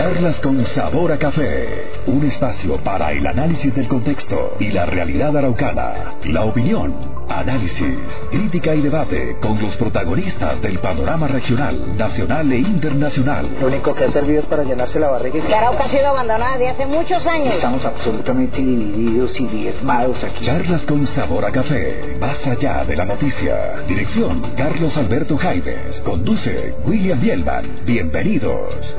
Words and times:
Charlas 0.00 0.40
con 0.40 0.64
sabor 0.64 1.12
a 1.12 1.18
café. 1.18 1.90
Un 2.06 2.24
espacio 2.24 2.82
para 2.82 3.12
el 3.12 3.26
análisis 3.26 3.74
del 3.74 3.86
contexto 3.86 4.56
y 4.58 4.70
la 4.70 4.86
realidad 4.86 5.36
araucana. 5.36 6.16
La 6.24 6.44
opinión, 6.44 7.19
análisis, 7.30 8.22
crítica 8.30 8.74
y 8.74 8.82
debate 8.82 9.36
con 9.40 9.60
los 9.60 9.76
protagonistas 9.76 10.60
del 10.60 10.78
panorama 10.78 11.28
regional, 11.28 11.96
nacional 11.96 12.50
e 12.52 12.58
internacional. 12.58 13.48
Lo 13.60 13.68
único 13.68 13.94
que 13.94 14.04
ha 14.04 14.10
servido 14.10 14.40
es 14.40 14.46
para 14.46 14.64
llenarse 14.64 14.98
la 14.98 15.10
barriga. 15.10 15.44
Que 15.44 15.54
Arauca 15.54 15.84
ha 15.84 15.88
sido 15.88 16.08
abandonada 16.08 16.58
desde 16.58 16.70
hace 16.70 16.86
muchos 16.86 17.26
años. 17.26 17.54
Estamos 17.54 17.84
absolutamente 17.84 18.58
divididos 18.58 19.40
y 19.40 19.46
diezmados 19.46 20.22
aquí. 20.24 20.44
Charlas 20.44 20.82
con 20.82 21.06
sabor 21.06 21.44
a 21.44 21.50
café. 21.50 22.16
Más 22.20 22.46
allá 22.46 22.84
de 22.84 22.96
la 22.96 23.04
noticia. 23.04 23.82
Dirección 23.86 24.52
Carlos 24.56 24.96
Alberto 24.96 25.36
Jaimes. 25.36 26.00
Conduce 26.00 26.74
William 26.84 27.20
Bielman. 27.20 27.80
Bienvenidos. 27.84 28.96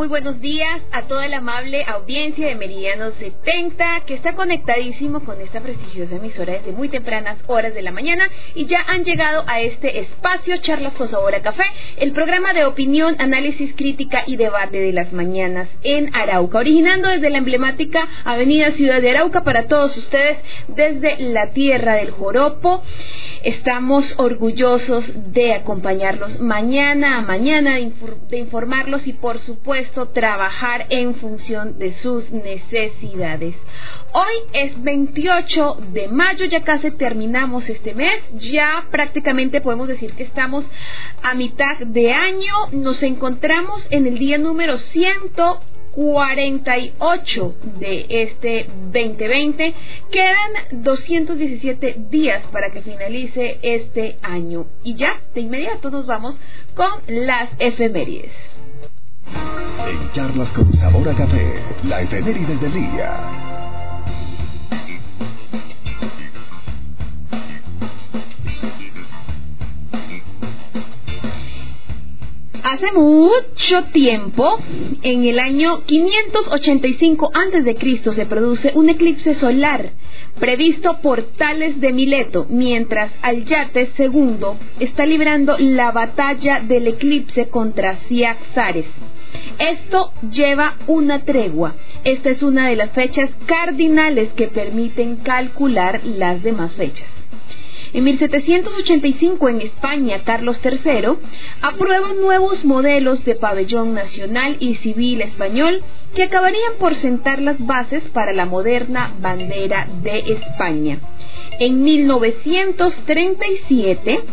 Muy 0.00 0.08
buenos 0.08 0.40
días 0.40 0.80
a 0.92 1.02
toda 1.02 1.28
la 1.28 1.36
amable 1.36 1.84
audiencia 1.86 2.46
de 2.46 2.54
Meridiano 2.54 3.10
70 3.10 4.00
que 4.06 4.14
está 4.14 4.32
conectadísimo 4.32 5.20
con 5.20 5.38
esta 5.42 5.60
prestigiosa 5.60 6.14
emisora 6.14 6.54
desde 6.54 6.72
muy 6.72 6.88
tempranas 6.88 7.36
horas 7.48 7.74
de 7.74 7.82
la 7.82 7.92
mañana 7.92 8.24
y 8.54 8.64
ya 8.64 8.82
han 8.88 9.04
llegado 9.04 9.44
a 9.46 9.60
este 9.60 10.00
espacio 10.00 10.56
Charlas 10.56 10.94
con 10.94 11.06
Sabor 11.06 11.34
a 11.34 11.42
Café, 11.42 11.64
el 11.98 12.12
programa 12.12 12.54
de 12.54 12.64
opinión, 12.64 13.14
análisis, 13.18 13.74
crítica 13.76 14.24
y 14.26 14.36
debate 14.36 14.80
de 14.80 14.94
las 14.94 15.12
mañanas 15.12 15.68
en 15.82 16.16
Arauca, 16.16 16.60
originando 16.60 17.10
desde 17.10 17.28
la 17.28 17.36
emblemática 17.36 18.08
Avenida 18.24 18.70
Ciudad 18.70 19.02
de 19.02 19.10
Arauca 19.10 19.44
para 19.44 19.66
todos 19.66 19.98
ustedes 19.98 20.38
desde 20.68 21.20
la 21.30 21.48
tierra 21.52 21.96
del 21.96 22.10
Joropo. 22.10 22.82
Estamos 23.42 24.18
orgullosos 24.18 25.12
de 25.32 25.52
acompañarlos 25.52 26.40
mañana 26.40 27.18
a 27.18 27.22
mañana, 27.22 27.74
de 27.74 28.38
informarlos 28.38 29.06
y 29.06 29.12
por 29.12 29.38
supuesto 29.38 29.89
trabajar 30.12 30.86
en 30.90 31.16
función 31.16 31.76
de 31.78 31.92
sus 31.92 32.30
necesidades. 32.30 33.56
Hoy 34.12 34.34
es 34.52 34.80
28 34.82 35.78
de 35.92 36.08
mayo, 36.08 36.44
ya 36.46 36.62
casi 36.62 36.90
terminamos 36.92 37.68
este 37.68 37.92
mes, 37.94 38.22
ya 38.34 38.86
prácticamente 38.90 39.60
podemos 39.60 39.88
decir 39.88 40.14
que 40.14 40.22
estamos 40.22 40.64
a 41.22 41.34
mitad 41.34 41.76
de 41.78 42.12
año, 42.12 42.54
nos 42.72 43.02
encontramos 43.02 43.88
en 43.90 44.06
el 44.06 44.18
día 44.18 44.38
número 44.38 44.78
148 44.78 47.54
de 47.78 48.06
este 48.08 48.70
2020. 48.92 49.74
Quedan 50.10 50.82
217 50.82 51.96
días 52.10 52.42
para 52.52 52.70
que 52.70 52.80
finalice 52.82 53.58
este 53.62 54.18
año. 54.22 54.66
Y 54.84 54.94
ya, 54.94 55.20
de 55.34 55.40
inmediato 55.42 55.90
nos 55.90 56.06
vamos 56.06 56.40
con 56.74 56.90
las 57.06 57.50
efemérides. 57.58 58.32
En 59.88 60.10
charlas 60.12 60.52
con 60.52 60.72
sabor 60.72 61.08
a 61.08 61.14
café, 61.14 61.54
la 61.84 62.02
efeméride 62.02 62.56
del 62.56 62.72
día. 62.72 63.50
Hace 72.62 72.92
mucho 72.92 73.84
tiempo, 73.92 74.58
en 75.02 75.24
el 75.24 75.38
año 75.38 75.82
585 75.84 77.30
a.C., 77.34 78.12
se 78.12 78.26
produce 78.26 78.72
un 78.74 78.90
eclipse 78.90 79.34
solar 79.34 79.90
previsto 80.38 81.00
por 81.02 81.22
Tales 81.22 81.80
de 81.80 81.92
Mileto, 81.92 82.46
mientras 82.48 83.12
Alyates 83.22 83.90
II 83.98 84.38
está 84.78 85.04
librando 85.04 85.56
la 85.58 85.90
batalla 85.90 86.60
del 86.60 86.86
eclipse 86.86 87.48
contra 87.48 87.96
Ciaxares. 88.08 88.86
Esto 89.60 90.12
lleva 90.30 90.76
una 90.86 91.24
tregua. 91.24 91.74
Esta 92.04 92.30
es 92.30 92.42
una 92.42 92.68
de 92.68 92.76
las 92.76 92.92
fechas 92.92 93.28
cardinales 93.44 94.32
que 94.32 94.48
permiten 94.48 95.16
calcular 95.16 96.00
las 96.02 96.42
demás 96.42 96.72
fechas. 96.72 97.06
En 97.92 98.04
1785 98.04 99.50
en 99.50 99.60
España, 99.60 100.22
Carlos 100.24 100.62
III 100.64 101.18
aprueba 101.60 102.14
nuevos 102.14 102.64
modelos 102.64 103.26
de 103.26 103.34
pabellón 103.34 103.92
nacional 103.92 104.56
y 104.60 104.76
civil 104.76 105.20
español 105.20 105.82
que 106.14 106.22
acabarían 106.22 106.76
por 106.78 106.94
sentar 106.94 107.42
las 107.42 107.58
bases 107.58 108.02
para 108.14 108.32
la 108.32 108.46
moderna 108.46 109.12
bandera 109.20 109.86
de 110.02 110.20
España. 110.20 111.00
En 111.58 111.82
1937, 111.82 114.24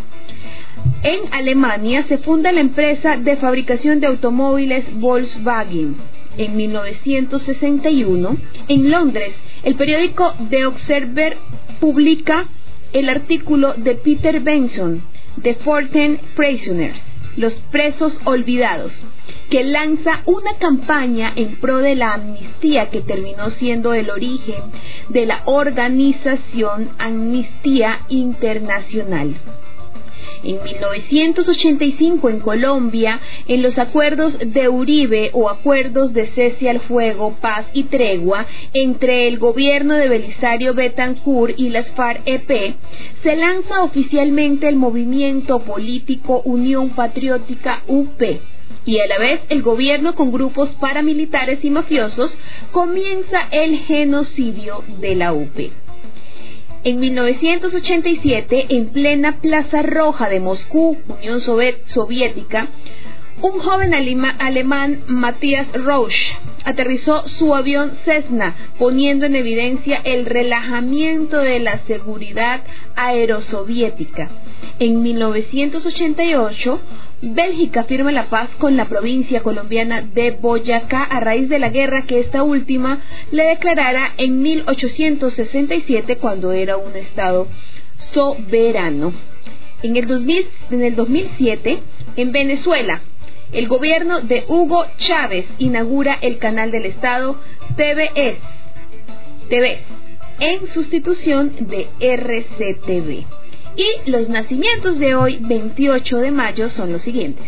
en 1.04 1.34
Alemania 1.34 2.04
se 2.08 2.18
funda 2.18 2.52
la 2.52 2.62
empresa 2.62 3.18
de 3.18 3.38
fabricación 3.38 4.00
de 4.00 4.08
automóviles 4.08 4.86
Volkswagen. 4.94 5.96
En 6.38 6.56
1961, 6.56 8.38
en 8.68 8.92
Londres, 8.92 9.34
el 9.64 9.76
periódico 9.76 10.34
The 10.50 10.66
Observer 10.66 11.38
publica 11.80 12.48
el 12.94 13.10
artículo 13.10 13.74
de 13.74 13.96
Peter 13.96 14.40
Benson, 14.40 15.04
The 15.42 15.56
Forten 15.56 16.20
Prisoners, 16.36 17.02
los 17.36 17.54
presos 17.72 18.20
olvidados, 18.26 18.94
que 19.50 19.64
lanza 19.64 20.22
una 20.26 20.58
campaña 20.58 21.32
en 21.36 21.56
pro 21.58 21.78
de 21.78 21.96
la 21.96 22.14
amnistía 22.16 22.90
que 22.90 23.02
terminó 23.02 23.50
siendo 23.50 23.94
el 23.94 24.10
origen 24.10 24.62
de 25.10 25.26
la 25.26 25.42
organización 25.46 26.90
Amnistía 26.98 28.02
Internacional. 28.10 29.36
En 30.44 30.64
1985 30.64 32.30
en 32.30 32.40
Colombia, 32.40 33.20
en 33.48 33.62
los 33.62 33.78
acuerdos 33.80 34.38
de 34.40 34.70
Uribe 34.70 35.32
o 35.34 35.50
acuerdos 35.50 36.14
de 36.14 36.28
cese 36.28 36.70
al 36.70 36.80
fuego, 36.82 37.38
paz 37.42 37.66
y 37.74 37.84
tregua 37.84 38.46
entre 38.74 39.28
el 39.28 39.40
gobierno 39.40 39.96
de 39.96 40.10
Belisario 40.10 40.74
Betancourt 40.74 41.60
y 41.60 41.70
las 41.70 41.92
FARC-EP, 41.92 42.76
se 43.24 43.36
lanza 43.36 43.84
oficialmente 43.84 44.68
el 44.68 44.76
movimiento 44.76 45.60
político 45.60 46.42
Unión 46.46 46.92
Patriótica 46.92 47.84
UP 47.88 48.22
y 48.86 49.00
a 49.00 49.08
la 49.08 49.18
vez 49.18 49.42
el 49.50 49.62
gobierno 49.62 50.16
con 50.16 50.32
grupos 50.32 50.70
paramilitares 50.70 51.64
y 51.64 51.70
mafiosos 51.70 52.38
comienza 52.72 53.48
el 53.52 53.78
genocidio 53.80 54.84
de 55.00 55.16
la 55.16 55.34
UP. 55.34 55.87
En 56.88 57.02
1987, 57.02 58.68
en 58.70 58.88
plena 58.94 59.42
Plaza 59.42 59.82
Roja 59.82 60.30
de 60.30 60.40
Moscú, 60.40 60.98
Unión 61.10 61.42
Soviética, 61.42 62.70
un 63.42 63.60
joven 63.60 63.94
alemán, 63.94 65.04
Matthias 65.08 65.74
Rausch, 65.74 66.38
aterrizó 66.64 67.28
su 67.28 67.54
avión 67.54 67.92
Cessna, 68.06 68.56
poniendo 68.80 69.26
en 69.26 69.36
evidencia 69.36 70.00
el 70.06 70.26
relajamiento 70.26 71.40
de 71.40 71.60
la 71.60 71.80
seguridad 71.88 72.64
aerosoviética. 72.96 74.30
En 74.80 75.04
1988, 75.04 76.80
Bélgica 77.20 77.84
firma 77.86 78.12
la 78.12 78.30
paz 78.30 78.50
con 78.60 78.78
la 78.78 78.86
provincia 78.86 79.42
colombiana 79.42 80.04
de 80.04 80.30
Boyacá 80.32 81.04
a 81.04 81.20
raíz 81.20 81.50
de 81.50 81.58
la 81.58 81.70
guerra 81.70 82.04
que 82.04 82.20
esta 82.20 82.44
última 82.44 83.02
le 83.32 83.44
declarara 83.44 84.14
en 84.18 84.42
1867 84.44 86.18
cuando 86.18 86.52
era 86.52 86.78
un 86.78 86.96
estado 86.96 87.48
soberano. 87.98 89.14
En 89.82 89.96
el, 89.96 90.06
2000, 90.06 90.48
en 90.70 90.84
el 90.84 90.96
2007, 90.96 91.80
en 92.18 92.32
Venezuela, 92.32 93.02
el 93.52 93.68
gobierno 93.68 94.22
de 94.22 94.46
Hugo 94.48 94.86
Chávez 94.98 95.46
inaugura 95.58 96.20
el 96.22 96.38
canal 96.38 96.70
del 96.70 96.86
Estado 96.86 97.40
TVS, 97.76 98.38
TV 99.50 99.80
en 100.40 100.68
sustitución 100.68 101.52
de 101.62 101.88
RCTV. 102.00 103.26
Y 103.78 104.10
los 104.10 104.28
nacimientos 104.28 104.98
de 104.98 105.14
hoy, 105.14 105.38
28 105.40 106.18
de 106.18 106.32
mayo, 106.32 106.68
son 106.68 106.92
los 106.92 107.04
siguientes. 107.04 107.46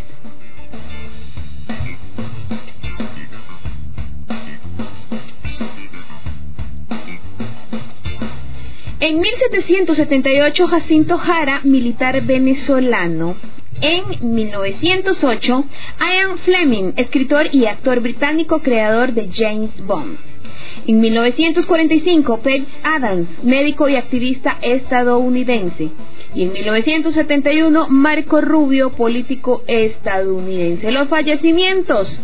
En 8.99 9.21
1778, 9.21 10.67
Jacinto 10.67 11.17
Jara, 11.17 11.61
militar 11.63 12.21
venezolano, 12.21 13.35
En 13.81 14.03
1908, 14.35 15.65
Ian 15.99 16.37
Fleming, 16.39 16.93
escritor 16.97 17.47
y 17.51 17.65
actor 17.65 18.01
británico 18.01 18.59
creador 18.59 19.13
de 19.13 19.29
James 19.33 19.71
Bond. 19.83 20.17
En 20.85 20.99
1945, 20.99 22.37
Page 22.39 22.65
Adams, 22.83 23.27
médico 23.41 23.87
y 23.89 23.95
activista 23.95 24.57
estadounidense. 24.61 25.89
Y 26.33 26.43
en 26.43 26.53
1971, 26.53 27.87
Marco 27.89 28.39
Rubio, 28.41 28.91
político 28.91 29.63
estadounidense. 29.67 30.91
Los 30.91 31.07
fallecimientos 31.07 32.21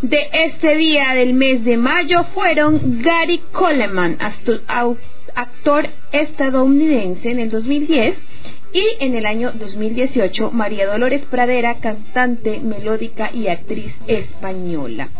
de 0.00 0.28
este 0.32 0.76
día 0.76 1.14
del 1.14 1.34
mes 1.34 1.64
de 1.64 1.76
mayo 1.76 2.24
fueron 2.34 3.02
Gary 3.02 3.42
Coleman, 3.52 4.18
actor 5.34 5.88
estadounidense 6.12 7.30
en 7.30 7.38
el 7.38 7.50
2010, 7.50 8.16
y 8.72 8.82
en 8.98 9.14
el 9.14 9.24
año 9.24 9.52
2018 9.52 10.50
María 10.50 10.86
Dolores 10.86 11.22
Pradera, 11.30 11.76
cantante, 11.76 12.58
melódica 12.60 13.30
y 13.32 13.46
actriz 13.46 13.94
española. 14.08 15.10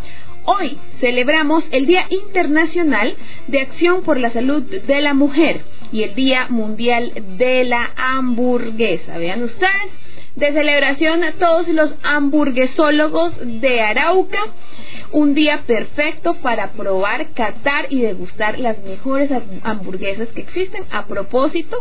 Hoy 0.46 0.76
celebramos 0.98 1.68
el 1.70 1.86
Día 1.86 2.06
Internacional 2.10 3.14
de 3.46 3.60
Acción 3.60 4.02
por 4.02 4.18
la 4.18 4.30
Salud 4.30 4.62
de 4.62 5.00
la 5.00 5.14
Mujer 5.14 5.62
y 5.92 6.02
el 6.02 6.14
Día 6.14 6.46
Mundial 6.48 7.12
de 7.38 7.64
la 7.64 7.90
Hamburguesa. 7.96 9.18
Vean 9.18 9.42
ustedes, 9.42 9.90
de 10.36 10.52
celebración 10.52 11.22
a 11.22 11.32
todos 11.32 11.68
los 11.68 11.96
hamburguesólogos 12.02 13.38
de 13.60 13.80
Arauca. 13.80 14.40
Un 15.12 15.34
día 15.34 15.62
perfecto 15.66 16.34
para 16.34 16.72
probar, 16.72 17.30
catar 17.34 17.86
y 17.90 18.00
degustar 18.00 18.58
las 18.58 18.82
mejores 18.82 19.30
hamburguesas 19.62 20.28
que 20.28 20.40
existen. 20.40 20.84
A 20.90 21.06
propósito, 21.06 21.78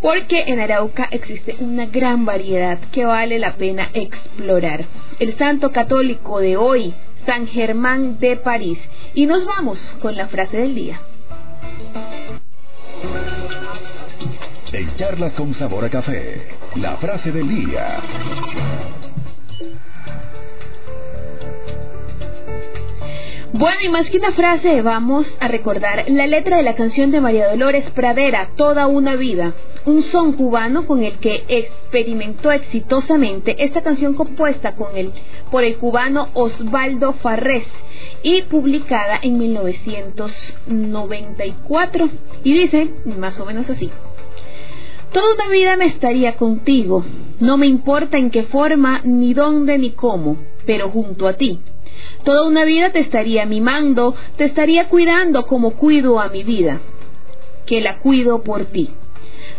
porque 0.00 0.44
en 0.48 0.60
Arauca 0.60 1.08
existe 1.10 1.56
una 1.60 1.86
gran 1.86 2.24
variedad 2.24 2.78
que 2.92 3.04
vale 3.04 3.38
la 3.38 3.54
pena 3.54 3.90
explorar. 3.94 4.84
El 5.20 5.36
santo 5.38 5.70
católico 5.70 6.40
de 6.40 6.56
hoy, 6.56 6.94
San 7.26 7.46
Germán 7.46 8.18
de 8.18 8.36
París. 8.36 8.78
Y 9.14 9.26
nos 9.26 9.44
vamos 9.44 9.96
con 10.00 10.16
la 10.16 10.28
frase 10.28 10.56
del 10.56 10.74
día. 10.74 11.00
Charlas 14.98 15.32
con 15.34 15.54
sabor 15.54 15.84
a 15.84 15.90
café, 15.90 16.48
la 16.74 16.96
frase 16.96 17.30
del 17.30 17.48
día. 17.48 18.02
Bueno, 23.52 23.76
y 23.84 23.88
más 23.90 24.10
que 24.10 24.18
una 24.18 24.32
frase, 24.32 24.82
vamos 24.82 25.32
a 25.38 25.46
recordar 25.46 26.06
la 26.08 26.26
letra 26.26 26.56
de 26.56 26.64
la 26.64 26.74
canción 26.74 27.12
de 27.12 27.20
María 27.20 27.48
Dolores 27.48 27.88
Pradera, 27.90 28.50
Toda 28.56 28.88
una 28.88 29.14
vida, 29.14 29.54
un 29.84 30.02
son 30.02 30.32
cubano 30.32 30.84
con 30.84 31.04
el 31.04 31.18
que 31.18 31.44
experimentó 31.46 32.50
exitosamente 32.50 33.64
esta 33.64 33.82
canción 33.82 34.14
compuesta 34.14 34.74
con 34.74 34.96
el, 34.96 35.12
por 35.52 35.62
el 35.62 35.76
cubano 35.76 36.28
Osvaldo 36.34 37.12
Farrés 37.12 37.68
y 38.24 38.42
publicada 38.42 39.20
en 39.22 39.38
1994. 39.38 42.10
Y 42.42 42.52
dice 42.52 42.90
más 43.04 43.38
o 43.38 43.46
menos 43.46 43.70
así. 43.70 43.92
Toda 45.12 45.34
una 45.34 45.48
vida 45.48 45.76
me 45.76 45.86
estaría 45.86 46.36
contigo, 46.36 47.04
no 47.40 47.56
me 47.56 47.66
importa 47.66 48.18
en 48.18 48.30
qué 48.30 48.42
forma, 48.42 49.00
ni 49.04 49.32
dónde, 49.32 49.78
ni 49.78 49.92
cómo, 49.92 50.36
pero 50.66 50.90
junto 50.90 51.26
a 51.26 51.32
ti. 51.32 51.60
Toda 52.24 52.46
una 52.46 52.64
vida 52.64 52.90
te 52.90 53.00
estaría 53.00 53.46
mimando, 53.46 54.14
te 54.36 54.44
estaría 54.44 54.86
cuidando 54.86 55.46
como 55.46 55.70
cuido 55.70 56.20
a 56.20 56.28
mi 56.28 56.42
vida, 56.42 56.80
que 57.64 57.80
la 57.80 57.98
cuido 57.98 58.42
por 58.42 58.66
ti. 58.66 58.90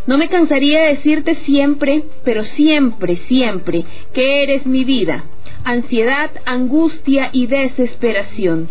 No 0.06 0.20
me 0.20 0.30
cansaría 0.30 0.82
de 0.82 0.96
decirte 0.96 1.36
siempre, 1.36 2.04
pero 2.24 2.44
siempre, 2.44 3.18
siempre, 3.18 3.86
que 4.14 4.44
eres 4.44 4.68
mi 4.68 4.84
vida, 4.84 5.26
ansiedad, 5.64 6.30
angustia 6.46 7.30
y 7.34 7.48
desesperación. 7.48 8.70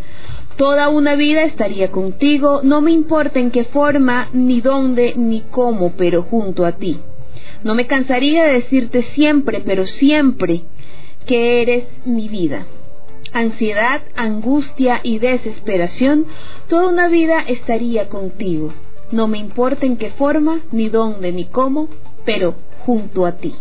Toda 0.59 0.89
una 0.89 1.15
vida 1.15 1.45
estaría 1.45 1.93
contigo, 1.93 2.63
no 2.65 2.81
me 2.81 2.91
importa 2.91 3.39
en 3.39 3.53
qué 3.53 3.63
forma, 3.63 4.29
ni 4.33 4.61
dónde, 4.61 5.15
ni 5.17 5.43
cómo, 5.43 5.93
pero 5.93 6.25
junto 6.25 6.67
a 6.67 6.73
ti. 6.73 6.99
No 7.63 7.77
me 7.77 7.87
cansaría 7.87 8.43
de 8.43 8.55
decirte 8.55 9.05
siempre, 9.05 9.63
pero 9.65 9.87
siempre, 9.87 10.65
que 11.27 11.63
eres 11.63 11.85
mi 12.05 12.29
vida. 12.29 12.67
Ansiedad, 13.33 14.03
angustia 14.17 14.99
y 15.05 15.21
desesperación, 15.21 16.27
toda 16.67 16.89
una 16.89 17.07
vida 17.07 17.39
estaría 17.39 18.09
contigo. 18.09 18.75
No 19.13 19.29
me 19.29 19.39
importa 19.39 19.87
en 19.87 19.97
qué 19.97 20.11
forma, 20.11 20.63
ni 20.73 20.89
dónde, 20.89 21.31
ni 21.31 21.45
cómo, 21.45 21.89
pero 22.25 22.57
junto 22.85 23.27
a 23.27 23.37
ti. 23.37 23.55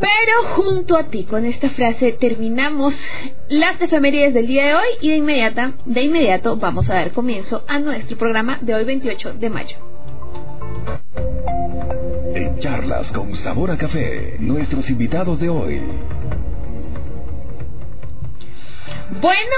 Pero 0.00 0.54
junto 0.54 0.96
a 0.96 1.04
ti, 1.04 1.24
con 1.24 1.44
esta 1.44 1.70
frase 1.70 2.12
terminamos 2.12 2.94
las 3.48 3.80
efemérides 3.80 4.34
del 4.34 4.46
día 4.46 4.66
de 4.66 4.74
hoy 4.74 4.88
y 5.00 5.10
de 5.10 5.16
inmediata, 5.16 5.74
de 5.84 6.02
inmediato 6.02 6.56
vamos 6.56 6.88
a 6.88 6.94
dar 6.94 7.12
comienzo 7.12 7.64
a 7.66 7.78
nuestro 7.78 8.16
programa 8.16 8.58
de 8.60 8.74
hoy 8.74 8.84
28 8.84 9.34
de 9.34 9.50
mayo. 9.50 9.76
En 12.34 12.58
charlas 12.60 13.10
con 13.10 13.34
sabor 13.34 13.70
a 13.72 13.76
café, 13.76 14.36
nuestros 14.38 14.88
invitados 14.90 15.40
de 15.40 15.48
hoy. 15.48 15.82
Bueno, 19.20 19.56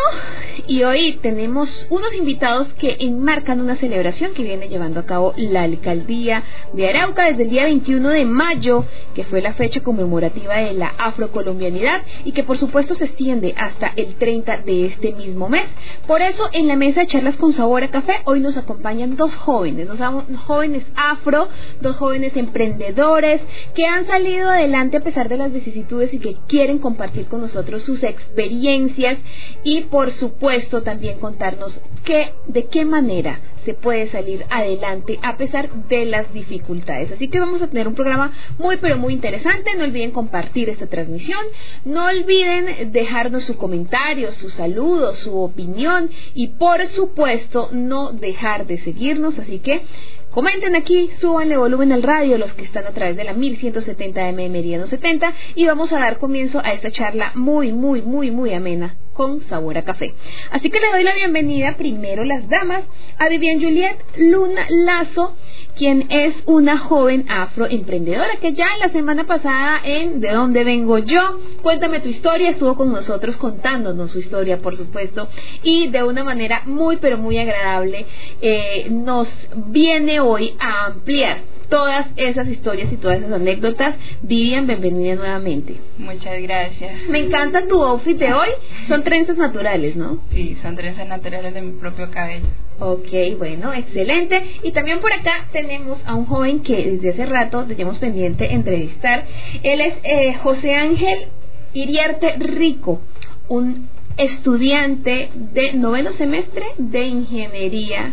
y 0.70 0.84
hoy 0.84 1.18
tenemos 1.20 1.88
unos 1.90 2.14
invitados 2.14 2.72
que 2.74 2.98
enmarcan 3.00 3.60
una 3.60 3.74
celebración 3.74 4.34
que 4.34 4.44
viene 4.44 4.68
llevando 4.68 5.00
a 5.00 5.04
cabo 5.04 5.34
la 5.36 5.64
alcaldía 5.64 6.44
de 6.72 6.88
Arauca 6.88 7.24
desde 7.24 7.42
el 7.42 7.50
día 7.50 7.64
21 7.64 8.08
de 8.10 8.24
mayo, 8.24 8.84
que 9.12 9.24
fue 9.24 9.42
la 9.42 9.54
fecha 9.54 9.80
conmemorativa 9.80 10.58
de 10.58 10.74
la 10.74 10.94
afrocolombianidad 10.96 12.02
y 12.24 12.30
que 12.30 12.44
por 12.44 12.56
supuesto 12.56 12.94
se 12.94 13.06
extiende 13.06 13.52
hasta 13.56 13.92
el 13.96 14.14
30 14.14 14.58
de 14.58 14.84
este 14.84 15.10
mismo 15.12 15.48
mes. 15.48 15.66
Por 16.06 16.22
eso 16.22 16.48
en 16.52 16.68
la 16.68 16.76
mesa 16.76 17.00
de 17.00 17.08
charlas 17.08 17.34
con 17.34 17.52
sabor 17.52 17.82
a 17.82 17.90
café 17.90 18.20
hoy 18.24 18.38
nos 18.38 18.56
acompañan 18.56 19.16
dos 19.16 19.34
jóvenes, 19.34 19.88
dos 19.88 19.98
jóvenes 20.46 20.84
afro, 20.94 21.48
dos 21.80 21.96
jóvenes 21.96 22.36
emprendedores 22.36 23.40
que 23.74 23.86
han 23.86 24.06
salido 24.06 24.48
adelante 24.48 24.98
a 24.98 25.00
pesar 25.00 25.28
de 25.28 25.36
las 25.36 25.52
vicisitudes 25.52 26.14
y 26.14 26.20
que 26.20 26.36
quieren 26.46 26.78
compartir 26.78 27.26
con 27.26 27.40
nosotros 27.40 27.82
sus 27.82 28.04
experiencias 28.04 29.18
y 29.64 29.80
por 29.80 30.12
supuesto 30.12 30.59
también 30.82 31.18
contarnos 31.18 31.80
qué, 32.04 32.32
de 32.46 32.66
qué 32.66 32.84
manera 32.84 33.40
se 33.64 33.74
puede 33.74 34.10
salir 34.10 34.44
adelante 34.50 35.18
a 35.22 35.36
pesar 35.36 35.70
de 35.88 36.06
las 36.06 36.32
dificultades. 36.32 37.12
Así 37.12 37.28
que 37.28 37.40
vamos 37.40 37.62
a 37.62 37.68
tener 37.68 37.88
un 37.88 37.94
programa 37.94 38.32
muy 38.58 38.76
pero 38.78 38.96
muy 38.96 39.12
interesante. 39.12 39.74
No 39.76 39.84
olviden 39.84 40.10
compartir 40.12 40.70
esta 40.70 40.86
transmisión. 40.86 41.40
No 41.84 42.06
olviden 42.06 42.92
dejarnos 42.92 43.44
su 43.44 43.56
comentario, 43.56 44.32
su 44.32 44.50
saludo, 44.50 45.14
su 45.14 45.38
opinión 45.38 46.10
y 46.34 46.48
por 46.48 46.86
supuesto 46.86 47.68
no 47.72 48.12
dejar 48.12 48.66
de 48.66 48.78
seguirnos. 48.78 49.38
Así 49.38 49.58
que 49.58 49.82
Comenten 50.30 50.76
aquí, 50.76 51.10
súbanle 51.16 51.56
volumen 51.56 51.90
al 51.90 52.04
radio 52.04 52.38
los 52.38 52.54
que 52.54 52.62
están 52.62 52.86
a 52.86 52.92
través 52.92 53.16
de 53.16 53.24
la 53.24 53.32
1170 53.32 54.28
M 54.28 54.48
Meridiano 54.48 54.86
70 54.86 55.34
y 55.56 55.66
vamos 55.66 55.92
a 55.92 55.98
dar 55.98 56.18
comienzo 56.18 56.60
a 56.64 56.72
esta 56.72 56.92
charla 56.92 57.32
muy, 57.34 57.72
muy, 57.72 58.00
muy, 58.02 58.30
muy 58.30 58.54
amena 58.54 58.94
con 59.20 59.42
sabor 59.50 59.76
a 59.76 59.82
café. 59.82 60.14
Así 60.50 60.70
que 60.70 60.80
le 60.80 60.88
doy 60.88 61.02
la 61.02 61.12
bienvenida 61.12 61.76
primero 61.76 62.24
las 62.24 62.48
damas 62.48 62.84
a 63.18 63.28
Vivian 63.28 63.60
Juliet 63.60 64.02
Luna 64.16 64.64
Lazo, 64.70 65.36
quien 65.76 66.06
es 66.08 66.42
una 66.46 66.78
joven 66.78 67.26
afroemprendedora 67.28 68.36
que 68.40 68.54
ya 68.54 68.64
la 68.80 68.88
semana 68.88 69.24
pasada 69.24 69.78
en 69.84 70.22
De 70.22 70.30
dónde 70.30 70.64
vengo 70.64 70.96
yo, 70.96 71.38
cuéntame 71.60 72.00
tu 72.00 72.08
historia, 72.08 72.48
estuvo 72.48 72.74
con 72.76 72.92
nosotros 72.92 73.36
contándonos 73.36 74.10
su 74.10 74.20
historia, 74.20 74.62
por 74.62 74.74
supuesto, 74.74 75.28
y 75.62 75.88
de 75.88 76.02
una 76.02 76.24
manera 76.24 76.62
muy 76.64 76.96
pero 76.96 77.18
muy 77.18 77.36
agradable 77.36 78.06
eh, 78.40 78.86
nos 78.90 79.28
viene 79.54 80.20
hoy 80.20 80.56
a 80.58 80.86
ampliar 80.86 81.59
todas 81.70 82.06
esas 82.16 82.48
historias 82.48 82.92
y 82.92 82.96
todas 82.96 83.18
esas 83.18 83.32
anécdotas. 83.32 83.94
Vivian, 84.22 84.66
bienvenida 84.66 85.14
nuevamente. 85.14 85.76
Muchas 85.96 86.42
gracias. 86.42 87.08
Me 87.08 87.20
encanta 87.20 87.66
tu 87.66 87.82
outfit 87.82 88.18
de 88.18 88.34
hoy. 88.34 88.48
Son 88.86 89.02
trenzas 89.02 89.38
naturales, 89.38 89.96
¿no? 89.96 90.18
Sí, 90.30 90.58
son 90.60 90.76
trenzas 90.76 91.06
naturales 91.06 91.54
de 91.54 91.62
mi 91.62 91.72
propio 91.80 92.10
cabello. 92.10 92.48
Ok, 92.80 93.38
bueno, 93.38 93.72
excelente. 93.72 94.42
Y 94.62 94.72
también 94.72 95.00
por 95.00 95.12
acá 95.12 95.48
tenemos 95.52 96.04
a 96.06 96.14
un 96.14 96.26
joven 96.26 96.60
que 96.60 96.92
desde 96.92 97.10
hace 97.10 97.26
rato 97.26 97.64
teníamos 97.64 97.98
pendiente 97.98 98.52
entrevistar. 98.52 99.24
Él 99.62 99.80
es 99.80 99.94
eh, 100.02 100.34
José 100.34 100.74
Ángel 100.74 101.28
Iriarte 101.72 102.34
Rico, 102.38 103.00
un 103.48 103.88
estudiante 104.16 105.30
de 105.34 105.74
noveno 105.74 106.12
semestre 106.12 106.64
de 106.78 107.06
ingeniería 107.06 108.12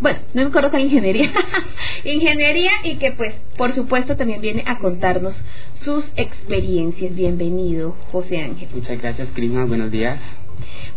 bueno, 0.00 0.20
no 0.34 0.42
me 0.42 0.48
acuerdo 0.48 0.70
con 0.70 0.80
ingeniería, 0.80 1.30
ingeniería 2.04 2.70
y 2.84 2.96
que 2.96 3.12
pues 3.12 3.34
por 3.56 3.72
supuesto 3.72 4.16
también 4.16 4.40
viene 4.40 4.64
a 4.66 4.78
contarnos 4.78 5.44
sus 5.74 6.10
experiencias. 6.16 7.14
Bienvenido, 7.14 7.96
José 8.10 8.42
Ángel. 8.42 8.68
Muchas 8.74 9.00
gracias, 9.00 9.30
Crisma, 9.34 9.64
buenos 9.64 9.90
días. 9.90 10.18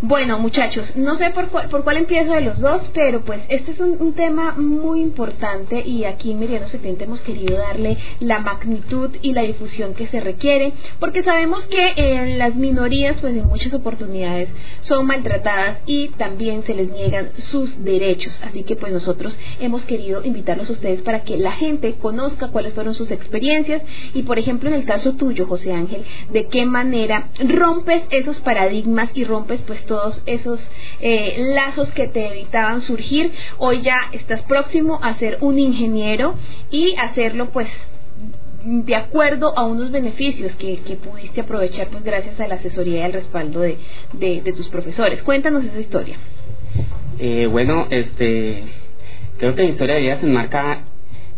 Bueno, 0.01 0.39
muchachos, 0.39 0.95
no 0.95 1.15
sé 1.15 1.29
por 1.29 1.49
cuál, 1.49 1.69
por 1.69 1.83
cuál 1.83 1.97
empiezo 1.97 2.33
de 2.33 2.41
los 2.41 2.59
dos, 2.59 2.89
pero 2.93 3.21
pues 3.21 3.41
este 3.49 3.71
es 3.71 3.79
un, 3.79 4.13
tema 4.13 4.53
muy 4.57 5.01
importante 5.01 5.81
y 5.83 6.05
aquí 6.05 6.31
en 6.31 6.39
Meridiano 6.39 6.67
70 6.67 7.05
hemos 7.05 7.21
querido 7.21 7.57
darle 7.57 7.97
la 8.19 8.39
magnitud 8.39 9.09
y 9.23 9.33
la 9.33 9.41
difusión 9.41 9.95
que 9.95 10.05
se 10.05 10.19
requiere, 10.19 10.73
porque 10.99 11.23
sabemos 11.23 11.65
que 11.65 11.93
eh, 11.95 12.35
las 12.37 12.53
minorías 12.55 13.17
pues 13.21 13.35
en 13.35 13.47
muchas 13.47 13.73
oportunidades 13.73 14.49
son 14.81 15.07
maltratadas 15.07 15.79
y 15.87 16.09
también 16.09 16.63
se 16.63 16.75
les 16.75 16.91
niegan 16.91 17.31
sus 17.37 17.83
derechos. 17.83 18.39
Así 18.43 18.63
que 18.63 18.75
pues 18.75 18.91
nosotros 18.93 19.37
hemos 19.59 19.85
querido 19.85 20.23
invitarlos 20.23 20.69
a 20.69 20.73
ustedes 20.73 21.01
para 21.01 21.23
que 21.23 21.37
la 21.37 21.51
gente 21.51 21.95
conozca 21.95 22.49
cuáles 22.49 22.73
fueron 22.73 22.93
sus 22.93 23.09
experiencias 23.09 23.81
y 24.13 24.23
por 24.23 24.37
ejemplo 24.37 24.69
en 24.69 24.75
el 24.75 24.85
caso 24.85 25.13
tuyo, 25.13 25.47
José 25.47 25.73
Ángel, 25.73 26.03
de 26.31 26.47
qué 26.47 26.65
manera 26.65 27.29
rompes 27.39 28.03
esos 28.11 28.41
paradigmas 28.41 29.09
y 29.13 29.23
rompes 29.23 29.52
pues 29.61 29.85
todos 29.85 30.23
esos 30.25 30.65
eh, 30.99 31.35
lazos 31.55 31.91
que 31.91 32.07
te 32.07 32.27
evitaban 32.27 32.81
surgir. 32.81 33.31
Hoy 33.57 33.81
ya 33.81 33.97
estás 34.11 34.41
próximo 34.43 34.99
a 35.01 35.15
ser 35.15 35.37
un 35.41 35.59
ingeniero 35.59 36.35
y 36.71 36.95
hacerlo 36.95 37.51
pues 37.51 37.67
de 38.65 38.95
acuerdo 38.95 39.57
a 39.57 39.65
unos 39.65 39.91
beneficios 39.91 40.55
que, 40.55 40.77
pudiste 41.03 41.41
aprovechar 41.41 41.89
pues 41.89 42.03
gracias 42.03 42.39
a 42.39 42.47
la 42.47 42.55
asesoría 42.55 42.99
y 42.99 43.01
al 43.01 43.13
respaldo 43.13 43.61
de, 43.61 44.53
tus 44.55 44.67
profesores. 44.67 45.21
Cuéntanos 45.23 45.65
esa 45.65 45.79
historia. 45.79 46.17
Eh, 47.19 47.47
bueno, 47.47 47.87
este, 47.89 48.63
creo 49.37 49.55
que 49.55 49.63
mi 49.63 49.69
historia 49.69 49.95
de 49.95 50.01
vida 50.01 50.17
se 50.17 50.25
enmarca 50.25 50.83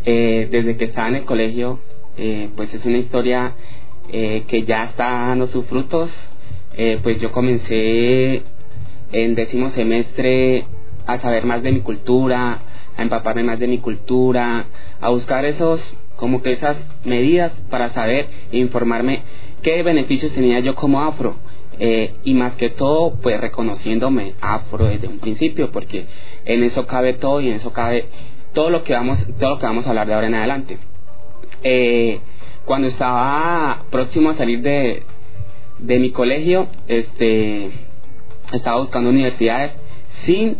eh, 0.05 0.48
desde 0.51 0.77
que 0.77 0.86
estaba 0.86 1.10
en 1.10 1.15
el 1.15 1.25
colegio, 1.25 1.79
eh, 2.17 2.50
pues 2.55 2.74
es 2.74 2.86
una 2.86 2.98
historia 2.98 3.55
que 4.07 4.63
ya 4.65 4.86
está 4.86 5.10
dando 5.10 5.48
sus 5.48 5.65
frutos. 5.65 6.29
Eh, 6.77 7.00
pues 7.01 7.20
yo 7.22 7.32
comencé 7.32 8.44
en 9.12 9.36
décimo 9.36 9.70
semestre 9.70 10.65
a 11.05 11.17
saber 11.20 11.46
más 11.46 11.63
de 11.63 11.72
mi 11.72 11.79
cultura, 11.79 12.60
a 12.98 13.01
empaparme 13.01 13.44
más 13.44 13.60
de 13.60 13.67
mi 13.67 13.77
cultura, 13.77 14.65
a 15.00 15.10
buscar 15.10 15.46
esos, 15.46 15.94
como 16.17 16.41
que 16.41 16.51
esas 16.51 16.89
medidas 17.05 17.53
para 17.70 17.89
saber 17.89 18.27
e 18.51 18.58
informarme 18.58 19.22
qué 19.62 19.84
beneficios 19.84 20.34
tenía 20.34 20.60
yo 20.60 20.75
como 20.75 21.01
afro. 21.01 21.36
Eh, 21.77 22.13
y 22.24 22.34
más 22.34 22.55
que 22.55 22.70
todo, 22.70 23.15
pues 23.22 23.39
reconociéndome 23.39 24.34
afro 24.39 24.86
desde 24.86 25.08
un 25.08 25.20
principio, 25.20 25.72
porque 25.72 26.05
en 26.46 26.63
eso 26.63 26.88
cabe 26.88 27.13
todo 27.13 27.41
y 27.41 27.50
en 27.50 27.55
eso 27.55 27.74
cabe 27.74 28.05
todo 28.53 28.70
lo 28.70 28.84
que 28.84 28.94
vamos, 28.94 29.25
todo 29.38 29.51
lo 29.51 29.60
que 29.60 29.65
vamos 29.65 29.86
a 29.86 29.89
hablar 29.89 30.08
de 30.08 30.13
ahora 30.13 30.27
en 30.27 30.36
adelante. 30.36 30.77
Eh, 31.63 32.20
cuando 32.65 32.88
estaba 32.88 33.84
próximo 33.91 34.29
a 34.29 34.34
salir 34.36 34.62
de, 34.62 35.03
de 35.79 36.00
mi 36.00 36.12
colegio, 36.12 36.67
este, 36.88 37.70
estaba 38.53 38.79
buscando 38.79 39.10
universidades 39.10 39.75
sin 40.10 40.58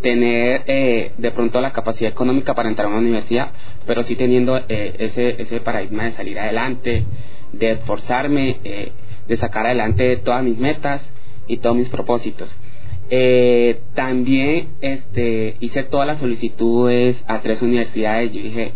tener 0.00 0.62
eh, 0.66 1.12
de 1.18 1.30
pronto 1.32 1.60
la 1.60 1.72
capacidad 1.72 2.10
económica 2.10 2.54
para 2.54 2.68
entrar 2.68 2.86
a 2.86 2.90
una 2.90 2.98
universidad, 2.98 3.50
pero 3.86 4.02
sí 4.02 4.14
teniendo 4.14 4.56
eh, 4.68 4.94
ese, 4.98 5.40
ese 5.42 5.60
paradigma 5.60 6.04
de 6.04 6.12
salir 6.12 6.38
adelante, 6.38 7.04
de 7.52 7.70
esforzarme, 7.72 8.58
eh, 8.64 8.92
de 9.26 9.36
sacar 9.36 9.66
adelante 9.66 10.16
todas 10.18 10.44
mis 10.44 10.58
metas 10.58 11.10
y 11.46 11.58
todos 11.58 11.76
mis 11.76 11.88
propósitos. 11.88 12.54
También 13.94 14.68
este, 14.82 15.56
hice 15.60 15.82
todas 15.84 16.06
las 16.06 16.20
solicitudes 16.20 17.24
a 17.26 17.40
tres 17.40 17.62
universidades. 17.62 18.32
Yo 18.32 18.42
dije, 18.42 18.72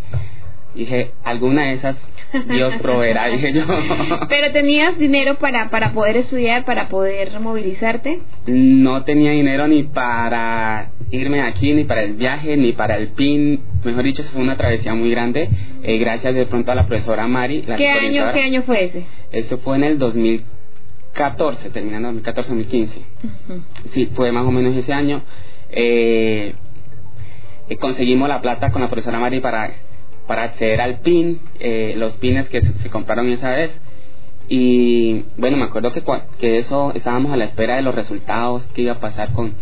dije, 0.74 1.12
alguna 1.24 1.64
de 1.64 1.74
esas 1.74 1.96
Dios 2.48 2.74
proveerá, 2.76 3.28
dije 3.28 3.52
yo. 3.52 3.64
Pero 4.28 4.52
tenías 4.52 4.98
dinero 4.98 5.36
para, 5.36 5.70
para 5.70 5.92
poder 5.92 6.16
estudiar, 6.16 6.64
para 6.64 6.88
poder 6.88 7.38
movilizarte. 7.40 8.20
No 8.46 9.04
tenía 9.04 9.32
dinero 9.32 9.68
ni 9.68 9.84
para 9.84 10.90
irme 11.10 11.42
aquí, 11.42 11.74
ni 11.74 11.84
para 11.84 12.02
el 12.02 12.14
viaje, 12.14 12.56
ni 12.56 12.72
para 12.72 12.96
el 12.96 13.08
PIN. 13.08 13.60
Mejor 13.84 14.04
dicho, 14.04 14.22
fue 14.24 14.42
una 14.42 14.56
travesía 14.56 14.94
muy 14.94 15.10
grande. 15.10 15.48
Eh, 15.82 15.98
gracias 15.98 16.34
de 16.34 16.46
pronto 16.46 16.72
a 16.72 16.74
la 16.74 16.86
profesora 16.86 17.26
Mari. 17.26 17.62
La 17.62 17.76
¿Qué 17.76 17.88
año. 17.88 18.32
¿Qué 18.32 18.42
año 18.42 18.62
fue 18.62 18.84
ese? 18.84 19.06
Eso 19.30 19.58
fue 19.58 19.76
en 19.76 19.84
el 19.84 19.98
2014, 19.98 21.70
terminando 21.70 22.12
2014-2015. 22.22 22.88
Sí, 23.86 24.10
fue 24.14 24.32
más 24.32 24.46
o 24.46 24.50
menos 24.50 24.74
ese 24.74 24.92
año. 24.92 25.22
Eh, 25.70 26.54
eh, 27.68 27.76
conseguimos 27.76 28.28
la 28.28 28.40
plata 28.40 28.70
con 28.70 28.82
la 28.82 28.88
profesora 28.88 29.18
Mari 29.18 29.40
para, 29.40 29.70
para 30.26 30.44
acceder 30.44 30.80
al 30.80 31.00
PIN, 31.00 31.40
eh, 31.58 31.94
los 31.96 32.16
pines 32.18 32.48
que 32.48 32.62
se, 32.62 32.72
se 32.74 32.90
compraron 32.90 33.28
esa 33.28 33.50
vez. 33.50 33.80
Y 34.48 35.24
bueno, 35.36 35.56
me 35.56 35.64
acuerdo 35.64 35.92
que, 35.92 36.02
que 36.38 36.58
eso 36.58 36.92
estábamos 36.94 37.32
a 37.32 37.36
la 37.36 37.44
espera 37.44 37.76
de 37.76 37.82
los 37.82 37.94
resultados, 37.94 38.66
qué 38.68 38.82
iba 38.82 38.92
a 38.94 39.00
pasar 39.00 39.32
con... 39.32 39.54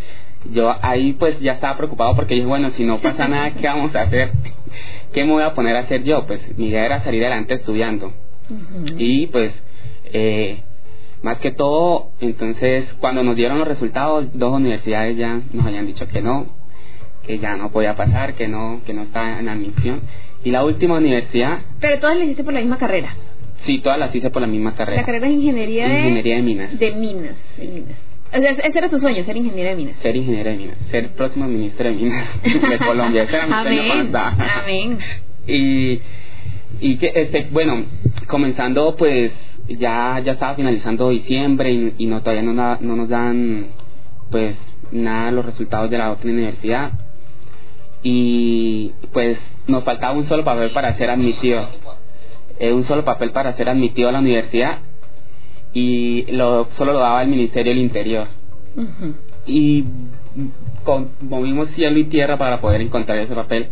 Yo 0.50 0.74
ahí 0.80 1.12
pues 1.12 1.38
ya 1.40 1.52
estaba 1.52 1.76
preocupado 1.76 2.16
porque 2.16 2.34
dije, 2.34 2.46
bueno, 2.46 2.70
si 2.70 2.84
no 2.84 2.98
pasa 2.98 3.28
nada, 3.28 3.52
¿qué 3.52 3.66
vamos 3.66 3.94
a 3.94 4.02
hacer? 4.02 4.32
¿Qué 5.12 5.24
me 5.24 5.32
voy 5.32 5.42
a 5.42 5.54
poner 5.54 5.76
a 5.76 5.80
hacer 5.80 6.02
yo? 6.02 6.26
Pues 6.26 6.40
mi 6.56 6.68
idea 6.68 6.86
era 6.86 7.00
salir 7.00 7.22
adelante 7.22 7.54
estudiando. 7.54 8.12
Y 8.96 9.28
pues, 9.28 9.62
eh, 10.06 10.62
más 11.22 11.38
que 11.38 11.52
todo, 11.52 12.10
entonces 12.20 12.94
cuando 12.94 13.22
nos 13.22 13.36
dieron 13.36 13.58
los 13.58 13.68
resultados, 13.68 14.26
dos 14.32 14.52
universidades 14.54 15.16
ya 15.16 15.40
nos 15.52 15.66
habían 15.66 15.86
dicho 15.86 16.08
que 16.08 16.20
no, 16.22 16.46
que 17.24 17.38
ya 17.38 17.56
no 17.56 17.70
podía 17.70 17.94
pasar, 17.94 18.34
que 18.34 18.48
no, 18.48 18.80
que 18.84 18.94
no 18.94 19.02
estaba 19.02 19.38
en 19.38 19.48
admisión. 19.48 20.00
Y 20.44 20.50
la 20.50 20.64
última 20.64 20.96
universidad, 20.98 21.58
Pero 21.80 21.98
todas 21.98 22.16
le 22.16 22.24
hiciste 22.24 22.44
por 22.44 22.52
la 22.54 22.60
misma 22.60 22.78
carrera. 22.78 23.14
sí, 23.56 23.80
todas 23.80 23.98
las 23.98 24.14
hice 24.14 24.30
por 24.30 24.40
la 24.42 24.48
misma 24.48 24.74
carrera. 24.74 25.00
La 25.02 25.06
carrera 25.06 25.26
es 25.26 25.32
ingeniería 25.34 25.86
de, 25.88 25.98
Ingeniería 25.98 26.36
de 26.36 26.42
minas. 26.42 26.78
de 26.78 26.94
minas. 26.96 27.36
de 27.58 27.66
minas. 27.66 27.98
O 28.32 28.36
sea, 28.38 28.50
ese 28.52 28.78
era 28.78 28.88
tu 28.88 28.98
sueño, 28.98 29.22
ser 29.24 29.36
ingeniero 29.36 29.70
de 29.70 29.76
minas. 29.76 29.96
Ser 29.96 30.14
ingeniero 30.16 30.50
de 30.50 30.56
minas, 30.56 30.76
ser 30.90 31.10
próximo 31.10 31.46
ministro 31.46 31.88
de 31.88 31.94
minas 31.94 32.40
de 32.70 32.78
Colombia. 32.78 33.24
Ese 33.24 33.36
era 33.36 33.46
mi 33.46 33.52
Amén. 33.52 34.12
Amén. 34.14 34.98
y 35.46 36.00
y 36.80 36.96
que 36.96 37.10
este 37.14 37.48
bueno 37.50 37.84
comenzando 38.28 38.94
pues 38.96 39.32
ya 39.68 40.20
ya 40.24 40.32
estaba 40.32 40.54
finalizando 40.54 41.10
diciembre 41.10 41.72
y, 41.72 41.94
y 41.98 42.06
no 42.06 42.20
todavía 42.22 42.42
no, 42.42 42.52
no 42.80 42.96
nos 42.96 43.08
dan 43.08 43.66
pues 44.30 44.56
nada 44.92 45.30
los 45.32 45.44
resultados 45.44 45.90
de 45.90 45.98
la 45.98 46.12
otra 46.12 46.30
universidad 46.30 46.92
y 48.02 48.92
pues 49.12 49.38
nos 49.66 49.84
faltaba 49.84 50.12
un 50.14 50.24
solo 50.24 50.44
papel 50.44 50.70
para 50.70 50.94
ser 50.94 51.10
admitido. 51.10 51.66
Eh, 52.58 52.72
un 52.72 52.82
solo 52.82 53.04
papel 53.04 53.32
para 53.32 53.52
ser 53.52 53.68
admitido 53.68 54.08
a 54.08 54.12
la 54.12 54.18
universidad 54.20 54.78
y 55.72 56.30
lo 56.32 56.66
solo 56.70 56.92
lo 56.92 56.98
daba 56.98 57.22
el 57.22 57.28
ministerio 57.28 57.72
del 57.72 57.82
interior. 57.82 58.28
Y 59.46 59.84
con- 60.84 61.10
movimos 61.20 61.68
cielo 61.68 61.98
y 61.98 62.04
tierra 62.04 62.36
para 62.36 62.60
poder 62.60 62.80
encontrar 62.80 63.18
ese 63.18 63.34
papel 63.34 63.68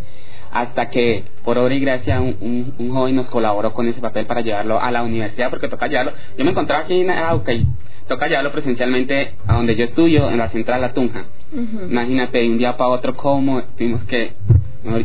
hasta 0.50 0.88
que 0.88 1.25
por 1.44 1.58
obra 1.58 1.75
y 1.75 1.80
gracia 1.80 2.20
un, 2.20 2.37
un- 2.40 2.75
un 2.78 2.90
joven 2.90 3.14
nos 3.14 3.28
colaboró 3.28 3.73
con 3.75 3.87
ese 3.87 4.00
papel 4.00 4.25
para 4.26 4.40
llevarlo 4.40 4.80
a 4.80 4.90
la 4.90 5.02
universidad 5.02 5.50
porque 5.50 5.68
toca 5.68 5.87
llevarlo. 5.87 6.12
Yo 6.38 6.44
me 6.44 6.52
encontraba 6.52 6.85
aquí 6.85 7.00
en 7.00 7.11
Auca 7.11 7.52
y 7.52 7.66
toca 8.09 8.27
llevarlo 8.27 8.50
presencialmente 8.53 9.35
a 9.47 9.55
donde 9.55 9.77
yo 9.77 9.85
estudio 9.85 10.31
en 10.31 10.38
la 10.38 10.49
central 10.49 10.81
La 10.81 10.93
Tunja 10.93 11.25
imagínate 11.53 12.38
de 12.38 12.49
un 12.49 12.59
día 12.59 12.77
para 12.77 12.91
otro 12.91 13.15
cómo 13.17 13.62
tuvimos 13.77 14.05
que 14.05 14.33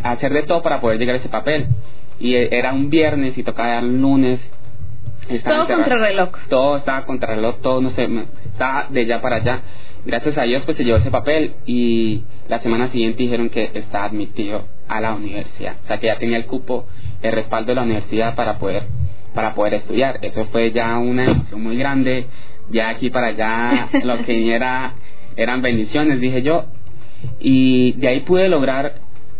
hacer 0.03 0.33
de 0.33 0.43
todo 0.43 0.61
para 0.61 0.79
poder 0.79 0.97
llegar 0.99 1.15
a 1.15 1.19
ese 1.19 1.29
papel 1.29 1.67
y 2.19 2.35
eh, 2.35 2.49
era 2.51 2.73
un 2.73 2.89
viernes 2.89 3.37
y 3.37 3.43
tocaba 3.43 3.79
el 3.79 3.99
lunes 4.01 4.39
Todo 5.43 5.67
contra 5.67 5.97
reloj. 5.97 6.29
todo 6.49 6.77
estaba 6.77 7.05
contra 7.05 7.35
reloj, 7.35 7.55
todo, 7.61 7.81
no 7.81 7.89
sé, 7.89 8.09
estaba 8.45 8.87
de 8.89 9.01
allá 9.01 9.21
para 9.21 9.37
allá. 9.37 9.61
Gracias 10.05 10.37
a 10.37 10.43
Dios, 10.43 10.65
pues 10.65 10.75
se 10.77 10.83
llevó 10.83 10.97
ese 10.97 11.11
papel 11.11 11.53
y 11.65 12.23
la 12.49 12.59
semana 12.59 12.87
siguiente 12.89 13.23
dijeron 13.23 13.49
que 13.49 13.71
está 13.73 14.03
admitido 14.03 14.65
a 14.89 14.99
la 14.99 15.13
universidad. 15.13 15.75
O 15.81 15.85
sea, 15.85 15.97
que 15.99 16.07
ya 16.07 16.17
tenía 16.19 16.35
el 16.37 16.45
cupo, 16.45 16.85
el 17.21 17.31
respaldo 17.31 17.69
de 17.69 17.75
la 17.75 17.83
universidad 17.83 18.35
para 18.35 18.59
poder, 18.59 18.83
para 19.33 19.53
poder 19.55 19.75
estudiar. 19.75 20.19
Eso 20.21 20.43
fue 20.45 20.71
ya 20.71 20.97
una 20.97 21.23
emoción 21.23 21.63
muy 21.63 21.77
grande. 21.77 22.27
Ya 22.69 22.89
aquí 22.89 23.09
para 23.09 23.27
allá, 23.27 23.89
lo 24.03 24.21
que 24.23 24.33
viniera 24.33 24.93
eran 25.35 25.61
bendiciones, 25.61 26.19
dije 26.19 26.41
yo. 26.41 26.65
Y 27.39 27.93
de 27.93 28.07
ahí 28.07 28.19
pude 28.21 28.49
lograr 28.49 28.95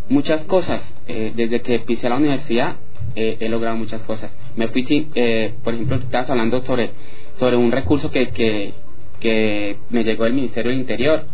muchas 0.09 0.43
cosas. 0.45 0.93
Eh, 1.07 1.31
desde 1.35 1.61
que 1.61 1.79
pisé 1.79 2.09
la 2.09 2.15
universidad, 2.17 2.75
eh, 3.15 3.37
he 3.39 3.49
logrado 3.49 3.75
muchas 3.77 4.01
cosas. 4.03 4.35
Me 4.55 4.67
fui, 4.69 4.83
sin- 4.83 5.11
eh, 5.15 5.53
por 5.63 5.73
ejemplo, 5.73 5.97
estabas 5.97 6.29
hablando 6.29 6.63
sobre, 6.65 6.91
sobre 7.35 7.55
un 7.57 7.71
recurso 7.71 8.11
que, 8.11 8.29
que, 8.29 8.73
que 9.19 9.77
me 9.89 10.03
llegó 10.03 10.23
del 10.25 10.33
Ministerio 10.33 10.71
del 10.71 10.79
Interior. 10.79 11.25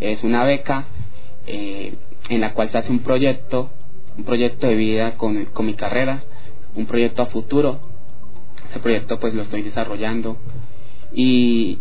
Es 0.00 0.22
una 0.22 0.44
beca 0.44 0.86
eh, 1.46 1.94
en 2.28 2.40
la 2.40 2.52
cual 2.54 2.70
se 2.70 2.78
hace 2.78 2.92
un 2.92 3.00
proyecto, 3.00 3.70
un 4.16 4.24
proyecto 4.24 4.66
de 4.68 4.74
vida 4.76 5.16
con, 5.16 5.46
con 5.46 5.66
mi 5.66 5.74
carrera, 5.74 6.22
un 6.74 6.86
proyecto 6.86 7.22
a 7.22 7.26
futuro. 7.26 7.80
Ese 8.70 8.80
proyecto 8.80 9.18
pues 9.18 9.34
lo 9.34 9.42
estoy 9.42 9.62
desarrollando. 9.62 10.38
Y, 11.12 11.78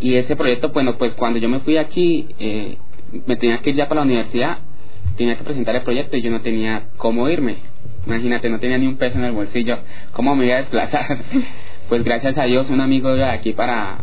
y 0.00 0.14
ese 0.14 0.36
proyecto, 0.36 0.70
bueno, 0.70 0.96
pues 0.96 1.14
cuando 1.14 1.38
yo 1.38 1.48
me 1.48 1.60
fui 1.60 1.76
aquí, 1.76 2.28
eh, 2.38 2.78
me 3.26 3.36
tenía 3.36 3.58
que 3.58 3.70
ir 3.70 3.76
ya 3.76 3.88
para 3.88 4.00
la 4.00 4.06
universidad, 4.06 4.58
tenía 5.16 5.36
que 5.36 5.44
presentar 5.44 5.74
el 5.76 5.82
proyecto 5.82 6.16
y 6.16 6.22
yo 6.22 6.30
no 6.30 6.40
tenía 6.40 6.88
cómo 6.96 7.28
irme. 7.28 7.56
Imagínate, 8.06 8.48
no 8.48 8.60
tenía 8.60 8.78
ni 8.78 8.86
un 8.86 8.96
peso 8.96 9.18
en 9.18 9.24
el 9.24 9.32
bolsillo, 9.32 9.78
¿cómo 10.12 10.36
me 10.36 10.46
iba 10.46 10.56
a 10.56 10.58
desplazar? 10.58 11.06
pues 11.88 12.04
gracias 12.04 12.38
a 12.38 12.44
Dios 12.44 12.70
un 12.70 12.80
amigo 12.80 13.14
de 13.14 13.24
aquí 13.24 13.52
para, 13.52 13.98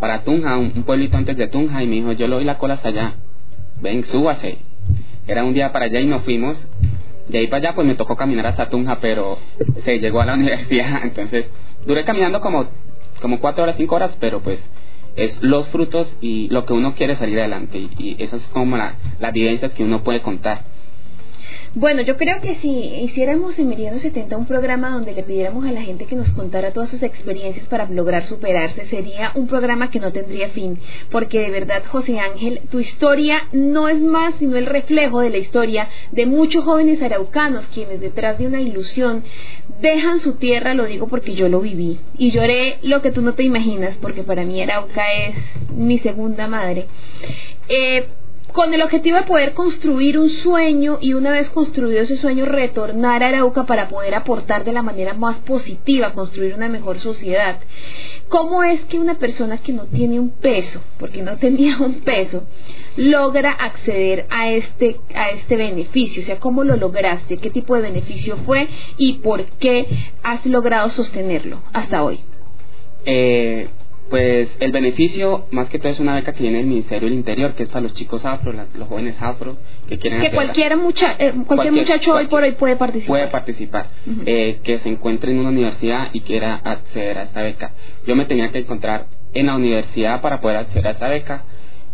para 0.00 0.22
Tunja, 0.22 0.56
un, 0.56 0.72
un 0.74 0.82
pueblito 0.84 1.16
antes 1.16 1.36
de 1.36 1.48
Tunja, 1.48 1.82
y 1.82 1.86
me 1.86 1.96
dijo, 1.96 2.12
yo 2.12 2.28
le 2.28 2.36
doy 2.36 2.44
la 2.44 2.58
cola 2.58 2.74
hasta 2.74 2.88
allá, 2.88 3.14
ven, 3.80 4.04
súbase. 4.04 4.58
Era 5.26 5.44
un 5.44 5.54
día 5.54 5.72
para 5.72 5.86
allá 5.86 6.00
y 6.00 6.06
nos 6.06 6.22
fuimos. 6.24 6.66
De 7.28 7.38
ahí 7.38 7.46
para 7.46 7.68
allá 7.68 7.74
pues 7.74 7.86
me 7.86 7.94
tocó 7.94 8.16
caminar 8.16 8.46
hasta 8.46 8.68
Tunja, 8.68 8.98
pero 9.00 9.38
se 9.84 9.98
llegó 9.98 10.20
a 10.20 10.26
la 10.26 10.34
universidad, 10.34 11.04
entonces 11.04 11.48
duré 11.86 12.04
caminando 12.04 12.40
como, 12.40 12.66
como 13.20 13.40
cuatro 13.40 13.64
horas, 13.64 13.76
cinco 13.76 13.96
horas, 13.96 14.16
pero 14.20 14.40
pues 14.40 14.68
es 15.16 15.42
los 15.42 15.68
frutos 15.68 16.08
y 16.20 16.48
lo 16.48 16.64
que 16.64 16.72
uno 16.72 16.94
quiere 16.94 17.16
salir 17.16 17.38
adelante 17.38 17.78
y, 17.78 18.16
esas 18.18 18.42
es 18.42 18.48
como 18.48 18.76
la, 18.76 18.94
las 19.18 19.32
vivencias 19.32 19.74
que 19.74 19.84
uno 19.84 20.02
puede 20.02 20.20
contar. 20.20 20.64
Bueno, 21.74 22.00
yo 22.00 22.16
creo 22.16 22.40
que 22.40 22.54
si 22.56 22.70
hiciéramos 22.70 23.58
en 23.58 23.68
Meridiano 23.68 23.98
70 23.98 24.38
un 24.38 24.46
programa 24.46 24.88
donde 24.88 25.12
le 25.12 25.22
pidiéramos 25.22 25.66
a 25.66 25.72
la 25.72 25.82
gente 25.82 26.06
que 26.06 26.16
nos 26.16 26.30
contara 26.30 26.72
todas 26.72 26.88
sus 26.88 27.02
experiencias 27.02 27.66
para 27.66 27.86
lograr 27.90 28.24
superarse, 28.24 28.86
sería 28.86 29.32
un 29.34 29.46
programa 29.46 29.90
que 29.90 30.00
no 30.00 30.10
tendría 30.10 30.48
fin, 30.48 30.78
porque 31.10 31.40
de 31.40 31.50
verdad, 31.50 31.84
José 31.84 32.20
Ángel, 32.20 32.62
tu 32.70 32.80
historia 32.80 33.48
no 33.52 33.88
es 33.88 34.00
más 34.00 34.34
sino 34.38 34.56
el 34.56 34.64
reflejo 34.64 35.20
de 35.20 35.28
la 35.28 35.36
historia 35.36 35.88
de 36.10 36.24
muchos 36.24 36.64
jóvenes 36.64 37.02
araucanos 37.02 37.66
quienes 37.68 38.00
detrás 38.00 38.38
de 38.38 38.46
una 38.46 38.60
ilusión 38.60 39.22
dejan 39.82 40.20
su 40.20 40.36
tierra, 40.36 40.72
lo 40.72 40.86
digo 40.86 41.06
porque 41.06 41.34
yo 41.34 41.50
lo 41.50 41.60
viví, 41.60 42.00
y 42.16 42.30
lloré 42.30 42.78
lo 42.82 43.02
que 43.02 43.10
tú 43.10 43.20
no 43.20 43.34
te 43.34 43.42
imaginas, 43.42 43.96
porque 44.00 44.22
para 44.22 44.44
mí 44.44 44.62
Arauca 44.62 45.04
es 45.12 45.36
mi 45.70 45.98
segunda 45.98 46.48
madre. 46.48 46.86
Eh, 47.68 48.06
con 48.52 48.72
el 48.72 48.82
objetivo 48.82 49.16
de 49.16 49.24
poder 49.24 49.52
construir 49.52 50.18
un 50.18 50.30
sueño 50.30 50.98
y 51.00 51.12
una 51.12 51.30
vez 51.30 51.50
construido 51.50 52.02
ese 52.02 52.16
sueño 52.16 52.46
retornar 52.46 53.22
a 53.22 53.28
Arauca 53.28 53.64
para 53.66 53.88
poder 53.88 54.14
aportar 54.14 54.64
de 54.64 54.72
la 54.72 54.82
manera 54.82 55.14
más 55.14 55.38
positiva, 55.40 56.12
construir 56.12 56.54
una 56.54 56.68
mejor 56.68 56.98
sociedad. 56.98 57.58
¿Cómo 58.28 58.62
es 58.64 58.80
que 58.82 58.98
una 58.98 59.18
persona 59.18 59.58
que 59.58 59.72
no 59.72 59.86
tiene 59.86 60.18
un 60.18 60.30
peso, 60.30 60.82
porque 60.98 61.22
no 61.22 61.36
tenía 61.38 61.76
un 61.78 62.00
peso, 62.00 62.44
logra 62.96 63.52
acceder 63.52 64.26
a 64.30 64.50
este, 64.50 65.00
a 65.14 65.30
este 65.30 65.56
beneficio? 65.56 66.22
O 66.22 66.24
sea, 66.24 66.38
¿cómo 66.38 66.64
lo 66.64 66.76
lograste? 66.76 67.38
¿Qué 67.38 67.50
tipo 67.50 67.74
de 67.76 67.82
beneficio 67.82 68.38
fue? 68.46 68.68
¿Y 68.96 69.14
por 69.14 69.44
qué 69.44 69.86
has 70.22 70.44
logrado 70.46 70.90
sostenerlo 70.90 71.62
hasta 71.72 72.02
hoy? 72.02 72.20
Eh, 73.04 73.68
pues 74.10 74.56
el 74.60 74.72
beneficio, 74.72 75.46
más 75.50 75.68
que 75.68 75.78
todo, 75.78 75.88
es 75.90 76.00
una 76.00 76.14
beca 76.14 76.32
que 76.32 76.42
viene 76.42 76.58
del 76.58 76.66
Ministerio 76.66 77.08
del 77.08 77.18
Interior, 77.18 77.54
que 77.54 77.64
es 77.64 77.68
para 77.68 77.82
los 77.82 77.92
chicos 77.94 78.24
afro, 78.24 78.52
las- 78.52 78.74
los 78.74 78.88
jóvenes 78.88 79.16
afro, 79.20 79.56
que 79.86 79.98
quieren 79.98 80.20
Que 80.20 80.30
cualquier, 80.30 80.76
mucha, 80.76 81.12
eh, 81.12 81.16
cualquier, 81.32 81.44
Cualquier- 81.46 81.72
muchacho 81.74 82.14
hoy 82.14 82.26
por 82.26 82.42
hoy 82.42 82.52
puede 82.52 82.76
participar. 82.76 83.08
puede 83.08 83.26
participar, 83.28 83.86
eh, 84.26 84.60
que 84.62 84.78
se 84.78 84.88
encuentre 84.88 85.30
en 85.32 85.38
una 85.40 85.50
universidad 85.50 86.08
y 86.12 86.20
quiera 86.20 86.54
acceder 86.56 87.18
a 87.18 87.22
esta 87.24 87.42
beca. 87.42 87.72
Yo 88.06 88.16
me 88.16 88.24
tenía 88.24 88.50
que 88.50 88.58
encontrar 88.58 89.06
en 89.34 89.46
la 89.46 89.56
universidad 89.56 90.20
para 90.22 90.40
poder 90.40 90.56
acceder 90.58 90.86
a 90.86 90.90
esta 90.92 91.08
beca. 91.08 91.44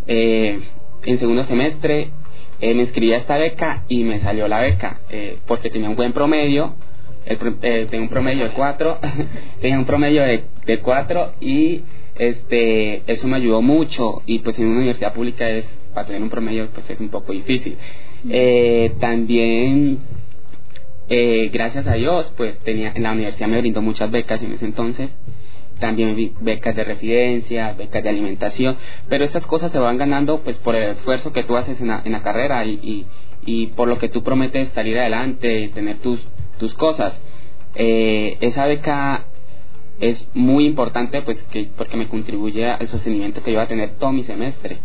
Eh, 0.06 0.61
en 1.04 1.18
segundo 1.18 1.44
semestre 1.44 2.11
eh, 2.61 2.75
me 2.75 2.83
inscribí 2.83 3.12
a 3.12 3.16
esta 3.16 3.37
beca 3.38 3.83
y 3.88 4.04
me 4.04 4.21
salió 4.21 4.47
la 4.49 4.61
beca 4.61 5.00
eh, 5.11 5.38
porque 5.47 5.68
tenía 5.71 5.88
un 5.90 5.97
buen 5.97 6.12
promedio. 6.12 6.75
El, 7.26 7.38
eh, 7.62 7.87
tenía 7.90 8.02
un 8.04 8.09
promedio 8.11 8.44
de 8.44 8.50
4, 8.50 8.99
tenía 9.62 9.78
un 9.78 9.87
promedio 9.87 10.23
de, 10.23 10.44
de 10.66 10.78
4 10.80 11.33
y 11.40 11.83
este 12.16 13.02
eso 13.11 13.26
me 13.26 13.37
ayudó 13.37 13.61
mucho 13.61 14.23
y 14.26 14.38
pues 14.40 14.59
en 14.59 14.66
una 14.66 14.76
universidad 14.76 15.12
pública 15.14 15.50
es 15.50 15.66
para 15.92 16.06
tener 16.06 16.23
un 16.23 16.30
promedio 16.30 16.68
pues 16.73 16.88
es 16.90 17.00
un 17.00 17.09
poco 17.09 17.33
difícil. 17.33 17.76
Eh, 18.28 18.94
también 19.00 19.99
eh, 21.09 21.50
gracias 21.52 21.87
a 21.87 21.94
Dios, 21.94 22.33
pues 22.37 22.59
tenía, 22.61 22.92
en 22.94 23.02
la 23.02 23.12
universidad 23.12 23.49
me 23.49 23.61
brindó 23.61 23.83
muchas 23.83 24.11
becas 24.11 24.42
en 24.42 24.52
ese 24.52 24.64
entonces, 24.64 25.11
también 25.78 26.35
becas 26.40 26.75
de 26.75 26.85
residencia, 26.85 27.75
becas 27.75 28.02
de 28.02 28.09
alimentación, 28.09 28.76
pero 29.09 29.25
estas 29.25 29.47
cosas 29.47 29.71
se 29.71 29.78
van 29.78 29.99
ganando 29.99 30.40
pues 30.40 30.56
por 30.59 30.76
el 30.76 30.90
esfuerzo 30.90 31.33
que 31.33 31.42
tú 31.42 31.56
haces 31.56 31.80
en 31.80 31.88
la, 31.88 32.00
en 32.04 32.12
la 32.12 32.23
carrera 32.23 32.64
y, 32.64 32.78
y, 32.83 33.06
y 33.44 33.66
por 33.68 33.88
lo 33.88 33.99
que 33.99 34.09
tú 34.09 34.23
prometes 34.23 34.68
salir 34.68 34.99
adelante 34.99 35.61
y 35.61 35.68
tener 35.68 35.99
tus, 35.99 36.21
tus 36.59 36.73
cosas. 36.75 37.20
Eh, 37.74 38.38
esa 38.40 38.66
beca 38.66 39.27
es 40.00 40.28
muy 40.35 40.66
importante 40.66 41.22
pues 41.22 41.42
que 41.44 41.70
porque 41.76 41.96
me 41.96 42.09
contribuye 42.09 42.66
al 42.66 42.87
sostenimiento 42.88 43.42
que 43.42 43.52
yo 43.52 43.59
voy 43.59 43.64
a 43.64 43.68
tener 43.68 43.90
todo 43.90 44.12
mi 44.12 44.24
semestre. 44.24 44.78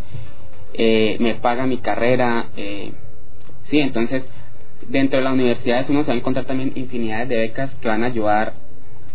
Eh, 0.74 1.18
me 1.20 1.36
paga 1.36 1.66
mi 1.66 1.78
carrera, 1.78 2.48
eh, 2.56 2.92
sí, 3.64 3.80
entonces 3.80 4.24
dentro 4.88 5.18
de 5.20 5.26
las 5.26 5.34
universidades 5.34 5.90
uno 5.90 6.04
se 6.04 6.12
va 6.12 6.16
a 6.16 6.18
encontrar 6.18 6.46
también 6.46 6.72
infinidades 6.76 7.30
de 7.30 7.38
becas 7.38 7.76
que 7.76 7.88
van 7.88 8.04
a 8.04 8.08
ayudar 8.08 8.54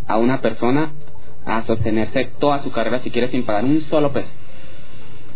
a 0.07 0.19
una 0.19 0.41
persona 0.41 0.93
a 1.47 1.63
sostenerse 1.65 2.31
toda 2.39 2.59
su 2.59 2.71
carrera 2.71 2.99
si 2.99 3.11
quiere 3.11 3.29
sin 3.29 3.45
pagar 3.45 3.65
un 3.65 3.81
solo 3.81 4.13
peso. 4.13 4.35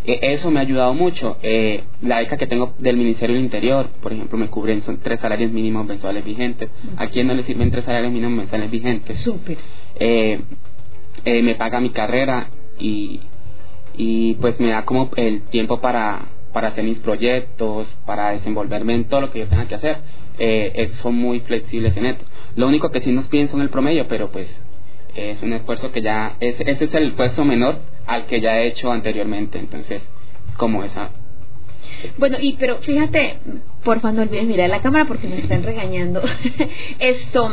E- 0.08 0.32
Eso 0.32 0.50
me 0.50 0.58
ha 0.58 0.62
ayudado 0.62 0.94
mucho. 0.94 1.36
Eh, 1.42 1.84
la 2.00 2.18
beca 2.20 2.36
que 2.38 2.46
tengo 2.46 2.74
del 2.78 2.96
Ministerio 2.96 3.36
del 3.36 3.44
Interior, 3.44 3.88
por 4.00 4.12
ejemplo, 4.12 4.38
me 4.38 4.48
cubren 4.48 4.80
son 4.80 4.98
tres 5.00 5.20
salarios 5.20 5.52
mínimos 5.52 5.84
mensuales 5.86 6.24
vigentes. 6.24 6.70
¿A 6.96 7.06
quién 7.08 7.26
no 7.26 7.34
le 7.34 7.42
sirven 7.42 7.70
tres 7.70 7.84
salarios 7.84 8.10
mínimos 8.12 8.36
mensuales 8.36 8.70
vigentes? 8.70 9.20
Súper. 9.20 9.58
eh, 10.00 10.40
eh, 11.24 11.42
me 11.42 11.56
paga 11.56 11.80
mi 11.80 11.90
carrera 11.90 12.48
y, 12.78 13.20
y 13.96 14.34
pues 14.34 14.58
me 14.60 14.68
da 14.68 14.84
como 14.84 15.10
el 15.16 15.42
tiempo 15.42 15.80
para, 15.80 16.26
para 16.52 16.68
hacer 16.68 16.84
mis 16.84 17.00
proyectos, 17.00 17.88
para 18.06 18.30
desenvolverme 18.30 18.94
en 18.94 19.04
todo 19.04 19.22
lo 19.22 19.30
que 19.30 19.40
yo 19.40 19.46
tenga 19.48 19.66
que 19.68 19.74
hacer. 19.74 19.98
Eh, 20.38 20.88
son 20.92 21.16
muy 21.16 21.40
flexibles 21.40 21.96
en 21.98 22.06
esto. 22.06 22.24
Lo 22.56 22.66
único 22.68 22.90
que 22.90 23.00
sí 23.02 23.12
nos 23.12 23.28
piden 23.28 23.48
son 23.48 23.60
el 23.60 23.68
promedio, 23.68 24.06
pero 24.08 24.30
pues 24.30 24.58
es 25.16 25.42
un 25.42 25.52
esfuerzo 25.52 25.90
que 25.92 26.00
ya, 26.00 26.36
es, 26.40 26.60
ese 26.60 26.84
es 26.84 26.94
el 26.94 27.08
esfuerzo 27.08 27.44
menor 27.44 27.80
al 28.08 28.26
que 28.26 28.40
ya 28.40 28.58
he 28.60 28.66
hecho 28.66 28.90
anteriormente, 28.90 29.58
entonces 29.58 30.02
es 30.48 30.56
como 30.56 30.82
esa. 30.82 31.10
Bueno, 32.16 32.36
y 32.40 32.54
pero 32.54 32.78
fíjate, 32.78 33.38
porfa, 33.84 34.12
no 34.12 34.22
olvides 34.22 34.44
mirar 34.46 34.70
la 34.70 34.82
cámara 34.82 35.04
porque 35.06 35.28
me 35.28 35.38
están 35.38 35.62
regañando. 35.62 36.20
Esto, 37.00 37.52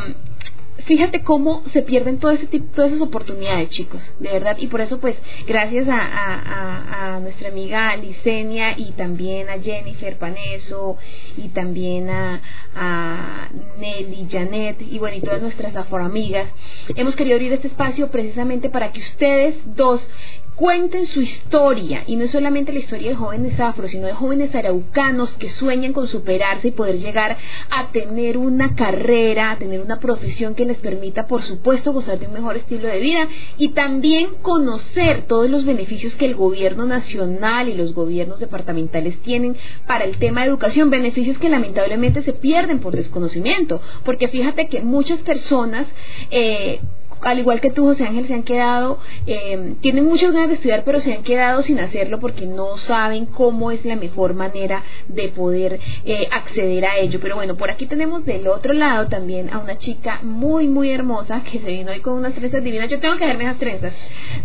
fíjate 0.85 1.23
cómo 1.23 1.63
se 1.65 1.81
pierden 1.81 2.19
todo 2.19 2.31
ese 2.31 2.45
tipo, 2.45 2.67
todas 2.75 2.91
esas 2.91 3.07
oportunidades, 3.07 3.69
chicos, 3.69 4.13
de 4.19 4.29
verdad. 4.29 4.55
Y 4.59 4.67
por 4.67 4.81
eso, 4.81 4.99
pues, 4.99 5.15
gracias 5.47 5.87
a, 5.87 5.97
a- 5.97 7.15
a- 7.15 7.19
nuestra 7.21 7.47
amiga 7.49 7.95
Licenia 7.95 8.77
y 8.77 8.91
también 8.91 9.49
a 9.49 9.57
Jennifer 9.57 10.17
Paneso 10.17 10.97
y 11.37 11.47
también 11.49 12.09
a, 12.09 12.41
a 12.75 13.49
Nelly, 13.79 14.27
Janet 14.29 14.81
y 14.81 14.99
bueno, 14.99 15.15
y 15.17 15.21
todas 15.21 15.41
nuestras 15.41 15.75
afroamigas, 15.75 16.49
hemos 16.95 17.15
querido 17.15 17.35
abrir 17.37 17.53
este 17.53 17.67
espacio 17.69 18.11
precisamente 18.11 18.69
para 18.69 18.91
que 18.91 18.99
ustedes 18.99 19.55
dos 19.65 20.07
cuenten 20.55 21.05
su 21.05 21.21
historia. 21.21 22.03
Y 22.07 22.15
no 22.15 22.23
es 22.23 22.31
solamente 22.31 22.71
la 22.71 22.79
historia 22.79 23.09
de 23.09 23.15
jóvenes 23.15 23.59
afro, 23.59 23.87
sino 23.87 24.07
de 24.07 24.13
jóvenes 24.13 24.53
araucanos 24.55 25.35
que 25.35 25.49
sueñan 25.49 25.93
con 25.93 26.07
superarse 26.07 26.69
y 26.69 26.71
poder 26.71 26.97
llegar 26.97 27.37
a 27.69 27.91
tener 27.91 28.37
una 28.37 28.75
carrera, 28.75 29.51
a 29.51 29.57
tener 29.57 29.81
una 29.81 29.99
profesión 29.99 30.55
que 30.55 30.65
les 30.65 30.77
permita, 30.77 31.27
por 31.27 31.41
supuesto, 31.41 31.93
gozar 31.93 32.19
de 32.19 32.27
un 32.27 32.33
mejor 32.33 32.57
estilo 32.57 32.87
de 32.87 32.99
vida 32.99 33.27
y 33.57 33.69
también 33.69 34.29
conocer 34.41 35.23
todos 35.23 35.49
los 35.49 35.65
beneficios 35.65 36.15
que 36.15 36.25
el 36.25 36.35
gobierno 36.35 36.85
nacional 36.85 37.69
y 37.69 37.75
los 37.75 37.93
gobiernos 37.93 38.39
departamentales 38.39 39.19
tienen 39.21 39.57
para 39.87 40.05
el 40.05 40.17
tema 40.17 40.41
de 40.41 40.47
educación, 40.47 40.89
beneficios 40.89 41.37
que 41.37 41.49
lamentablemente 41.49 42.21
se 42.21 42.33
pierden 42.33 42.79
por 42.79 42.95
desconocimiento, 42.95 43.81
porque 44.03 44.27
fíjate 44.27 44.67
que 44.67 44.81
muchas 44.81 45.19
personas 45.19 45.87
eh, 46.31 46.79
al 47.21 47.39
igual 47.39 47.61
que 47.61 47.71
tú, 47.71 47.83
José 47.85 48.05
Ángel, 48.05 48.27
se 48.27 48.33
han 48.33 48.43
quedado, 48.43 48.99
eh, 49.27 49.75
tienen 49.81 50.05
muchas 50.05 50.31
ganas 50.31 50.49
de 50.49 50.53
estudiar, 50.55 50.83
pero 50.83 50.99
se 50.99 51.13
han 51.13 51.23
quedado 51.23 51.61
sin 51.61 51.79
hacerlo 51.79 52.19
porque 52.19 52.45
no 52.45 52.77
saben 52.77 53.25
cómo 53.25 53.71
es 53.71 53.83
la 53.85 53.95
mejor 53.95 54.33
manera 54.33 54.83
de 55.07 55.29
poder 55.29 55.79
eh, 56.05 56.27
acceder 56.31 56.85
a 56.85 56.97
ello. 56.97 57.19
Pero 57.21 57.35
bueno, 57.35 57.55
por 57.55 57.69
aquí 57.71 57.85
tenemos 57.85 58.25
del 58.25 58.47
otro 58.47 58.73
lado 58.73 59.07
también 59.07 59.49
a 59.51 59.59
una 59.59 59.77
chica 59.77 60.19
muy, 60.23 60.67
muy 60.67 60.89
hermosa 60.91 61.41
que 61.43 61.59
se 61.59 61.67
vino 61.67 61.91
hoy 61.91 61.99
con 61.99 62.13
unas 62.13 62.33
trenzas 62.33 62.63
divinas. 62.63 62.89
Yo 62.89 62.99
tengo 62.99 63.15
que 63.17 63.25
hacerme 63.25 63.45
esas 63.45 63.57
trenzas. 63.59 63.93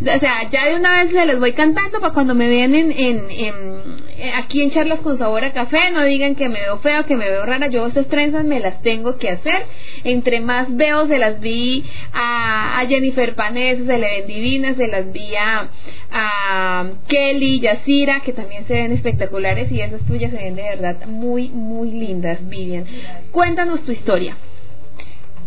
O 0.03 0.19
sea, 0.21 0.49
ya 0.51 0.67
de 0.67 0.77
una 0.77 1.03
vez 1.03 1.11
se 1.11 1.27
las 1.27 1.39
voy 1.39 1.53
cantando 1.53 2.01
para 2.01 2.13
cuando 2.15 2.35
me 2.35 2.49
vean 2.49 2.75
en, 2.75 2.93
en, 2.93 3.31
en- 3.31 3.81
eh, 4.19 4.33
aquí 4.37 4.63
en 4.63 4.71
charlas 4.71 5.01
con 5.01 5.17
sabor 5.17 5.45
a 5.45 5.53
café, 5.53 5.91
no 5.93 6.05
digan 6.05 6.35
que 6.35 6.49
me 6.49 6.61
veo 6.61 6.79
feo, 6.79 7.07
que 7.07 7.17
me 7.17 7.29
veo 7.31 7.45
rara. 7.47 7.69
Yo 7.69 7.87
estas 7.87 8.07
trenzas 8.09 8.45
me 8.45 8.61
las 8.61 8.83
tengo 8.83 9.17
que 9.17 9.31
hacer. 9.31 9.65
Entre 10.05 10.41
más 10.41 10.67
veo, 10.77 11.07
se 11.07 11.19
las 11.19 11.41
vi 11.41 11.85
a, 12.13 12.60
a 12.79 12.87
Jennifer 12.87 13.35
Paneso, 13.35 13.85
se 13.87 13.99
le 13.99 14.21
ven 14.21 14.27
divinas, 14.27 14.77
se 14.77 14.87
las 14.87 15.13
vi 15.13 15.35
a, 15.37 15.69
a 16.13 16.87
Kelly, 17.09 17.61
que 17.61 18.33
también 18.33 18.67
se 18.67 18.75
ven 18.75 18.93
espectaculares 18.93 19.71
y 19.71 19.81
esas 19.81 20.03
tuyas 20.07 20.31
se 20.31 20.37
ven 20.37 20.57
de 20.57 20.63
verdad 20.63 21.07
muy, 21.07 21.49
muy 21.49 21.91
lindas, 21.91 22.39
Vivian. 22.49 22.85
Cuéntanos 23.31 23.85
tu 23.85 23.93
historia. 23.93 24.37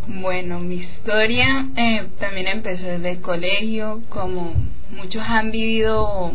Bueno, 0.08 0.60
mi 0.60 0.76
historia 0.76 1.68
eh, 1.78 2.04
también 2.20 2.48
empezó 2.48 2.88
desde 2.88 3.12
el 3.12 3.22
colegio, 3.22 4.02
como 4.10 4.54
muchos 4.92 5.24
han 5.26 5.52
vivido 5.52 6.34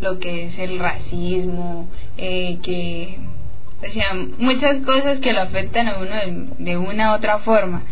lo 0.00 0.18
que 0.18 0.46
es 0.46 0.58
el 0.58 0.78
racismo, 0.78 1.88
eh, 2.16 2.58
que, 2.62 3.18
o 3.82 3.92
sea, 3.92 4.14
muchas 4.38 4.78
cosas 4.84 5.18
que 5.18 5.32
lo 5.32 5.40
afectan 5.40 5.88
a 5.88 5.98
uno 5.98 6.14
de, 6.56 6.64
de 6.64 6.76
una 6.76 7.12
u 7.12 7.16
otra 7.16 7.40
forma. 7.40 7.82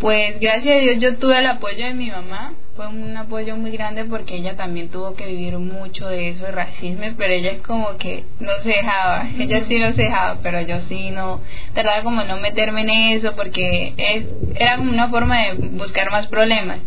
Pues 0.00 0.40
gracias 0.40 0.78
a 0.78 0.80
Dios 0.80 0.98
yo 0.98 1.18
tuve 1.18 1.38
el 1.40 1.46
apoyo 1.46 1.84
de 1.84 1.92
mi 1.92 2.10
mamá, 2.10 2.54
fue 2.74 2.86
un 2.86 3.14
apoyo 3.18 3.58
muy 3.58 3.70
grande 3.70 4.06
porque 4.06 4.36
ella 4.36 4.56
también 4.56 4.88
tuvo 4.88 5.14
que 5.14 5.26
vivir 5.26 5.58
mucho 5.58 6.08
de 6.08 6.30
eso, 6.30 6.46
de 6.46 6.52
racismo, 6.52 7.04
pero 7.18 7.34
ella 7.34 7.50
es 7.50 7.60
como 7.60 7.98
que 7.98 8.24
no 8.38 8.50
se 8.62 8.70
dejaba, 8.70 9.28
ella 9.38 9.62
sí 9.68 9.78
no 9.78 9.92
se 9.92 10.04
dejaba, 10.04 10.38
pero 10.42 10.62
yo 10.62 10.80
sí 10.88 11.10
no, 11.10 11.42
trataba 11.74 12.02
como 12.02 12.24
no 12.24 12.38
meterme 12.38 12.80
en 12.80 12.88
eso 12.88 13.36
porque 13.36 13.92
es, 13.98 14.24
era 14.58 14.78
como 14.78 14.90
una 14.90 15.10
forma 15.10 15.38
de 15.38 15.52
buscar 15.52 16.10
más 16.10 16.26
problemas, 16.28 16.78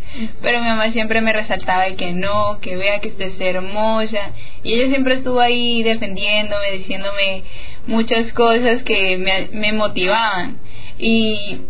pero 0.41 0.61
mi 0.61 0.65
mamá 0.65 0.91
siempre 0.91 1.21
me 1.21 1.33
resaltaba 1.33 1.83
de 1.83 1.95
que 1.95 2.13
no, 2.13 2.57
que 2.61 2.77
vea 2.77 2.99
que 2.99 3.09
usted 3.09 3.27
es 3.27 3.39
hermosa, 3.39 4.31
y 4.63 4.73
ella 4.73 4.87
siempre 4.87 5.13
estuvo 5.13 5.39
ahí 5.39 5.83
defendiéndome, 5.83 6.71
diciéndome 6.71 7.43
muchas 7.85 8.33
cosas 8.33 8.81
que 8.81 9.19
me, 9.19 9.49
me 9.51 9.71
motivaban, 9.71 10.57
y 10.97 11.61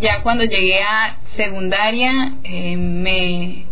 ya 0.00 0.22
cuando 0.22 0.44
llegué 0.44 0.80
a 0.82 1.18
secundaria 1.36 2.34
eh, 2.44 2.76
me, 2.76 3.66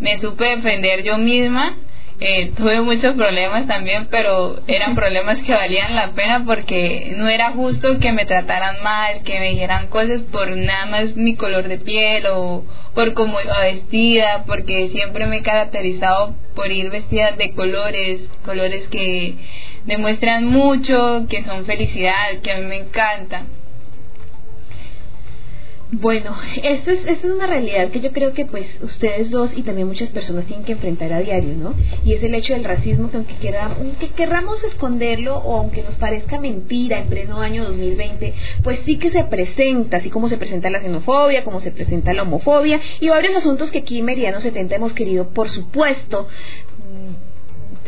me 0.00 0.18
supe 0.18 0.44
defender 0.56 1.02
yo 1.02 1.18
misma. 1.18 1.76
Eh, 2.20 2.52
tuve 2.56 2.80
muchos 2.80 3.14
problemas 3.14 3.66
también, 3.66 4.06
pero 4.08 4.62
eran 4.68 4.94
problemas 5.00 5.42
que 5.42 5.52
valían 5.52 5.96
la 5.96 6.12
pena 6.12 6.44
porque 6.46 7.12
no 7.16 7.28
era 7.28 7.50
justo 7.50 7.98
que 7.98 8.12
me 8.12 8.24
trataran 8.24 8.76
mal, 8.84 9.24
que 9.24 9.40
me 9.40 9.50
dijeran 9.50 9.88
cosas 9.88 10.22
por 10.30 10.56
nada 10.56 10.86
más 10.86 11.16
mi 11.16 11.34
color 11.34 11.66
de 11.66 11.78
piel 11.78 12.26
o 12.28 12.64
por 12.94 13.14
cómo 13.14 13.40
iba 13.40 13.60
vestida, 13.62 14.44
porque 14.46 14.90
siempre 14.90 15.26
me 15.26 15.38
he 15.38 15.42
caracterizado 15.42 16.36
por 16.54 16.70
ir 16.70 16.90
vestida 16.90 17.32
de 17.32 17.52
colores, 17.52 18.20
colores 18.44 18.86
que 18.88 19.36
demuestran 19.84 20.46
mucho, 20.46 21.26
que 21.28 21.42
son 21.42 21.66
felicidad, 21.66 22.38
que 22.42 22.52
a 22.52 22.58
mí 22.58 22.66
me 22.66 22.76
encanta. 22.76 23.42
Bueno, 26.00 26.34
esto 26.64 26.90
es, 26.90 27.06
esto 27.06 27.28
es 27.28 27.34
una 27.34 27.46
realidad 27.46 27.90
que 27.90 28.00
yo 28.00 28.10
creo 28.10 28.32
que 28.32 28.46
pues 28.46 28.66
ustedes 28.82 29.30
dos 29.30 29.56
y 29.56 29.62
también 29.62 29.86
muchas 29.86 30.08
personas 30.08 30.44
tienen 30.44 30.64
que 30.64 30.72
enfrentar 30.72 31.12
a 31.12 31.20
diario, 31.20 31.54
¿no? 31.54 31.74
Y 32.04 32.14
es 32.14 32.22
el 32.24 32.34
hecho 32.34 32.52
del 32.52 32.64
racismo 32.64 33.10
que 33.10 33.16
aunque, 33.18 33.36
aunque 33.56 34.08
querramos 34.08 34.64
esconderlo 34.64 35.36
o 35.36 35.56
aunque 35.56 35.84
nos 35.84 35.94
parezca 35.94 36.40
mentira 36.40 36.98
en 36.98 37.06
pleno 37.06 37.38
año 37.38 37.64
2020, 37.64 38.34
pues 38.64 38.80
sí 38.84 38.96
que 38.96 39.12
se 39.12 39.22
presenta, 39.22 39.98
así 39.98 40.10
como 40.10 40.28
se 40.28 40.36
presenta 40.36 40.68
la 40.68 40.80
xenofobia, 40.80 41.44
como 41.44 41.60
se 41.60 41.70
presenta 41.70 42.12
la 42.12 42.22
homofobia 42.22 42.80
y 42.98 43.08
varios 43.10 43.36
asuntos 43.36 43.70
que 43.70 43.78
aquí 43.78 44.00
en 44.00 44.06
Meridiano 44.06 44.40
70 44.40 44.74
hemos 44.74 44.94
querido, 44.94 45.28
por 45.28 45.48
supuesto, 45.48 46.26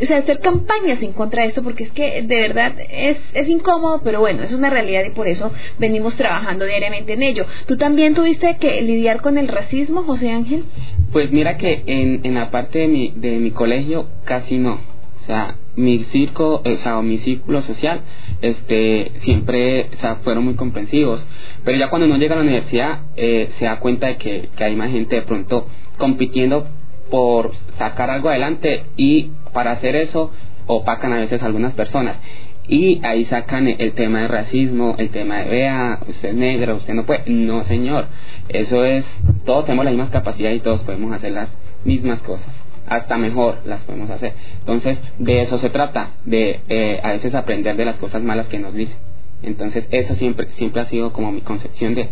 o 0.01 0.05
sea, 0.05 0.17
hacer 0.17 0.39
campañas 0.39 1.01
en 1.01 1.13
contra 1.13 1.41
de 1.41 1.49
esto 1.49 1.63
porque 1.63 1.85
es 1.85 1.91
que 1.91 2.21
de 2.21 2.39
verdad 2.39 2.73
es, 2.89 3.17
es 3.33 3.47
incómodo, 3.47 4.01
pero 4.03 4.19
bueno, 4.19 4.43
es 4.43 4.53
una 4.53 4.69
realidad 4.69 5.03
y 5.05 5.11
por 5.11 5.27
eso 5.27 5.51
venimos 5.79 6.15
trabajando 6.15 6.65
diariamente 6.65 7.13
en 7.13 7.23
ello. 7.23 7.45
¿Tú 7.65 7.77
también 7.77 8.13
tuviste 8.13 8.57
que 8.57 8.81
lidiar 8.81 9.21
con 9.21 9.37
el 9.37 9.47
racismo, 9.47 10.03
José 10.03 10.31
Ángel? 10.31 10.65
Pues 11.11 11.31
mira 11.31 11.57
que 11.57 11.83
en, 11.87 12.21
en 12.23 12.35
la 12.35 12.51
parte 12.51 12.79
de 12.79 12.87
mi, 12.87 13.13
de 13.15 13.39
mi 13.39 13.51
colegio 13.51 14.07
casi 14.25 14.57
no. 14.57 14.79
O 15.15 15.19
sea, 15.27 15.57
mi 15.75 15.99
circo, 15.99 16.61
o 16.63 16.77
sea, 16.77 17.01
mi 17.01 17.17
círculo 17.17 17.61
social, 17.61 18.01
este, 18.41 19.11
siempre, 19.17 19.89
o 19.93 19.95
sea, 19.95 20.15
fueron 20.17 20.45
muy 20.45 20.55
comprensivos. 20.55 21.25
Pero 21.63 21.77
ya 21.77 21.89
cuando 21.89 22.07
uno 22.07 22.17
llega 22.17 22.33
a 22.33 22.37
la 22.37 22.43
universidad, 22.43 23.01
eh, 23.15 23.49
se 23.57 23.65
da 23.65 23.79
cuenta 23.79 24.07
de 24.07 24.17
que, 24.17 24.49
que 24.55 24.63
hay 24.63 24.75
más 24.75 24.91
gente 24.91 25.17
de 25.17 25.21
pronto 25.23 25.67
compitiendo 25.97 26.67
por 27.09 27.55
sacar 27.77 28.09
algo 28.09 28.29
adelante 28.29 28.85
y 28.95 29.31
para 29.53 29.71
hacer 29.71 29.95
eso 29.95 30.31
opacan 30.67 31.13
a 31.13 31.17
veces 31.17 31.41
algunas 31.43 31.73
personas. 31.73 32.19
Y 32.67 32.99
ahí 33.05 33.23
sacan 33.23 33.67
el 33.67 33.93
tema 33.93 34.21
de 34.21 34.27
racismo, 34.27 34.95
el 34.97 35.09
tema 35.09 35.37
de 35.37 35.49
vea, 35.49 35.99
usted 36.05 36.29
es 36.29 36.35
negro, 36.35 36.75
usted 36.75 36.93
no 36.93 37.05
puede. 37.05 37.23
No, 37.27 37.63
señor. 37.63 38.07
Eso 38.49 38.83
es, 38.83 39.05
todos 39.45 39.65
tenemos 39.65 39.85
la 39.85 39.91
misma 39.91 40.09
capacidad 40.09 40.51
y 40.51 40.59
todos 40.59 40.83
podemos 40.83 41.13
hacer 41.13 41.31
las 41.31 41.49
mismas 41.85 42.21
cosas. 42.21 42.53
Hasta 42.85 43.17
mejor 43.17 43.59
las 43.65 43.83
podemos 43.85 44.09
hacer. 44.09 44.33
Entonces, 44.59 44.97
de 45.17 45.41
eso 45.41 45.57
se 45.57 45.69
trata, 45.69 46.11
de 46.25 46.59
eh, 46.67 46.99
a 47.03 47.13
veces 47.13 47.35
aprender 47.35 47.77
de 47.77 47.85
las 47.85 47.97
cosas 47.97 48.21
malas 48.21 48.47
que 48.47 48.59
nos 48.59 48.73
dicen. 48.73 48.97
Entonces, 49.43 49.87
eso 49.91 50.15
siempre, 50.15 50.49
siempre 50.49 50.81
ha 50.81 50.85
sido 50.85 51.13
como 51.13 51.31
mi 51.31 51.41
concepción 51.41 51.95
de, 51.95 52.09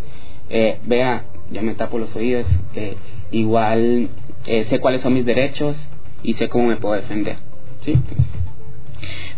eh, 0.48 0.78
vea, 0.84 1.24
yo 1.50 1.62
me 1.62 1.74
tapo 1.74 1.98
los 1.98 2.14
oídos, 2.16 2.46
eh, 2.74 2.96
igual 3.30 4.08
eh, 4.46 4.64
sé 4.64 4.78
cuáles 4.78 5.00
son 5.00 5.14
mis 5.14 5.24
derechos 5.24 5.88
y 6.22 6.34
sé 6.34 6.48
cómo 6.48 6.66
me 6.66 6.76
puedo 6.76 6.94
defender. 6.94 7.36
¿sí? 7.80 7.98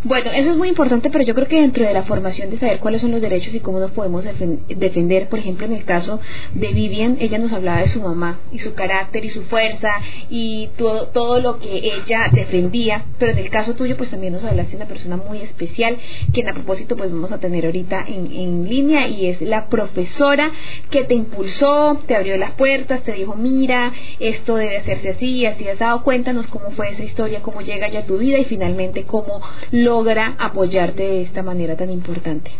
Bueno, 0.04 0.30
eso 0.30 0.50
es 0.50 0.56
muy 0.56 0.68
importante, 0.68 1.10
pero 1.10 1.24
yo 1.24 1.34
creo 1.34 1.48
que 1.48 1.60
dentro 1.60 1.84
de 1.84 1.92
la 1.92 2.04
formación 2.04 2.50
de 2.50 2.58
saber 2.58 2.78
cuáles 2.78 3.00
son 3.00 3.10
los 3.10 3.20
derechos 3.20 3.52
y 3.54 3.58
cómo 3.58 3.80
nos 3.80 3.90
podemos 3.90 4.24
defender, 4.24 5.28
por 5.28 5.40
ejemplo, 5.40 5.66
en 5.66 5.72
el 5.72 5.84
caso 5.84 6.20
de 6.54 6.68
Vivian, 6.68 7.16
ella 7.18 7.38
nos 7.38 7.52
hablaba 7.52 7.80
de 7.80 7.88
su 7.88 8.00
mamá 8.00 8.38
y 8.52 8.60
su 8.60 8.74
carácter 8.74 9.24
y 9.24 9.28
su 9.28 9.42
fuerza 9.46 9.90
y 10.30 10.68
todo, 10.76 11.08
todo 11.08 11.40
lo 11.40 11.58
que 11.58 11.78
ella 11.96 12.28
defendía, 12.32 13.06
pero 13.18 13.32
en 13.32 13.38
el 13.38 13.50
caso 13.50 13.74
tuyo, 13.74 13.96
pues 13.96 14.10
también 14.10 14.32
nos 14.32 14.44
hablaste 14.44 14.72
de 14.72 14.76
una 14.76 14.86
persona 14.86 15.16
muy 15.16 15.38
especial, 15.38 15.96
que 16.32 16.48
a 16.48 16.54
propósito, 16.54 16.96
pues 16.96 17.10
vamos 17.10 17.32
a 17.32 17.38
tener 17.38 17.66
ahorita 17.66 18.04
en, 18.06 18.32
en 18.32 18.68
línea 18.68 19.08
y 19.08 19.26
es 19.26 19.40
la 19.40 19.68
profesora 19.68 20.52
que 20.90 21.04
te 21.04 21.14
impulsó, 21.14 22.00
te 22.06 22.14
abrió 22.14 22.36
las 22.36 22.52
puertas, 22.52 23.02
te 23.02 23.12
dijo, 23.12 23.34
mira, 23.34 23.92
esto 24.20 24.56
debe 24.56 24.78
hacerse 24.78 25.10
así, 25.10 25.44
así 25.44 25.66
has 25.68 25.78
dado, 25.78 26.04
cuéntanos 26.04 26.46
cómo 26.46 26.70
fue 26.70 26.90
esa 26.90 27.02
historia, 27.02 27.42
cómo 27.42 27.62
llega 27.62 27.88
ya 27.88 28.00
a 28.00 28.06
tu 28.06 28.18
vida 28.18 28.38
y 28.38 28.44
finalmente 28.44 29.02
cómo 29.02 29.42
logra 29.88 30.34
apoyarte 30.38 31.02
de 31.02 31.22
esta 31.22 31.42
manera 31.42 31.74
tan 31.76 31.88
importante? 31.90 32.50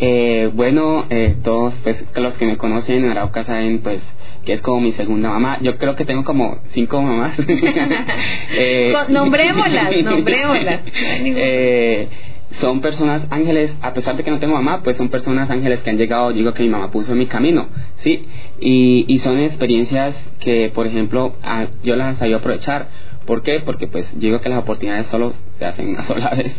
Eh, 0.00 0.50
bueno, 0.54 1.06
eh, 1.08 1.36
todos 1.42 1.74
pues 1.84 2.04
los 2.16 2.36
que 2.36 2.46
me 2.46 2.56
conocen 2.56 3.04
en 3.04 3.10
Arauca 3.10 3.44
saben 3.44 3.78
pues 3.80 4.00
que 4.44 4.52
es 4.54 4.62
como 4.62 4.80
mi 4.80 4.90
segunda 4.90 5.30
mamá. 5.30 5.58
Yo 5.60 5.76
creo 5.78 5.94
que 5.94 6.04
tengo 6.04 6.24
como 6.24 6.58
cinco 6.68 7.00
mamás. 7.00 7.38
eh, 8.56 8.92
nombrémoslas, 9.08 9.90
nombrémoslas. 10.04 10.80
eh, 10.94 12.08
son 12.50 12.80
personas 12.80 13.28
ángeles, 13.30 13.76
a 13.82 13.92
pesar 13.92 14.16
de 14.16 14.24
que 14.24 14.30
no 14.30 14.38
tengo 14.38 14.54
mamá, 14.54 14.82
pues 14.82 14.96
son 14.96 15.10
personas 15.10 15.50
ángeles 15.50 15.80
que 15.80 15.90
han 15.90 15.98
llegado, 15.98 16.32
digo 16.32 16.54
que 16.54 16.62
mi 16.62 16.70
mamá 16.70 16.90
puso 16.90 17.12
en 17.12 17.18
mi 17.18 17.26
camino, 17.26 17.68
¿sí? 17.98 18.26
Y, 18.60 19.04
y 19.06 19.18
son 19.18 19.38
experiencias 19.40 20.30
que, 20.40 20.70
por 20.74 20.86
ejemplo, 20.86 21.34
a, 21.42 21.66
yo 21.84 21.94
las 21.94 22.18
sabido 22.18 22.38
aprovechar. 22.38 22.88
¿Por 23.28 23.42
qué? 23.42 23.60
Porque 23.60 23.88
pues 23.88 24.18
digo 24.18 24.40
que 24.40 24.48
las 24.48 24.60
oportunidades 24.60 25.08
solo 25.08 25.34
se 25.50 25.66
hacen 25.66 25.90
una 25.90 26.02
sola 26.10 26.30
vez. 26.30 26.58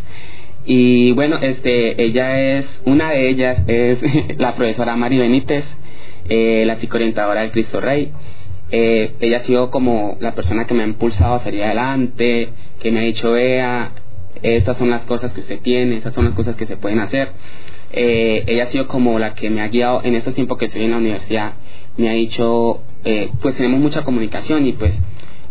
Y 0.66 1.14
bueno, 1.14 1.40
este, 1.42 2.00
ella 2.00 2.58
es, 2.58 2.84
una 2.86 3.10
de 3.10 3.28
ellas 3.28 3.64
es 3.66 4.04
la 4.38 4.54
profesora 4.54 4.96
Mari 4.96 5.18
Benítez, 5.18 5.66
eh, 6.30 6.66
la 6.68 6.76
psicoorientadora 6.76 7.42
del 7.42 7.50
Cristo 7.50 7.82
Rey. 7.82 8.12
Eh, 8.70 9.14
ella 9.20 9.38
ha 9.38 9.40
sido 9.40 9.72
como 9.72 10.16
la 10.20 10.36
persona 10.36 10.68
que 10.68 10.76
me 10.76 10.84
ha 10.84 10.86
impulsado 10.86 11.34
a 11.34 11.40
salir 11.40 11.64
adelante, 11.64 12.50
que 12.80 12.92
me 12.92 13.00
ha 13.00 13.04
dicho, 13.04 13.32
vea, 13.32 13.94
estas 14.44 14.78
son 14.78 14.92
las 14.92 15.06
cosas 15.06 15.34
que 15.34 15.40
usted 15.40 15.60
tiene, 15.62 15.98
estas 15.98 16.14
son 16.14 16.26
las 16.26 16.36
cosas 16.36 16.56
que 16.56 16.68
se 16.68 16.78
pueden 16.78 17.00
hacer. 17.00 17.32
Eh, 17.92 18.44
ella 18.46 18.66
ha 18.66 18.68
sido 18.68 18.88
como 18.88 19.18
la 19.18 19.34
que 19.34 19.50
me 19.50 19.62
ha 19.62 19.70
guiado 19.70 20.04
en 20.04 20.14
estos 20.14 20.36
tiempos 20.36 20.60
que 20.60 20.66
estoy 20.66 20.84
en 20.84 20.92
la 20.92 20.98
universidad. 20.98 21.54
Me 21.98 22.10
ha 22.10 22.14
dicho, 22.14 22.84
pues 23.42 23.56
tenemos 23.56 23.80
mucha 23.80 24.04
comunicación 24.04 24.68
y 24.68 24.74
pues 24.74 25.02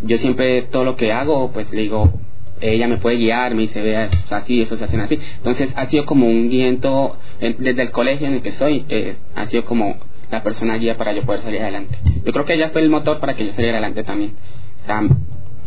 yo 0.02 0.18
siempre 0.18 0.62
todo 0.62 0.84
lo 0.84 0.96
que 0.96 1.12
hago, 1.12 1.50
pues 1.52 1.70
le 1.72 1.82
digo, 1.82 2.12
ella 2.60 2.88
me 2.88 2.98
puede 2.98 3.16
guiar, 3.16 3.54
me 3.54 3.62
dice, 3.62 3.82
vea, 3.82 4.10
así, 4.30 4.62
eso 4.62 4.76
se 4.76 4.84
hacen 4.84 5.00
así. 5.00 5.18
Entonces 5.36 5.72
ha 5.76 5.88
sido 5.88 6.06
como 6.06 6.26
un 6.26 6.48
guiento, 6.48 7.16
desde 7.40 7.82
el 7.82 7.90
colegio 7.90 8.26
en 8.26 8.34
el 8.34 8.42
que 8.42 8.50
estoy, 8.50 8.84
eh, 8.88 9.16
ha 9.34 9.46
sido 9.46 9.64
como 9.64 9.96
la 10.30 10.42
persona 10.42 10.76
guía 10.76 10.96
para 10.96 11.12
yo 11.12 11.22
poder 11.22 11.42
salir 11.42 11.60
adelante. 11.62 11.96
Yo 12.24 12.32
creo 12.32 12.44
que 12.44 12.54
ella 12.54 12.70
fue 12.70 12.82
el 12.82 12.90
motor 12.90 13.20
para 13.20 13.34
que 13.34 13.46
yo 13.46 13.52
saliera 13.52 13.78
adelante 13.78 14.02
también. 14.02 14.34
O 14.80 14.84
sea, 14.84 15.02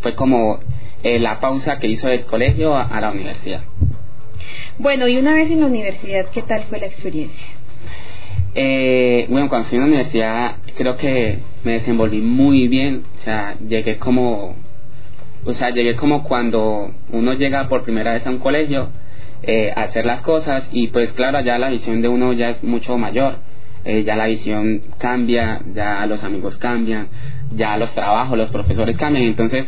fue 0.00 0.14
como 0.14 0.60
eh, 1.02 1.18
la 1.18 1.40
pausa 1.40 1.78
que 1.78 1.88
hizo 1.88 2.08
del 2.08 2.24
colegio 2.24 2.76
a, 2.76 3.00
la 3.00 3.10
universidad. 3.10 3.62
Bueno, 4.78 5.08
y 5.08 5.16
una 5.16 5.34
vez 5.34 5.50
en 5.50 5.60
la 5.60 5.66
universidad, 5.66 6.26
¿qué 6.30 6.42
tal 6.42 6.64
fue 6.64 6.80
la 6.80 6.86
experiencia? 6.86 7.56
Eh, 8.54 9.26
bueno, 9.30 9.48
cuando 9.48 9.64
estoy 9.64 9.78
en 9.78 9.82
la 9.84 9.88
universidad 9.88 10.56
creo 10.76 10.96
que 10.98 11.38
me 11.64 11.72
desenvolví 11.72 12.20
muy 12.20 12.68
bien, 12.68 13.04
o 13.16 13.18
sea, 13.20 13.56
llegué 13.66 13.98
como, 13.98 14.56
o 15.44 15.54
sea, 15.54 15.70
llegué 15.70 15.96
como 15.96 16.22
cuando 16.22 16.92
uno 17.10 17.32
llega 17.32 17.68
por 17.68 17.82
primera 17.82 18.12
vez 18.12 18.26
a 18.26 18.30
un 18.30 18.38
colegio 18.38 18.90
eh, 19.42 19.72
a 19.74 19.82
hacer 19.82 20.04
las 20.04 20.20
cosas 20.20 20.68
y 20.70 20.88
pues 20.88 21.12
claro, 21.12 21.40
ya 21.40 21.56
la 21.56 21.70
visión 21.70 22.02
de 22.02 22.08
uno 22.08 22.34
ya 22.34 22.50
es 22.50 22.62
mucho 22.62 22.98
mayor, 22.98 23.38
eh, 23.86 24.04
ya 24.04 24.16
la 24.16 24.26
visión 24.26 24.82
cambia, 24.98 25.62
ya 25.72 26.04
los 26.06 26.22
amigos 26.22 26.58
cambian, 26.58 27.08
ya 27.54 27.78
los 27.78 27.94
trabajos, 27.94 28.36
los 28.36 28.50
profesores 28.50 28.98
cambian, 28.98 29.24
entonces 29.24 29.66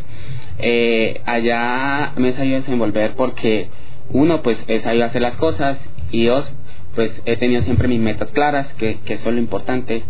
eh, 0.59 1.21
allá 1.25 2.13
me 2.17 2.29
he 2.29 2.33
sabido 2.33 2.57
desenvolver 2.57 3.15
porque 3.15 3.67
uno 4.09 4.43
pues 4.43 4.63
he 4.67 4.79
sabido 4.79 5.05
hacer 5.05 5.23
las 5.23 5.37
cosas 5.37 5.83
y 6.11 6.25
dos 6.25 6.51
pues 6.95 7.21
he 7.25 7.37
tenido 7.37 7.61
siempre 7.61 7.87
mis 7.87 7.99
metas 7.99 8.31
claras 8.31 8.73
que, 8.73 8.99
que 8.99 9.13
eso 9.13 9.29
es 9.29 9.35
lo 9.35 9.41
importante. 9.41 10.03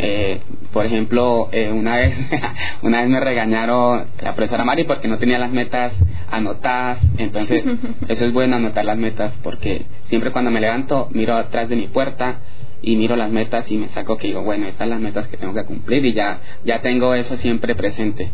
Eh, 0.00 0.40
por 0.72 0.86
ejemplo 0.86 1.48
eh, 1.50 1.72
una 1.72 1.96
vez 1.96 2.14
una 2.82 3.00
vez 3.00 3.10
me 3.10 3.18
regañaron 3.18 4.06
la 4.22 4.36
profesora 4.36 4.64
Mari 4.64 4.84
porque 4.84 5.08
no 5.08 5.18
tenía 5.18 5.38
las 5.38 5.50
metas 5.50 5.92
anotadas. 6.30 7.00
Entonces 7.18 7.64
eso 8.08 8.24
es 8.24 8.32
bueno 8.32 8.56
anotar 8.56 8.84
las 8.84 8.98
metas 8.98 9.34
porque 9.42 9.86
siempre 10.04 10.30
cuando 10.30 10.50
me 10.50 10.60
levanto 10.60 11.08
miro 11.12 11.34
atrás 11.34 11.68
de 11.68 11.76
mi 11.76 11.88
puerta 11.88 12.38
y 12.80 12.94
miro 12.96 13.16
las 13.16 13.30
metas 13.30 13.70
y 13.70 13.76
me 13.76 13.88
saco 13.88 14.16
que 14.18 14.28
digo 14.28 14.42
bueno 14.42 14.66
estas 14.66 14.80
son 14.80 14.90
las 14.90 15.00
metas 15.00 15.26
que 15.26 15.36
tengo 15.36 15.52
que 15.52 15.64
cumplir 15.64 16.04
y 16.04 16.12
ya 16.12 16.38
ya 16.64 16.80
tengo 16.80 17.14
eso 17.14 17.36
siempre 17.36 17.74
presente 17.74 18.30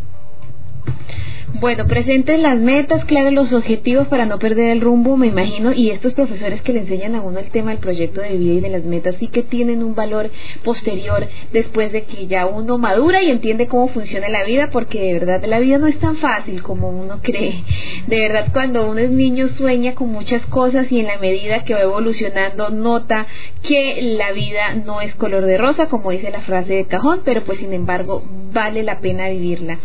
Bueno, 1.52 1.86
presenten 1.86 2.42
las 2.42 2.58
metas, 2.58 3.04
claro, 3.04 3.30
los 3.30 3.52
objetivos 3.52 4.08
para 4.08 4.26
no 4.26 4.38
perder 4.38 4.70
el 4.70 4.80
rumbo, 4.80 5.16
me 5.16 5.28
imagino, 5.28 5.72
y 5.72 5.90
estos 5.90 6.12
profesores 6.12 6.62
que 6.62 6.72
le 6.72 6.80
enseñan 6.80 7.14
a 7.14 7.20
uno 7.20 7.38
el 7.38 7.50
tema 7.50 7.70
del 7.70 7.78
proyecto 7.78 8.20
de 8.20 8.36
vida 8.36 8.54
y 8.54 8.60
de 8.60 8.70
las 8.70 8.84
metas 8.84 9.16
sí 9.16 9.28
que 9.28 9.42
tienen 9.42 9.82
un 9.82 9.94
valor 9.94 10.30
posterior 10.62 11.28
después 11.52 11.92
de 11.92 12.04
que 12.04 12.26
ya 12.26 12.46
uno 12.46 12.78
madura 12.78 13.22
y 13.22 13.30
entiende 13.30 13.66
cómo 13.66 13.88
funciona 13.88 14.28
la 14.28 14.44
vida, 14.44 14.70
porque 14.72 15.00
de 15.00 15.12
verdad 15.12 15.44
la 15.44 15.60
vida 15.60 15.78
no 15.78 15.86
es 15.86 15.98
tan 15.98 16.16
fácil 16.16 16.62
como 16.62 16.88
uno 16.88 17.20
cree. 17.22 17.62
De 18.06 18.20
verdad, 18.20 18.48
cuando 18.52 18.90
uno 18.90 19.00
es 19.00 19.10
niño 19.10 19.48
sueña 19.48 19.94
con 19.94 20.10
muchas 20.10 20.44
cosas 20.46 20.90
y 20.90 21.00
en 21.00 21.06
la 21.06 21.18
medida 21.18 21.64
que 21.64 21.74
va 21.74 21.82
evolucionando 21.82 22.70
nota 22.70 23.26
que 23.62 24.16
la 24.18 24.32
vida 24.32 24.74
no 24.84 25.00
es 25.00 25.14
color 25.14 25.44
de 25.44 25.58
rosa, 25.58 25.86
como 25.86 26.10
dice 26.10 26.30
la 26.30 26.40
frase 26.40 26.74
de 26.74 26.86
cajón, 26.86 27.20
pero 27.24 27.44
pues 27.44 27.58
sin 27.58 27.72
embargo 27.72 28.24
vale 28.54 28.82
la 28.82 29.00
pena 29.00 29.28
vivirla. 29.28 29.78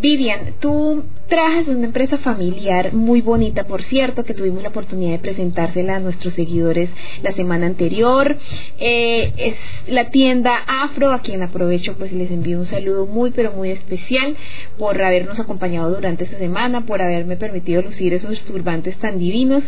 Vivian, 0.00 0.54
tú 0.58 1.04
trajes 1.28 1.68
una 1.68 1.86
empresa 1.86 2.18
familiar 2.18 2.92
muy 2.92 3.20
bonita, 3.20 3.64
por 3.64 3.82
cierto, 3.82 4.24
que 4.24 4.34
tuvimos 4.34 4.62
la 4.62 4.70
oportunidad 4.70 5.12
de 5.12 5.18
presentársela 5.18 5.96
a 5.96 6.00
nuestros 6.00 6.34
seguidores 6.34 6.90
la 7.22 7.32
semana 7.32 7.66
anterior. 7.66 8.36
Eh, 8.78 9.32
es 9.36 9.56
la 9.92 10.10
tienda 10.10 10.56
Afro, 10.66 11.12
a 11.12 11.20
quien 11.20 11.42
aprovecho 11.42 11.94
pues 11.96 12.12
les 12.12 12.30
envío 12.30 12.58
un 12.58 12.66
saludo 12.66 13.06
muy 13.06 13.30
pero 13.30 13.52
muy 13.52 13.70
especial 13.70 14.36
por 14.78 15.00
habernos 15.00 15.38
acompañado 15.38 15.94
durante 15.94 16.24
esta 16.24 16.38
semana, 16.38 16.86
por 16.86 17.02
haberme 17.02 17.36
permitido 17.36 17.82
lucir 17.82 18.14
esos 18.14 18.42
turbantes 18.42 18.96
tan 18.96 19.18
divinos 19.18 19.62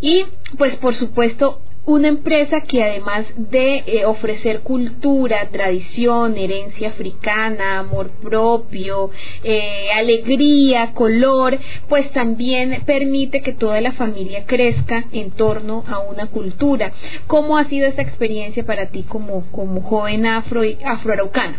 y 0.00 0.24
pues 0.58 0.76
por 0.76 0.94
supuesto 0.94 1.60
una 1.84 2.08
empresa 2.08 2.60
que 2.60 2.82
además 2.82 3.26
de 3.36 3.82
eh, 3.86 4.04
ofrecer 4.04 4.60
cultura, 4.60 5.48
tradición, 5.50 6.38
herencia 6.38 6.90
africana, 6.90 7.80
amor 7.80 8.10
propio, 8.10 9.10
eh, 9.42 9.88
alegría, 9.96 10.92
color, 10.92 11.58
pues 11.88 12.10
también 12.12 12.82
permite 12.86 13.40
que 13.42 13.52
toda 13.52 13.80
la 13.80 13.92
familia 13.92 14.46
crezca 14.46 15.04
en 15.10 15.32
torno 15.32 15.84
a 15.88 15.98
una 15.98 16.28
cultura. 16.28 16.92
¿Cómo 17.26 17.56
ha 17.56 17.64
sido 17.64 17.88
esta 17.88 18.02
experiencia 18.02 18.64
para 18.64 18.86
ti 18.90 19.02
como, 19.02 19.50
como 19.50 19.82
joven 19.82 20.26
afro 20.26 20.62
afroaraucano? 20.84 21.58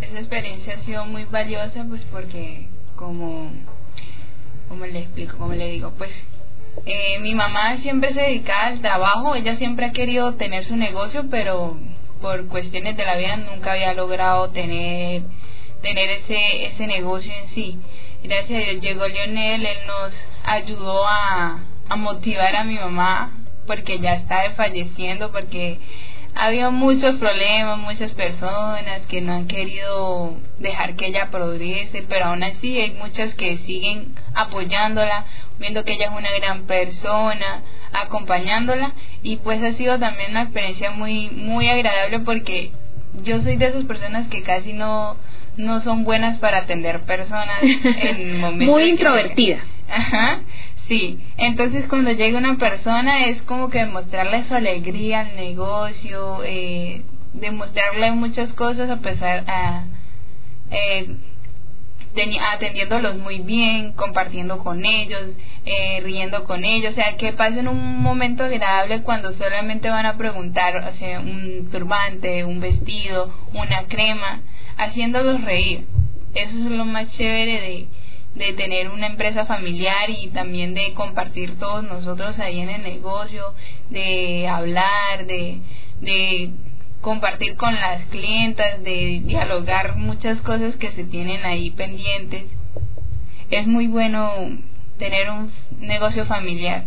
Esa 0.00 0.18
experiencia 0.18 0.74
ha 0.74 0.80
sido 0.80 1.06
muy 1.06 1.24
valiosa 1.24 1.86
pues 1.88 2.04
porque 2.04 2.66
como, 2.96 3.52
como 4.68 4.86
le 4.86 4.98
explico, 4.98 5.38
como 5.38 5.54
le 5.54 5.68
digo, 5.68 5.92
pues 5.96 6.20
eh, 6.84 7.18
mi 7.20 7.34
mamá 7.34 7.76
siempre 7.78 8.12
se 8.12 8.20
dedica 8.20 8.66
al 8.66 8.80
trabajo, 8.80 9.34
ella 9.34 9.56
siempre 9.56 9.86
ha 9.86 9.92
querido 9.92 10.34
tener 10.34 10.64
su 10.64 10.76
negocio, 10.76 11.26
pero 11.30 11.78
por 12.20 12.46
cuestiones 12.48 12.96
de 12.96 13.04
la 13.04 13.16
vida 13.16 13.36
nunca 13.36 13.72
había 13.72 13.94
logrado 13.94 14.50
tener, 14.50 15.22
tener 15.82 16.10
ese, 16.10 16.66
ese 16.66 16.86
negocio 16.86 17.32
en 17.40 17.48
sí. 17.48 17.78
Gracias 18.22 18.62
a 18.62 18.70
Dios 18.70 18.82
llegó 18.82 19.08
Lionel, 19.08 19.64
él 19.64 19.78
nos 19.86 20.14
ayudó 20.44 21.06
a, 21.06 21.60
a 21.88 21.96
motivar 21.96 22.56
a 22.56 22.64
mi 22.64 22.74
mamá 22.74 23.32
porque 23.66 23.98
ya 23.98 24.14
está 24.14 24.50
falleciendo, 24.56 25.32
porque 25.32 25.78
ha 26.34 26.46
habido 26.46 26.70
muchos 26.70 27.16
problemas, 27.16 27.78
muchas 27.78 28.12
personas 28.12 29.06
que 29.08 29.20
no 29.20 29.32
han 29.32 29.46
querido 29.46 30.36
dejar 30.58 30.94
que 30.94 31.06
ella 31.06 31.30
progrese, 31.30 32.04
pero 32.08 32.26
aún 32.26 32.42
así 32.42 32.78
hay 32.78 32.90
muchas 32.92 33.34
que 33.34 33.58
siguen 33.58 34.14
apoyándola, 34.34 35.24
viendo 35.58 35.84
que 35.84 35.92
ella 35.92 36.06
es 36.06 36.12
una 36.12 36.30
gran 36.40 36.62
persona, 36.62 37.62
acompañándola 37.92 38.92
y 39.22 39.36
pues 39.36 39.62
ha 39.62 39.72
sido 39.72 39.98
también 39.98 40.30
una 40.30 40.42
experiencia 40.42 40.90
muy 40.90 41.30
muy 41.30 41.68
agradable 41.68 42.20
porque 42.20 42.72
yo 43.22 43.40
soy 43.42 43.56
de 43.56 43.66
esas 43.66 43.84
personas 43.84 44.28
que 44.28 44.42
casi 44.42 44.72
no 44.72 45.16
no 45.56 45.80
son 45.82 46.04
buenas 46.04 46.38
para 46.38 46.58
atender 46.58 47.00
personas 47.00 47.62
en 47.62 48.40
momentos 48.40 48.68
muy 48.68 48.84
introvertida. 48.84 49.64
Ajá. 49.88 50.40
Sí, 50.88 51.18
entonces 51.36 51.86
cuando 51.88 52.12
llega 52.12 52.38
una 52.38 52.58
persona 52.58 53.26
es 53.26 53.42
como 53.42 53.70
que 53.70 53.78
demostrarle 53.78 54.44
su 54.44 54.54
alegría 54.54 55.20
al 55.20 55.36
negocio, 55.36 56.44
eh, 56.44 57.02
demostrarle 57.32 58.12
muchas 58.12 58.52
cosas 58.52 58.88
a 58.90 58.98
pesar 58.98 59.44
a 59.48 59.84
eh, 60.70 61.16
atendiéndolos 62.52 63.16
muy 63.16 63.38
bien, 63.38 63.92
compartiendo 63.92 64.58
con 64.58 64.84
ellos, 64.84 65.22
eh, 65.64 66.00
riendo 66.02 66.44
con 66.44 66.64
ellos, 66.64 66.92
o 66.92 66.94
sea, 66.94 67.16
que 67.16 67.32
pasen 67.32 67.68
un 67.68 68.00
momento 68.00 68.44
agradable 68.44 69.02
cuando 69.02 69.32
solamente 69.32 69.90
van 69.90 70.06
a 70.06 70.16
preguntar, 70.16 70.76
o 70.76 70.96
sea, 70.96 71.20
un 71.20 71.68
turbante, 71.70 72.44
un 72.44 72.60
vestido, 72.60 73.32
una 73.52 73.86
crema, 73.88 74.40
haciéndolos 74.76 75.42
reír. 75.42 75.86
Eso 76.34 76.58
es 76.58 76.64
lo 76.64 76.84
más 76.84 77.10
chévere 77.16 77.60
de, 77.60 77.88
de 78.34 78.52
tener 78.52 78.90
una 78.90 79.06
empresa 79.06 79.46
familiar 79.46 80.08
y 80.08 80.28
también 80.28 80.74
de 80.74 80.92
compartir 80.94 81.58
todos 81.58 81.82
nosotros 81.84 82.38
ahí 82.38 82.60
en 82.60 82.68
el 82.68 82.82
negocio, 82.82 83.54
de 83.90 84.46
hablar, 84.48 85.26
de, 85.26 85.60
de 86.00 86.50
compartir 87.06 87.54
con 87.54 87.72
las 87.72 88.04
clientas, 88.06 88.82
de 88.82 89.22
dialogar 89.24 89.94
muchas 89.94 90.40
cosas 90.40 90.74
que 90.74 90.90
se 90.90 91.04
tienen 91.04 91.44
ahí 91.44 91.70
pendientes. 91.70 92.46
Es 93.48 93.68
muy 93.68 93.86
bueno 93.86 94.32
tener 94.98 95.30
un 95.30 95.52
negocio 95.78 96.26
familiar. 96.26 96.86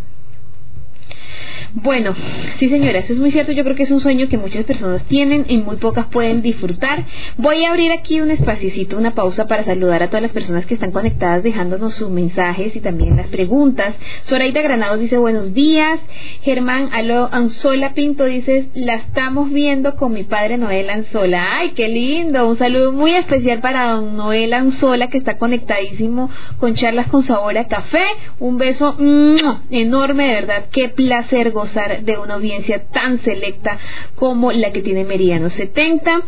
Bueno, 1.73 2.15
sí 2.57 2.69
señora, 2.69 2.99
eso 2.99 3.13
es 3.13 3.19
muy 3.19 3.31
cierto. 3.31 3.51
Yo 3.51 3.63
creo 3.63 3.75
que 3.75 3.83
es 3.83 3.91
un 3.91 4.01
sueño 4.01 4.27
que 4.27 4.37
muchas 4.37 4.65
personas 4.65 5.03
tienen 5.03 5.45
y 5.47 5.57
muy 5.57 5.75
pocas 5.77 6.07
pueden 6.07 6.41
disfrutar. 6.41 7.03
Voy 7.37 7.63
a 7.63 7.69
abrir 7.69 7.91
aquí 7.91 8.21
un 8.21 8.31
espacito, 8.31 8.97
una 8.97 9.13
pausa 9.13 9.45
para 9.45 9.63
saludar 9.63 10.01
a 10.01 10.07
todas 10.07 10.23
las 10.23 10.31
personas 10.31 10.65
que 10.65 10.73
están 10.73 10.91
conectadas 10.91 11.43
dejándonos 11.43 11.93
sus 11.93 12.09
mensajes 12.09 12.75
y 12.75 12.79
también 12.79 13.17
las 13.17 13.27
preguntas. 13.27 13.95
Zoraida 14.23 14.61
Granados 14.61 14.99
dice 14.99 15.17
buenos 15.17 15.53
días. 15.53 15.99
Germán 16.41 16.89
Aló 16.91 17.29
Anzola 17.31 17.93
Pinto 17.93 18.25
dice 18.25 18.69
la 18.73 18.95
estamos 18.95 19.51
viendo 19.51 19.95
con 19.95 20.13
mi 20.13 20.23
padre 20.23 20.57
Noel 20.57 20.89
Anzola. 20.89 21.57
Ay, 21.57 21.69
qué 21.69 21.87
lindo. 21.87 22.47
Un 22.47 22.55
saludo 22.55 22.93
muy 22.93 23.11
especial 23.11 23.59
para 23.59 23.91
don 23.91 24.15
Noel 24.17 24.53
Anzola 24.53 25.07
que 25.07 25.17
está 25.17 25.37
conectadísimo 25.37 26.29
con 26.57 26.73
charlas 26.73 27.07
con 27.07 27.23
sabor 27.23 27.57
a 27.57 27.67
café. 27.67 28.05
Un 28.39 28.57
beso 28.57 28.95
enorme, 29.69 30.27
de 30.27 30.33
verdad. 30.33 30.65
Qué 30.71 30.89
placer 30.89 31.51
gozar 31.59 32.03
de 32.03 32.17
una 32.17 32.35
audiencia 32.35 32.85
tan 32.85 33.19
selecta 33.19 33.77
como 34.15 34.51
la 34.51 34.71
que 34.71 34.81
tiene 34.81 35.03
Meridiano 35.03 35.49
70. 35.49 36.21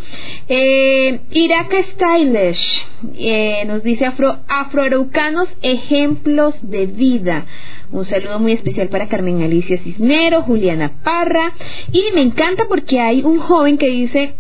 Eh, 0.50 1.20
Irak 1.32 1.74
Stylish 1.94 2.86
eh, 3.16 3.64
nos 3.66 3.82
dice 3.84 4.06
afro, 4.06 4.40
afroaraucanos 4.48 5.50
ejemplos 5.62 6.58
de 6.62 6.86
vida. 6.86 7.46
Un 7.92 8.06
saludo 8.06 8.40
muy 8.40 8.52
especial 8.54 8.90
para 8.90 9.08
Carmen 9.08 9.42
Alicia 9.42 9.78
Cisnero, 9.78 10.44
Juliana 10.44 11.02
Parra. 11.04 11.54
Y 11.92 12.04
me 12.14 12.22
encanta 12.22 12.66
porque 12.68 13.00
hay 13.00 13.22
un 13.24 13.40
joven 13.40 13.78
que 13.78 13.88
dice, 13.90 14.36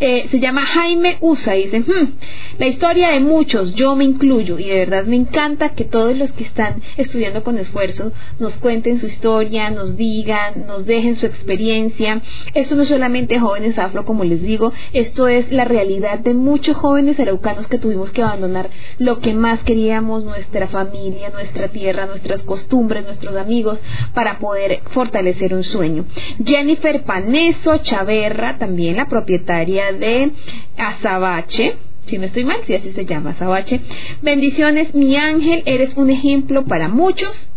eh, 0.00 0.28
se 0.30 0.40
llama 0.40 0.62
Jaime 0.62 1.18
Usa 1.20 1.56
y 1.56 1.64
dice, 1.64 1.80
hmm, 1.80 2.14
la 2.58 2.66
historia 2.66 3.10
de 3.10 3.20
muchos, 3.20 3.74
yo 3.74 3.94
me 3.94 4.04
incluyo 4.04 4.58
y 4.58 4.64
de 4.64 4.78
verdad 4.86 5.04
me 5.04 5.16
encanta 5.16 5.70
que 5.70 5.84
todos 5.84 6.16
los 6.16 6.32
que 6.32 6.44
están 6.44 6.82
estudiando 6.96 7.44
con 7.44 7.58
esfuerzo 7.58 8.12
nos 8.38 8.56
cuenten 8.56 8.98
su 8.98 9.06
historia, 9.06 9.70
nos 9.70 9.96
digan, 9.96 10.66
nos 10.66 10.86
dejen 10.86 11.16
su 11.16 11.26
experiencia. 11.26 12.22
Esto 12.54 12.76
no 12.76 12.82
es 12.82 12.88
solamente 12.88 13.38
jóvenes 13.38 13.78
afro, 13.78 14.04
como 14.06 14.24
les 14.24 14.42
digo, 14.42 14.72
esto 14.92 15.28
es 15.28 15.52
la 15.52 15.64
realidad 15.64 16.18
de 16.18 16.32
muchos 16.32 16.76
jóvenes 16.76 17.20
araucanos 17.20 17.68
que 17.68 17.78
tuvimos 17.78 18.10
que 18.10 18.22
abandonar 18.22 18.70
lo 18.98 19.20
que 19.20 19.34
más 19.34 19.60
queríamos, 19.64 20.24
nuestra 20.24 20.66
familia, 20.68 21.30
nuestra 21.30 21.68
tierra, 21.68 22.06
nuestras 22.06 22.42
costumbres, 22.42 23.04
nuestros 23.04 23.36
amigos, 23.36 23.80
para 24.14 24.38
poder 24.38 24.80
fortalecer 24.92 25.54
un 25.54 25.64
sueño. 25.64 26.06
Jennifer 26.44 27.04
Paneso 27.04 27.76
Chaverra, 27.78 28.58
también 28.58 28.96
la 28.96 29.06
propietaria 29.06 29.89
de 29.92 30.30
Azabache. 30.76 31.76
Si 32.06 32.18
no 32.18 32.26
estoy 32.26 32.44
mal, 32.44 32.60
si 32.66 32.74
así 32.74 32.92
se 32.92 33.04
llama 33.04 33.30
Azabache. 33.30 33.80
Bendiciones, 34.22 34.94
mi 34.94 35.16
ángel, 35.16 35.62
eres 35.66 35.96
un 35.96 36.10
ejemplo 36.10 36.64
para 36.64 36.88
muchos. 36.88 37.50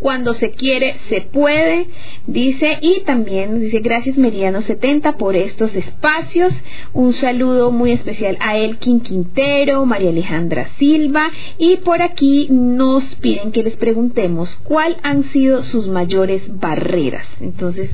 Cuando 0.00 0.32
se 0.32 0.52
quiere, 0.52 0.96
se 1.08 1.22
puede, 1.22 1.88
dice, 2.26 2.78
y 2.80 3.00
también 3.00 3.60
dice, 3.60 3.80
gracias 3.80 4.16
Meridiano 4.16 4.62
70 4.62 5.16
por 5.16 5.34
estos 5.36 5.74
espacios. 5.74 6.54
Un 6.92 7.12
saludo 7.12 7.70
muy 7.72 7.92
especial 7.92 8.36
a 8.40 8.56
Elkin 8.56 9.00
Quintero, 9.00 9.84
María 9.86 10.10
Alejandra 10.10 10.70
Silva, 10.78 11.30
y 11.58 11.76
por 11.78 12.02
aquí 12.02 12.48
nos 12.50 13.14
piden 13.16 13.50
que 13.50 13.62
les 13.62 13.76
preguntemos 13.76 14.54
cuál 14.62 14.96
han 15.02 15.24
sido 15.30 15.62
sus 15.62 15.88
mayores 15.88 16.42
barreras. 16.46 17.26
Entonces, 17.40 17.90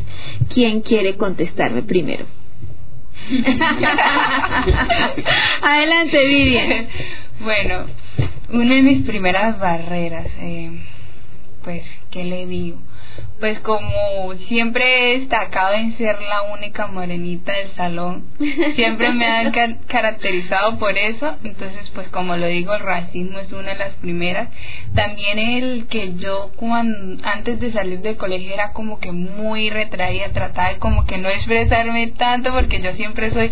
¿quién 0.53 0.81
quiere 0.81 1.17
contestarme 1.17 1.83
primero? 1.83 2.27
Adelante, 5.63 6.19
Vivian. 6.19 6.89
Bueno, 7.41 7.87
una 8.51 8.75
de 8.75 8.83
mis 8.83 9.03
primeras 9.03 9.59
barreras, 9.59 10.27
eh, 10.41 10.71
pues, 11.63 11.91
¿qué 12.11 12.25
le 12.25 12.47
digo? 12.47 12.79
Pues 13.41 13.59
como 13.59 14.35
siempre 14.47 15.13
he 15.13 15.19
destacado 15.19 15.75
en 15.75 15.93
ser 15.93 16.21
la 16.23 16.43
única 16.43 16.87
morenita 16.87 17.53
del 17.53 17.71
salón, 17.73 18.25
siempre 18.75 19.11
me 19.11 19.27
han 19.27 19.53
caracterizado 19.87 20.79
por 20.79 20.97
eso, 20.97 21.37
entonces 21.45 21.91
pues 21.91 22.09
como 22.09 22.37
lo 22.37 22.47
digo, 22.47 22.75
el 22.75 22.81
racismo 22.81 23.39
es 23.39 23.53
una 23.53 23.73
de 23.73 23.79
las 23.79 23.95
primeras. 23.95 24.49
También 24.95 25.39
el 25.39 25.87
que 25.87 26.15
yo 26.15 26.53
cuando, 26.57 27.23
antes 27.29 27.61
de 27.61 27.73
salir 27.73 28.01
del 28.01 28.17
colegio 28.17 28.55
era 28.55 28.73
como 28.73 28.99
que 28.99 29.13
muy 29.13 29.69
retraída, 29.69 30.33
trataba 30.33 30.69
de 30.69 30.79
como 30.79 31.05
que 31.05 31.19
no 31.19 31.29
expresarme 31.29 32.07
tanto 32.09 32.53
porque 32.53 32.81
yo 32.81 32.95
siempre 32.95 33.31
soy 33.31 33.51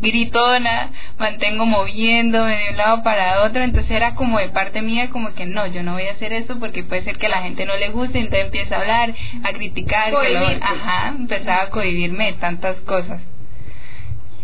gritona, 0.00 0.92
mantengo 1.18 1.66
moviéndome 1.66 2.56
de 2.56 2.70
un 2.70 2.76
lado 2.76 3.02
para 3.02 3.44
otro, 3.44 3.62
entonces 3.62 3.90
era 3.90 4.14
como 4.14 4.38
de 4.38 4.48
parte 4.48 4.82
mía 4.82 5.10
como 5.10 5.34
que 5.34 5.46
no, 5.46 5.66
yo 5.66 5.82
no 5.82 5.92
voy 5.92 6.04
a 6.04 6.12
hacer 6.12 6.32
esto 6.32 6.58
porque 6.58 6.82
puede 6.82 7.04
ser 7.04 7.18
que 7.18 7.26
a 7.26 7.30
la 7.30 7.42
gente 7.42 7.66
no 7.66 7.76
le 7.76 7.90
guste, 7.90 8.18
entonces 8.18 8.46
empieza 8.46 8.76
a 8.76 8.80
hablar, 8.80 9.14
a 9.44 9.52
criticar, 9.52 10.12
que 10.12 10.58
ajá, 10.60 11.14
empezaba 11.16 11.64
a 11.64 11.70
cohibirme 11.70 12.26
de 12.26 12.32
tantas 12.34 12.80
cosas. 12.80 13.20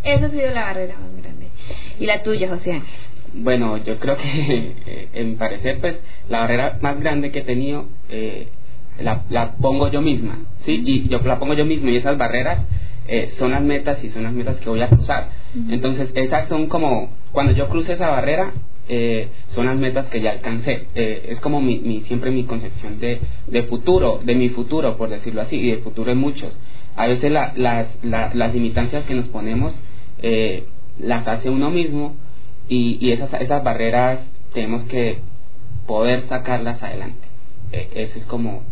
Esa 0.04 0.26
ha 0.26 0.30
sido 0.30 0.50
la 0.52 0.64
barrera 0.66 0.94
más 0.98 1.22
grande. 1.22 1.48
¿Y 1.98 2.06
la 2.06 2.22
tuya, 2.22 2.48
José 2.48 2.74
Ángel? 2.74 2.88
Bueno, 3.32 3.76
yo 3.78 3.98
creo 3.98 4.16
que 4.16 4.24
eh, 4.86 5.08
en 5.14 5.30
mi 5.30 5.36
parecer, 5.36 5.78
pues, 5.80 5.98
la 6.28 6.40
barrera 6.40 6.78
más 6.80 7.00
grande 7.00 7.32
que 7.32 7.40
he 7.40 7.44
tenido 7.44 7.86
eh, 8.08 8.48
la, 9.00 9.22
la 9.30 9.52
pongo 9.56 9.90
yo 9.90 10.00
misma, 10.00 10.38
¿sí? 10.58 10.82
Y 10.84 11.08
yo 11.08 11.18
la 11.20 11.38
pongo 11.38 11.54
yo 11.54 11.64
misma 11.64 11.90
y 11.90 11.96
esas 11.96 12.16
barreras 12.16 12.60
eh, 13.08 13.30
son 13.30 13.52
las 13.52 13.62
metas 13.62 14.02
y 14.02 14.08
son 14.08 14.24
las 14.24 14.32
metas 14.32 14.58
que 14.58 14.68
voy 14.68 14.80
a 14.80 14.88
cruzar. 14.88 15.30
Entonces, 15.70 16.12
esas 16.14 16.48
son 16.48 16.66
como, 16.66 17.10
cuando 17.32 17.52
yo 17.52 17.68
cruce 17.68 17.94
esa 17.94 18.10
barrera, 18.10 18.52
eh, 18.88 19.28
son 19.48 19.66
las 19.66 19.76
metas 19.76 20.06
que 20.06 20.20
ya 20.20 20.32
alcancé. 20.32 20.86
Eh, 20.94 21.26
es 21.28 21.40
como 21.40 21.60
mi, 21.60 22.02
siempre 22.02 22.30
mi 22.30 22.44
concepción 22.44 23.00
de, 23.00 23.20
de, 23.46 23.62
futuro, 23.64 24.20
de 24.22 24.34
mi 24.34 24.48
futuro, 24.50 24.96
por 24.96 25.08
decirlo 25.08 25.40
así, 25.40 25.56
y 25.56 25.70
de 25.70 25.78
futuro 25.78 26.10
en 26.10 26.18
muchos. 26.18 26.56
A 26.94 27.06
veces 27.06 27.30
las, 27.30 27.56
las 27.56 28.54
limitancias 28.54 29.04
que 29.04 29.14
nos 29.14 29.28
ponemos 29.28 29.74
las 30.98 31.28
hace 31.28 31.50
uno 31.50 31.70
mismo 31.70 32.16
y, 32.68 32.96
y 33.00 33.12
esas, 33.12 33.34
esas 33.34 33.62
barreras 33.62 34.20
tenemos 34.54 34.84
que 34.84 35.18
poder 35.86 36.22
sacarlas 36.22 36.82
adelante. 36.82 37.28
ese 37.70 38.18
es 38.18 38.26
como 38.26 38.62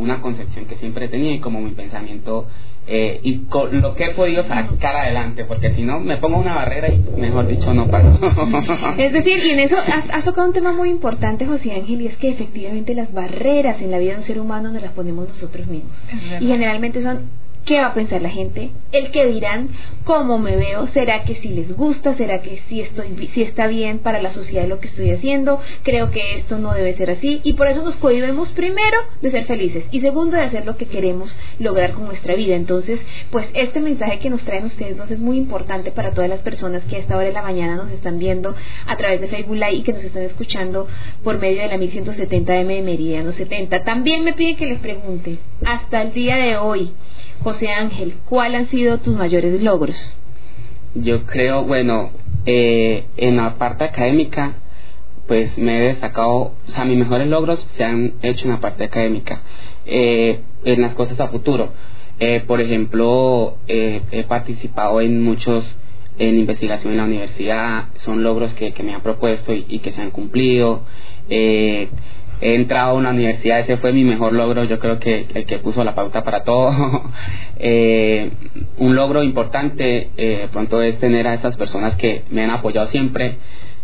una 0.00 0.20
concepción 0.20 0.64
que 0.64 0.76
siempre 0.76 1.06
he 1.06 1.08
tenido 1.08 1.34
y 1.34 1.40
como 1.40 1.60
mi 1.60 1.72
pensamiento 1.72 2.46
eh, 2.86 3.20
y 3.22 3.44
con 3.44 3.80
lo 3.80 3.94
que 3.94 4.04
he 4.04 4.14
podido 4.14 4.42
sacar 4.42 4.96
adelante, 4.96 5.44
porque 5.44 5.72
si 5.74 5.82
no 5.82 6.00
me 6.00 6.16
pongo 6.16 6.38
una 6.38 6.54
barrera 6.54 6.88
y 6.88 6.98
mejor 7.20 7.46
dicho 7.46 7.72
no 7.74 7.86
paso. 7.88 8.18
es 8.98 9.12
decir, 9.12 9.44
y 9.44 9.50
en 9.50 9.60
eso 9.60 9.76
has, 10.10 10.24
tocado 10.24 10.48
un 10.48 10.54
tema 10.54 10.72
muy 10.72 10.88
importante, 10.88 11.46
José 11.46 11.72
Ángel, 11.72 12.00
y 12.00 12.06
es 12.06 12.16
que 12.16 12.30
efectivamente 12.30 12.94
las 12.94 13.12
barreras 13.12 13.80
en 13.80 13.90
la 13.90 13.98
vida 13.98 14.12
de 14.12 14.18
un 14.18 14.22
ser 14.22 14.40
humano 14.40 14.72
nos 14.72 14.82
las 14.82 14.92
ponemos 14.92 15.28
nosotros 15.28 15.66
mismos. 15.66 15.96
Y 16.40 16.46
generalmente 16.46 17.00
son 17.00 17.26
qué 17.70 17.78
va 17.78 17.86
a 17.86 17.94
pensar 17.94 18.20
la 18.20 18.30
gente, 18.30 18.72
el 18.90 19.12
que 19.12 19.26
dirán, 19.26 19.68
cómo 20.02 20.40
me 20.40 20.56
veo, 20.56 20.88
será 20.88 21.22
que 21.22 21.36
si 21.36 21.50
les 21.50 21.72
gusta, 21.72 22.14
será 22.14 22.42
que 22.42 22.60
si 22.68 22.80
estoy 22.80 23.28
si 23.32 23.42
está 23.42 23.68
bien 23.68 24.00
para 24.00 24.20
la 24.20 24.32
sociedad 24.32 24.66
lo 24.66 24.80
que 24.80 24.88
estoy 24.88 25.12
haciendo, 25.12 25.60
creo 25.84 26.10
que 26.10 26.34
esto 26.34 26.58
no 26.58 26.74
debe 26.74 26.96
ser 26.96 27.10
así. 27.10 27.40
Y 27.44 27.52
por 27.52 27.68
eso 27.68 27.84
nos 27.84 27.94
cohibimos 27.94 28.50
primero 28.50 28.96
de 29.22 29.30
ser 29.30 29.44
felices 29.44 29.84
y 29.92 30.00
segundo 30.00 30.36
de 30.36 30.42
hacer 30.42 30.66
lo 30.66 30.76
que 30.76 30.86
queremos 30.86 31.38
lograr 31.60 31.92
con 31.92 32.06
nuestra 32.06 32.34
vida. 32.34 32.56
Entonces, 32.56 32.98
pues 33.30 33.46
este 33.54 33.78
mensaje 33.78 34.18
que 34.18 34.30
nos 34.30 34.42
traen 34.42 34.64
ustedes 34.64 34.96
dos 34.96 35.08
es 35.08 35.20
muy 35.20 35.36
importante 35.36 35.92
para 35.92 36.10
todas 36.10 36.28
las 36.28 36.40
personas 36.40 36.82
que 36.86 36.96
a 36.96 36.98
esta 36.98 37.16
hora 37.16 37.26
de 37.28 37.32
la 37.34 37.42
mañana 37.42 37.76
nos 37.76 37.92
están 37.92 38.18
viendo 38.18 38.52
a 38.88 38.96
través 38.96 39.20
de 39.20 39.28
Facebook 39.28 39.54
Live 39.54 39.74
y 39.74 39.82
que 39.82 39.92
nos 39.92 40.02
están 40.02 40.24
escuchando 40.24 40.88
por 41.22 41.38
medio 41.38 41.62
de 41.62 41.68
la 41.68 41.76
1170M 41.76 42.66
de 42.66 42.82
Meridiano 42.82 43.30
70. 43.30 43.84
También 43.84 44.24
me 44.24 44.32
piden 44.32 44.56
que 44.56 44.66
les 44.66 44.80
pregunte, 44.80 45.38
hasta 45.64 46.02
el 46.02 46.12
día 46.12 46.34
de 46.34 46.56
hoy, 46.56 46.90
José 47.42 47.70
Ángel, 47.70 48.14
¿cuáles 48.26 48.60
han 48.60 48.68
sido 48.68 48.98
tus 48.98 49.16
mayores 49.16 49.62
logros? 49.62 50.14
Yo 50.94 51.24
creo, 51.24 51.64
bueno, 51.64 52.10
eh, 52.44 53.06
en 53.16 53.38
la 53.38 53.56
parte 53.56 53.84
académica, 53.84 54.56
pues 55.26 55.56
me 55.56 55.78
he 55.78 55.80
destacado, 55.88 56.52
o 56.68 56.70
sea, 56.70 56.84
mis 56.84 56.98
mejores 56.98 57.28
logros 57.28 57.66
se 57.76 57.84
han 57.84 58.14
hecho 58.20 58.44
en 58.44 58.50
la 58.50 58.60
parte 58.60 58.84
académica, 58.84 59.40
eh, 59.86 60.40
en 60.64 60.82
las 60.82 60.94
cosas 60.94 61.18
a 61.18 61.28
futuro. 61.28 61.72
Eh, 62.18 62.42
por 62.46 62.60
ejemplo, 62.60 63.56
he 63.66 64.24
participado 64.28 65.00
en 65.00 65.22
muchos 65.22 65.64
en 66.18 66.38
investigación 66.38 66.92
en 66.92 66.98
la 66.98 67.04
universidad, 67.04 67.86
son 67.96 68.22
logros 68.22 68.52
que, 68.52 68.74
me 68.82 68.92
han 68.92 69.00
propuesto 69.00 69.54
y, 69.54 69.64
y, 69.66 69.78
que 69.78 69.90
se 69.90 70.02
han 70.02 70.10
cumplido 70.10 70.82
he 72.40 72.54
entrado 72.54 72.90
a 72.90 72.94
una 72.94 73.10
universidad, 73.10 73.60
ese 73.60 73.76
fue 73.76 73.92
mi 73.92 74.04
mejor 74.04 74.32
logro, 74.32 74.64
yo 74.64 74.78
creo 74.78 74.98
que 74.98 75.26
el 75.34 75.44
que 75.44 75.58
puso 75.58 75.84
la 75.84 75.94
pauta 75.94 76.24
para 76.24 76.42
todo. 76.42 76.72
eh, 77.58 78.30
un 78.78 78.94
logro 78.96 79.22
importante 79.22 80.10
eh, 80.16 80.48
pronto 80.52 80.80
es 80.82 80.98
tener 80.98 81.26
a 81.26 81.34
esas 81.34 81.56
personas 81.56 81.96
que 81.96 82.24
me 82.30 82.42
han 82.42 82.50
apoyado 82.50 82.86
siempre, 82.86 83.36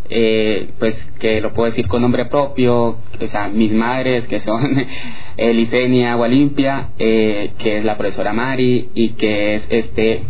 eh, 0.08 0.68
pues 0.78 1.04
que 1.18 1.40
lo 1.40 1.52
puedo 1.52 1.68
decir 1.68 1.88
con 1.88 2.02
nombre 2.02 2.26
propio, 2.26 2.98
o 3.20 3.28
sea, 3.28 3.48
mis 3.48 3.72
madres 3.72 4.26
que 4.28 4.40
son 4.40 4.86
Elisenia 5.36 6.12
Agualimpia, 6.12 6.90
eh, 6.98 7.50
que 7.58 7.78
es 7.78 7.84
la 7.84 7.96
profesora 7.96 8.32
Mari 8.32 8.90
y 8.94 9.10
que 9.10 9.56
es 9.56 9.66
este 9.68 10.22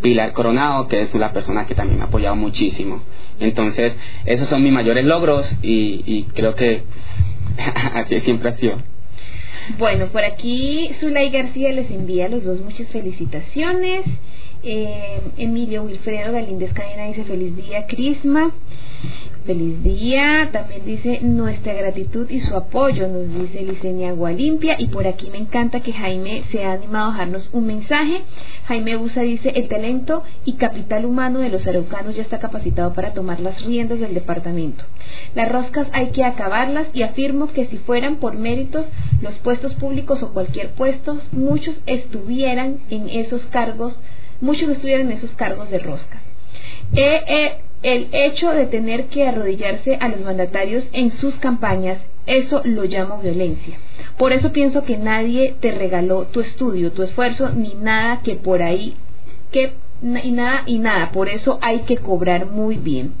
Pilar 0.00 0.32
Coronado, 0.32 0.88
que 0.88 1.02
es 1.02 1.14
una 1.14 1.32
persona 1.32 1.66
que 1.66 1.74
también 1.76 1.98
me 1.98 2.04
ha 2.04 2.08
apoyado 2.08 2.34
muchísimo. 2.34 3.02
Entonces, 3.38 3.94
esos 4.26 4.48
son 4.48 4.62
mis 4.62 4.72
mayores 4.72 5.04
logros 5.04 5.54
y, 5.62 6.02
y 6.04 6.24
creo 6.34 6.56
que 6.56 6.82
Así 7.94 8.20
siempre 8.20 8.50
ha 8.50 8.52
sido. 8.52 8.78
Bueno, 9.78 10.06
por 10.06 10.24
aquí 10.24 10.90
Zulay 10.98 11.30
García 11.30 11.72
les 11.72 11.90
envía 11.90 12.26
a 12.26 12.28
los 12.28 12.44
dos 12.44 12.60
muchas 12.60 12.88
felicitaciones. 12.88 14.04
Eh, 14.64 15.20
Emilio 15.38 15.82
Wilfredo 15.82 16.32
Galíndez 16.32 16.72
Cadena 16.72 17.06
dice 17.06 17.24
feliz 17.24 17.56
día, 17.56 17.86
Crisma. 17.86 18.52
Feliz 19.44 19.82
día. 19.82 20.50
También 20.52 20.84
dice 20.84 21.18
nuestra 21.22 21.72
gratitud 21.72 22.30
y 22.30 22.38
su 22.38 22.54
apoyo, 22.54 23.08
nos 23.08 23.28
dice 23.34 23.62
Licenia 23.62 24.10
Agualimpia. 24.10 24.76
Y 24.78 24.86
por 24.86 25.08
aquí 25.08 25.30
me 25.30 25.38
encanta 25.38 25.80
que 25.80 25.92
Jaime 25.92 26.44
se 26.52 26.64
ha 26.64 26.74
animado 26.74 27.08
a 27.08 27.12
dejarnos 27.12 27.50
un 27.52 27.66
mensaje. 27.66 28.22
Jaime 28.66 28.96
Usa 28.96 29.24
dice: 29.24 29.52
el 29.56 29.66
talento 29.66 30.22
y 30.44 30.52
capital 30.52 31.06
humano 31.06 31.40
de 31.40 31.48
los 31.48 31.66
araucanos 31.66 32.14
ya 32.14 32.22
está 32.22 32.38
capacitado 32.38 32.94
para 32.94 33.14
tomar 33.14 33.40
las 33.40 33.64
riendas 33.64 33.98
del 33.98 34.14
departamento. 34.14 34.84
Las 35.34 35.50
roscas 35.50 35.88
hay 35.92 36.10
que 36.10 36.22
acabarlas 36.22 36.86
y 36.94 37.02
afirmo 37.02 37.48
que 37.48 37.66
si 37.66 37.78
fueran 37.78 38.16
por 38.16 38.36
méritos 38.36 38.86
los 39.20 39.38
puestos 39.38 39.74
públicos 39.74 40.22
o 40.22 40.32
cualquier 40.32 40.70
puesto, 40.70 41.18
muchos 41.32 41.82
estuvieran 41.86 42.78
en 42.90 43.08
esos 43.08 43.46
cargos, 43.46 44.00
muchos 44.42 44.68
estuvieran 44.68 45.06
en 45.06 45.16
esos 45.16 45.32
cargos 45.32 45.70
de 45.70 45.78
rosca. 45.78 46.20
Eh, 46.94 47.58
el 47.82 48.08
hecho 48.12 48.50
de 48.50 48.66
tener 48.66 49.06
que 49.06 49.26
arrodillarse 49.26 49.96
a 49.96 50.08
los 50.08 50.20
mandatarios 50.20 50.88
en 50.92 51.10
sus 51.10 51.36
campañas, 51.36 51.98
eso 52.26 52.60
lo 52.64 52.84
llamo 52.84 53.18
violencia. 53.18 53.78
Por 54.16 54.32
eso 54.32 54.52
pienso 54.52 54.84
que 54.84 54.98
nadie 54.98 55.56
te 55.60 55.72
regaló 55.72 56.26
tu 56.26 56.40
estudio, 56.40 56.92
tu 56.92 57.02
esfuerzo, 57.02 57.50
ni 57.50 57.74
nada 57.74 58.20
que 58.22 58.36
por 58.36 58.62
ahí, 58.62 58.96
que, 59.50 59.72
y 60.02 60.30
nada, 60.30 60.62
y 60.66 60.78
nada. 60.78 61.10
Por 61.10 61.28
eso 61.28 61.58
hay 61.62 61.80
que 61.80 61.96
cobrar 61.96 62.46
muy 62.46 62.76
bien. 62.76 63.14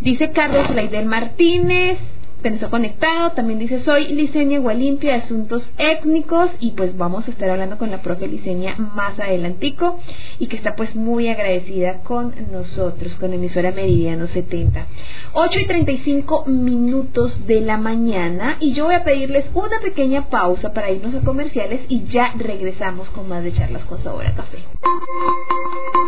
Dice 0.00 0.32
Carlos 0.32 0.70
Laidel 0.70 1.06
Martínez, 1.06 1.98
pensó 2.42 2.70
conectado, 2.70 3.32
también 3.32 3.58
dice 3.58 3.80
soy 3.80 4.08
Licenia 4.08 4.60
Gualimpia 4.60 5.12
de 5.12 5.18
Asuntos 5.18 5.70
Étnicos 5.78 6.50
y 6.60 6.72
pues 6.72 6.96
vamos 6.96 7.26
a 7.26 7.30
estar 7.30 7.50
hablando 7.50 7.78
con 7.78 7.90
la 7.90 8.00
profe 8.02 8.28
Licenia 8.28 8.76
más 8.76 9.18
adelantico 9.18 9.98
y 10.38 10.46
que 10.46 10.56
está 10.56 10.74
pues 10.74 10.94
muy 10.94 11.28
agradecida 11.28 12.00
con 12.02 12.34
nosotros, 12.52 13.14
con 13.16 13.32
emisora 13.32 13.72
Meridiano 13.72 14.26
70. 14.26 14.86
8 15.32 15.60
y 15.60 15.64
35 15.66 16.44
minutos 16.46 17.46
de 17.46 17.60
la 17.60 17.76
mañana 17.76 18.56
y 18.60 18.72
yo 18.72 18.86
voy 18.86 18.94
a 18.94 19.04
pedirles 19.04 19.46
una 19.54 19.80
pequeña 19.80 20.28
pausa 20.28 20.72
para 20.72 20.90
irnos 20.90 21.14
a 21.14 21.20
comerciales 21.20 21.80
y 21.88 22.04
ya 22.04 22.32
regresamos 22.36 23.10
con 23.10 23.28
más 23.28 23.42
de 23.42 23.52
charlas 23.52 23.84
con 23.84 23.98
sabor 23.98 24.26
a 24.26 24.34
café. 24.34 24.58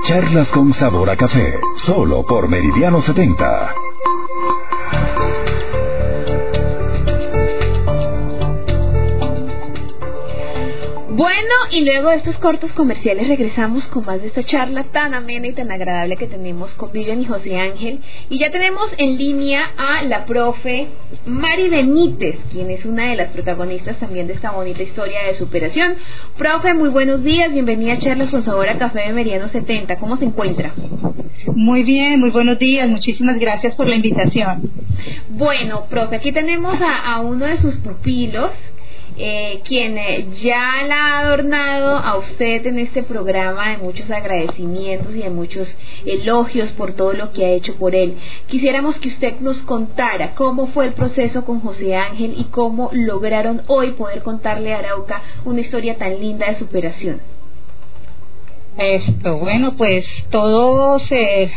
Charlas 0.02 0.50
con 0.50 0.72
sabor 0.72 1.10
a 1.10 1.16
café, 1.16 1.54
solo 1.76 2.24
por 2.24 2.48
Meridiano 2.48 3.00
70. 3.00 3.74
Bueno, 11.20 11.52
y 11.70 11.84
luego 11.84 12.08
de 12.08 12.16
estos 12.16 12.38
cortos 12.38 12.72
comerciales 12.72 13.28
regresamos 13.28 13.86
con 13.88 14.06
más 14.06 14.22
de 14.22 14.28
esta 14.28 14.42
charla 14.42 14.84
tan 14.84 15.12
amena 15.12 15.48
y 15.48 15.52
tan 15.52 15.70
agradable 15.70 16.16
que 16.16 16.26
tenemos 16.26 16.74
con 16.74 16.92
Vivian 16.92 17.20
y 17.20 17.26
José 17.26 17.58
Ángel. 17.58 18.00
Y 18.30 18.38
ya 18.38 18.50
tenemos 18.50 18.94
en 18.96 19.18
línea 19.18 19.70
a 19.76 20.02
la 20.02 20.24
profe 20.24 20.86
Mari 21.26 21.68
Benítez, 21.68 22.38
quien 22.50 22.70
es 22.70 22.86
una 22.86 23.10
de 23.10 23.16
las 23.16 23.32
protagonistas 23.32 23.98
también 23.98 24.28
de 24.28 24.32
esta 24.32 24.52
bonita 24.52 24.82
historia 24.82 25.26
de 25.26 25.34
superación. 25.34 25.96
Profe, 26.38 26.72
muy 26.72 26.88
buenos 26.88 27.22
días, 27.22 27.52
bienvenida 27.52 27.92
a 27.92 27.98
Charlas 27.98 28.30
con 28.30 28.40
Sabor 28.40 28.70
a 28.70 28.78
Café 28.78 29.00
de 29.00 29.12
Meriano 29.12 29.46
70. 29.46 29.96
¿Cómo 29.96 30.16
se 30.16 30.24
encuentra? 30.24 30.72
Muy 31.54 31.82
bien, 31.82 32.18
muy 32.18 32.30
buenos 32.30 32.58
días, 32.58 32.88
muchísimas 32.88 33.38
gracias 33.38 33.74
por 33.74 33.86
la 33.86 33.96
invitación. 33.96 34.70
Bueno, 35.28 35.84
profe, 35.90 36.16
aquí 36.16 36.32
tenemos 36.32 36.80
a, 36.80 37.12
a 37.12 37.20
uno 37.20 37.44
de 37.44 37.58
sus 37.58 37.76
pupilos 37.76 38.50
eh, 39.22 39.60
quien 39.64 39.98
eh, 39.98 40.28
ya 40.40 40.82
la 40.86 40.94
ha 40.96 41.18
adornado 41.20 41.96
a 41.96 42.16
usted 42.16 42.66
en 42.66 42.78
este 42.78 43.02
programa 43.02 43.68
de 43.68 43.76
muchos 43.76 44.10
agradecimientos 44.10 45.14
y 45.14 45.18
de 45.18 45.28
muchos 45.28 45.76
elogios 46.06 46.72
por 46.72 46.92
todo 46.92 47.12
lo 47.12 47.30
que 47.30 47.44
ha 47.44 47.50
hecho 47.50 47.74
por 47.76 47.94
él. 47.94 48.16
Quisiéramos 48.46 48.98
que 48.98 49.08
usted 49.08 49.38
nos 49.40 49.62
contara 49.62 50.34
cómo 50.34 50.68
fue 50.68 50.86
el 50.86 50.94
proceso 50.94 51.44
con 51.44 51.60
José 51.60 51.96
Ángel 51.96 52.34
y 52.38 52.44
cómo 52.44 52.88
lograron 52.92 53.60
hoy 53.66 53.90
poder 53.90 54.22
contarle 54.22 54.72
a 54.72 54.78
Arauca 54.78 55.20
una 55.44 55.60
historia 55.60 55.98
tan 55.98 56.18
linda 56.18 56.46
de 56.46 56.54
superación. 56.54 57.20
Esto, 58.78 59.36
bueno, 59.36 59.76
pues 59.76 60.06
todo 60.30 60.98
se 60.98 61.52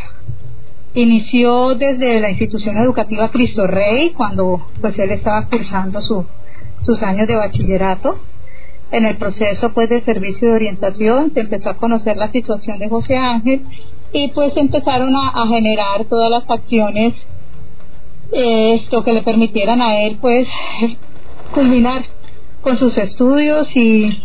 inició 0.92 1.74
desde 1.76 2.20
la 2.20 2.28
institución 2.28 2.76
educativa 2.76 3.30
Cristo 3.30 3.66
Rey, 3.66 4.10
cuando 4.10 4.68
pues 4.82 4.98
él 4.98 5.12
estaba 5.12 5.46
cursando 5.46 6.02
su, 6.02 6.26
sus 6.82 7.02
años 7.02 7.26
de 7.26 7.36
bachillerato. 7.36 8.18
En 8.90 9.06
el 9.06 9.16
proceso 9.16 9.72
pues 9.72 9.88
de 9.88 10.02
servicio 10.02 10.48
de 10.48 10.54
orientación 10.54 11.32
se 11.32 11.40
empezó 11.40 11.70
a 11.70 11.76
conocer 11.76 12.16
la 12.16 12.30
situación 12.30 12.78
de 12.78 12.88
José 12.88 13.16
Ángel 13.16 13.62
y 14.12 14.28
pues 14.28 14.56
empezaron 14.56 15.16
a, 15.16 15.46
generar 15.48 16.04
todas 16.04 16.30
las 16.30 16.48
acciones 16.48 17.14
eh, 18.32 18.74
esto 18.74 19.02
que 19.02 19.12
le 19.12 19.22
permitieran 19.22 19.82
a 19.82 20.02
él 20.02 20.18
pues 20.20 20.48
culminar 21.52 22.04
con 22.62 22.76
sus 22.76 22.96
estudios 22.96 23.68
y 23.76 24.22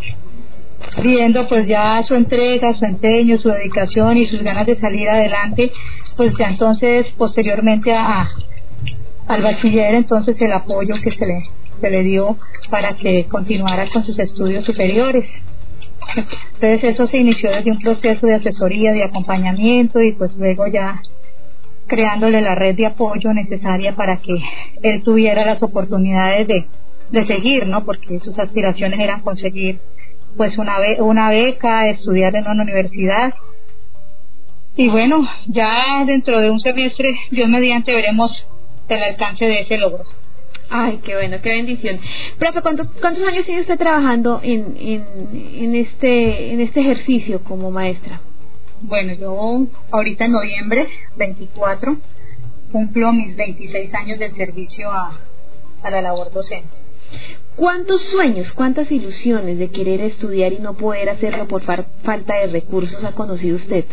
viendo 1.02 1.48
pues 1.48 1.68
ya 1.68 2.02
su 2.04 2.16
entrega, 2.16 2.74
su 2.74 2.86
empeño, 2.86 3.38
su 3.38 3.50
dedicación 3.50 4.18
y 4.18 4.26
sus 4.26 4.42
ganas 4.42 4.66
de 4.66 4.80
salir 4.80 5.10
adelante, 5.10 5.72
pues 6.16 6.34
ya 6.38 6.48
entonces 6.48 7.08
posteriormente 7.18 7.94
a, 7.94 8.30
al 9.28 9.42
bachiller 9.42 9.96
entonces 9.96 10.36
el 10.40 10.54
apoyo 10.54 10.94
que 11.04 11.12
se 11.12 11.26
le, 11.26 11.50
se 11.80 11.90
le 11.90 12.04
dio 12.04 12.36
para 12.70 12.96
que 12.96 13.26
continuara 13.26 13.90
con 13.90 14.04
sus 14.04 14.20
estudios 14.20 14.66
superiores. 14.66 15.26
Entonces 16.16 16.84
eso 16.84 17.08
se 17.08 17.18
inició 17.18 17.52
desde 17.52 17.72
un 17.72 17.80
proceso 17.80 18.26
de 18.26 18.36
asesoría, 18.36 18.92
de 18.94 19.04
acompañamiento 19.04 20.02
y 20.02 20.14
pues 20.14 20.36
luego 20.36 20.68
ya 20.68 21.02
creándole 21.88 22.42
la 22.42 22.56
red 22.56 22.76
de 22.76 22.86
apoyo 22.86 23.34
necesaria 23.34 23.96
para 23.96 24.18
que 24.18 24.36
él 24.84 25.04
tuviera 25.04 25.46
las 25.46 25.62
oportunidades 25.62 26.48
de, 26.48 26.66
de 27.12 27.26
seguir, 27.26 27.68
¿no? 27.68 27.84
Porque 27.84 28.20
sus 28.20 28.38
aspiraciones 28.40 29.00
eran 29.00 29.22
conseguir 29.22 29.80
pues 30.38 30.58
una, 30.58 30.80
be 30.80 31.02
una 31.02 31.30
beca, 31.30 31.88
estudiar 31.88 32.36
en 32.36 32.48
una 32.48 32.64
universidad. 32.64 33.34
Y 34.76 34.90
bueno, 34.90 35.28
ya 35.48 36.04
dentro 36.06 36.40
de 36.40 36.50
un 36.50 36.60
semestre, 36.60 37.16
yo 37.32 37.48
mediante 37.48 37.94
veremos 37.94 38.48
el 38.88 39.04
alcance 39.04 39.46
de 39.46 39.62
ese 39.62 39.78
logro. 39.78 40.06
Ay, 40.70 41.00
qué 41.04 41.16
bueno, 41.16 41.38
qué 41.42 41.50
bendición. 41.50 42.00
Profe, 42.38 42.62
¿cuántos, 42.62 42.88
cuántos 43.02 43.24
años 43.28 43.46
tiene 43.46 43.62
usted 43.62 43.78
trabajando 43.78 44.40
en, 44.44 44.76
en, 44.80 45.04
en, 45.34 45.76
este, 45.76 46.54
en 46.54 46.62
este 46.62 46.82
ejercicio 46.82 47.44
como 47.44 47.72
maestra? 47.72 48.22
Bueno, 48.82 49.14
yo 49.14 49.68
ahorita 49.92 50.26
en 50.26 50.32
noviembre 50.32 50.88
24 51.18 51.98
cumplo 52.72 53.12
mis 53.12 53.36
26 53.36 53.94
años 53.96 54.20
de 54.20 54.30
servicio 54.32 54.92
a, 54.92 55.20
a 55.82 55.90
la 55.90 56.02
labor 56.02 56.32
docente. 56.32 56.70
¿Cuántos 57.56 58.02
sueños, 58.02 58.54
cuántas 58.54 58.92
ilusiones 58.92 59.58
de 59.58 59.70
querer 59.70 60.02
estudiar 60.02 60.54
y 60.54 60.60
no 60.60 60.76
poder 60.76 61.10
hacerlo 61.10 61.48
por 61.48 61.64
falta 61.64 62.36
de 62.36 62.48
recursos 62.48 63.04
ha 63.04 63.14
conocido 63.14 63.56
usted? 63.56 63.86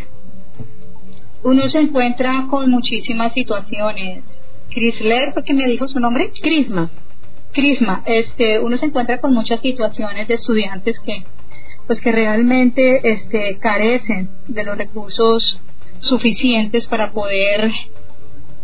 Uno 1.42 1.68
se 1.68 1.80
encuentra 1.80 2.46
con 2.50 2.70
muchísimas 2.70 3.32
situaciones. 3.32 4.35
Crisler, 4.76 5.32
¿fue 5.32 5.42
que 5.42 5.54
me 5.54 5.66
dijo 5.66 5.88
su 5.88 5.98
nombre? 5.98 6.30
Crisma. 6.42 6.90
Crisma, 7.52 8.02
este, 8.04 8.60
uno 8.60 8.76
se 8.76 8.84
encuentra 8.84 9.18
con 9.18 9.32
muchas 9.32 9.60
situaciones 9.60 10.28
de 10.28 10.34
estudiantes 10.34 11.00
que, 11.00 11.24
pues 11.86 12.02
que 12.02 12.12
realmente, 12.12 13.00
este, 13.10 13.56
carecen 13.56 14.28
de 14.46 14.64
los 14.64 14.76
recursos 14.76 15.60
suficientes 16.00 16.86
para 16.86 17.12
poder 17.12 17.72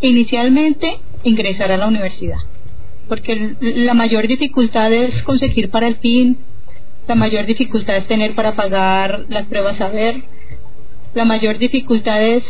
inicialmente 0.01 0.99
ingresar 1.23 1.71
a 1.71 1.77
la 1.77 1.87
universidad 1.87 2.37
porque 3.07 3.55
la 3.61 3.93
mayor 3.93 4.27
dificultad 4.27 4.91
es 4.93 5.23
conseguir 5.23 5.69
para 5.69 5.87
el 5.87 5.95
PIN, 5.97 6.37
la 7.07 7.15
mayor 7.15 7.45
dificultad 7.45 7.97
es 7.97 8.07
tener 8.07 8.33
para 8.33 8.55
pagar 8.55 9.25
las 9.29 9.45
pruebas 9.47 9.79
a 9.81 9.89
ver, 9.89 10.23
la 11.13 11.25
mayor 11.25 11.57
dificultad 11.57 12.21
es 12.23 12.43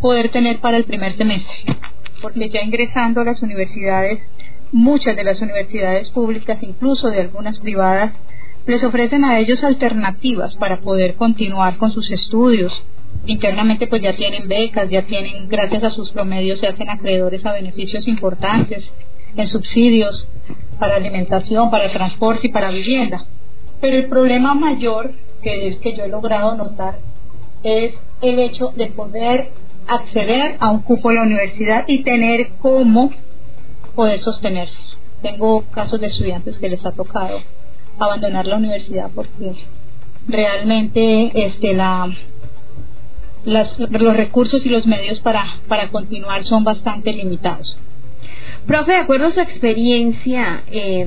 poder 0.00 0.28
tener 0.28 0.58
para 0.58 0.76
el 0.76 0.84
primer 0.84 1.12
semestre, 1.16 1.76
porque 2.20 2.48
ya 2.48 2.62
ingresando 2.62 3.20
a 3.20 3.24
las 3.24 3.42
universidades, 3.42 4.28
muchas 4.72 5.16
de 5.16 5.24
las 5.24 5.40
universidades 5.40 6.10
públicas, 6.10 6.62
incluso 6.62 7.08
de 7.08 7.20
algunas 7.20 7.58
privadas, 7.58 8.12
les 8.66 8.82
ofrecen 8.82 9.24
a 9.24 9.38
ellos 9.38 9.62
alternativas 9.62 10.56
para 10.56 10.78
poder 10.78 11.14
continuar 11.14 11.76
con 11.76 11.90
sus 11.90 12.10
estudios. 12.10 12.84
Internamente 13.26 13.86
pues 13.86 14.02
ya 14.02 14.14
tienen 14.14 14.48
becas, 14.48 14.90
ya 14.90 15.02
tienen, 15.02 15.48
gracias 15.48 15.84
a 15.84 15.90
sus 15.90 16.10
promedios 16.10 16.60
se 16.60 16.66
hacen 16.66 16.90
acreedores 16.90 17.46
a 17.46 17.52
beneficios 17.52 18.06
importantes 18.08 18.90
en 19.36 19.46
subsidios 19.46 20.26
para 20.78 20.96
alimentación, 20.96 21.70
para 21.70 21.90
transporte 21.90 22.48
y 22.48 22.50
para 22.50 22.70
vivienda. 22.70 23.24
Pero 23.80 23.96
el 23.96 24.08
problema 24.08 24.54
mayor 24.54 25.12
que 25.42 25.68
es 25.68 25.78
que 25.78 25.96
yo 25.96 26.04
he 26.04 26.08
logrado 26.08 26.54
notar 26.56 26.98
es 27.62 27.94
el 28.20 28.38
hecho 28.38 28.72
de 28.76 28.86
poder 28.86 29.50
acceder 29.86 30.56
a 30.60 30.70
un 30.70 30.80
cupo 30.80 31.10
en 31.10 31.16
la 31.16 31.22
universidad 31.22 31.84
y 31.86 32.02
tener 32.02 32.50
cómo 32.60 33.12
poder 33.94 34.20
sostenerse. 34.20 34.78
Tengo 35.22 35.62
casos 35.70 36.00
de 36.00 36.08
estudiantes 36.08 36.58
que 36.58 36.68
les 36.68 36.84
ha 36.84 36.92
tocado 36.92 37.40
abandonar 37.98 38.46
la 38.46 38.56
universidad 38.56 39.10
porque 39.14 39.54
realmente 40.28 41.46
este 41.46 41.74
la 41.74 42.14
las, 43.46 43.78
los 43.78 44.16
recursos 44.16 44.66
y 44.66 44.68
los 44.68 44.86
medios 44.86 45.20
para, 45.20 45.60
para 45.68 45.88
continuar 45.88 46.44
son 46.44 46.64
bastante 46.64 47.12
limitados. 47.12 47.78
Profe, 48.66 48.92
de 48.92 48.98
acuerdo 48.98 49.26
a 49.26 49.30
su 49.30 49.40
experiencia, 49.40 50.64
eh, 50.66 51.06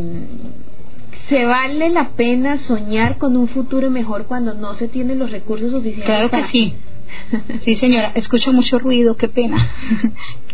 ¿se 1.27 1.45
vale 1.45 1.89
la 1.89 2.09
pena 2.11 2.57
soñar 2.57 3.17
con 3.17 3.35
un 3.35 3.49
futuro 3.49 3.89
mejor 3.91 4.25
cuando 4.25 4.53
no 4.53 4.73
se 4.73 4.87
tienen 4.87 5.19
los 5.19 5.31
recursos 5.31 5.71
suficientes? 5.71 6.05
Claro 6.05 6.29
que 6.29 6.43
sí. 6.43 6.75
Sí, 7.61 7.75
señora, 7.75 8.11
escucho 8.15 8.53
mucho 8.53 8.79
ruido, 8.79 9.17
qué 9.17 9.27
pena. 9.27 9.71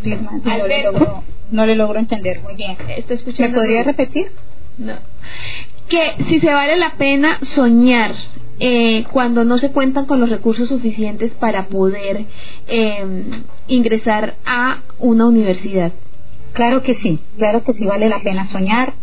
no, 0.04 0.66
le 0.66 0.82
logro, 0.82 1.22
no 1.50 1.66
le 1.66 1.74
logro 1.74 1.98
entender 1.98 2.40
muy 2.42 2.54
bien. 2.54 2.76
¿Me 3.38 3.48
podría 3.50 3.82
repetir? 3.82 4.30
No. 4.78 4.94
Que 5.88 6.24
si 6.28 6.40
se 6.40 6.50
vale 6.52 6.76
la 6.76 6.94
pena 6.94 7.38
soñar 7.42 8.14
eh, 8.58 9.04
cuando 9.12 9.44
no 9.44 9.58
se 9.58 9.70
cuentan 9.70 10.06
con 10.06 10.18
los 10.18 10.30
recursos 10.30 10.68
suficientes 10.68 11.32
para 11.32 11.66
poder 11.66 12.24
eh, 12.66 13.04
ingresar 13.68 14.34
a 14.46 14.80
una 14.98 15.26
universidad. 15.26 15.92
Claro 16.52 16.82
que 16.82 16.94
sí, 16.94 17.20
claro 17.36 17.62
que 17.64 17.74
sí 17.74 17.84
vale 17.84 18.08
la 18.08 18.20
pena 18.20 18.46
soñar, 18.46 18.94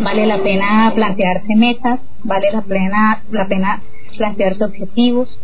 vale 0.00 0.26
la 0.26 0.38
pena 0.38 0.90
plantearse 0.94 1.54
metas, 1.54 2.10
vale 2.24 2.50
la 2.50 2.62
pena, 2.62 3.22
la 3.30 3.46
pena 3.46 3.82
plantearse 4.16 4.64
objetivos, 4.64 5.38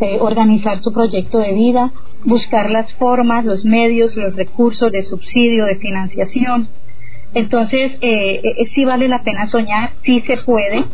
eh, 0.00 0.18
organizar 0.20 0.82
su 0.82 0.92
proyecto 0.92 1.38
de 1.38 1.52
vida, 1.52 1.92
buscar 2.24 2.70
las 2.70 2.92
formas, 2.94 3.44
los 3.44 3.64
medios, 3.64 4.16
los 4.16 4.34
recursos 4.34 4.90
de 4.90 5.02
subsidio, 5.02 5.66
de 5.66 5.76
financiación. 5.76 6.68
Entonces, 7.34 7.92
eh, 8.00 8.40
eh, 8.42 8.66
sí 8.74 8.84
vale 8.84 9.08
la 9.08 9.22
pena 9.22 9.46
soñar, 9.46 9.92
sí 10.02 10.20
se 10.26 10.38
puede, 10.38 10.84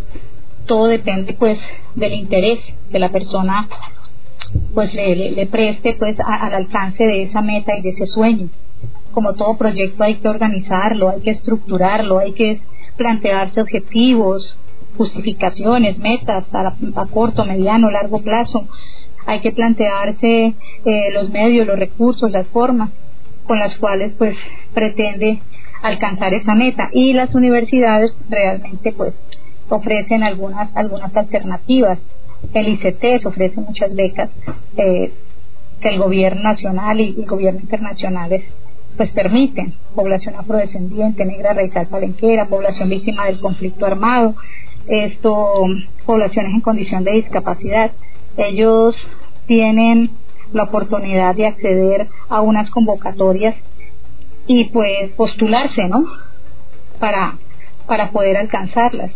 todo 0.66 0.86
depende 0.86 1.34
pues 1.34 1.59
del 1.94 2.14
interés 2.14 2.61
de 2.90 2.98
la 2.98 3.09
persona 3.09 3.68
pues 4.74 4.92
le, 4.94 5.46
preste 5.46 5.96
pues 5.98 6.16
al 6.20 6.55
alcance 6.55 7.05
de 7.05 7.22
esa 7.22 7.40
meta 7.40 7.76
y 7.76 7.82
de 7.82 7.90
ese 7.90 8.07
sueño 8.07 8.48
como 9.12 9.34
todo 9.34 9.57
proyecto 9.57 10.03
hay 10.03 10.14
que 10.16 10.28
organizarlo, 10.28 11.11
hay 11.11 11.20
que 11.20 11.30
estructurarlo, 11.30 12.18
hay 12.18 12.32
que 12.32 12.61
plantearse 12.96 13.61
objetivos, 13.61 14.57
justificaciones, 14.97 15.99
metas 15.99 16.45
a, 16.53 17.07
corto, 17.07 17.45
mediano, 17.45 17.91
largo 17.91 18.20
plazo. 18.20 18.66
Hay 19.26 19.41
que 19.41 19.53
plantearse 19.53 20.55
eh, 20.84 21.11
los 21.12 21.30
medios, 21.30 21.66
los 21.66 21.78
recursos, 21.78 22.30
las 22.30 22.47
formas 22.49 22.91
con 23.45 23.59
las 23.59 23.76
cuales 23.76 24.14
pues 24.14 24.36
pretende 24.74 25.41
alcanzar 25.82 26.34
esa 26.34 26.55
meta. 26.55 26.88
Y 26.93 27.12
las 27.12 27.34
universidades 27.34 28.12
realmente 28.28 28.93
pues 28.93 29.14
ofrecen 29.68 30.22
algunas 30.22 30.74
algunas 30.76 31.14
alternativas. 31.16 31.99
El 32.55 32.68
ICT 32.68 33.26
ofrece 33.26 33.61
muchas 33.61 33.95
becas 33.95 34.30
eh, 34.76 35.12
que 35.80 35.88
el 35.88 35.99
gobierno 35.99 36.43
nacional 36.43 37.01
y 37.01 37.14
el 37.18 37.26
gobierno 37.26 37.61
internacional 37.61 38.43
pues 38.97 39.11
permiten. 39.12 39.74
Población 39.95 40.34
afrodescendiente, 40.36 41.24
negra, 41.24 41.55
raizal, 41.55 41.86
palenquera, 41.86 42.47
población 42.47 42.88
víctima 42.88 43.26
del 43.26 43.41
conflicto 43.41 43.86
armado, 43.86 44.34
esto, 44.91 45.66
poblaciones 46.05 46.53
en 46.53 46.61
condición 46.61 47.05
de 47.05 47.12
discapacidad. 47.12 47.93
Ellos 48.36 48.97
tienen 49.47 50.11
la 50.53 50.64
oportunidad 50.64 51.34
de 51.36 51.47
acceder 51.47 52.09
a 52.28 52.41
unas 52.41 52.70
convocatorias 52.70 53.55
y 54.47 54.64
pues 54.64 55.11
postularse, 55.12 55.82
¿no? 55.88 56.05
Para, 56.99 57.38
para 57.86 58.11
poder 58.11 58.36
alcanzarlas. 58.36 59.12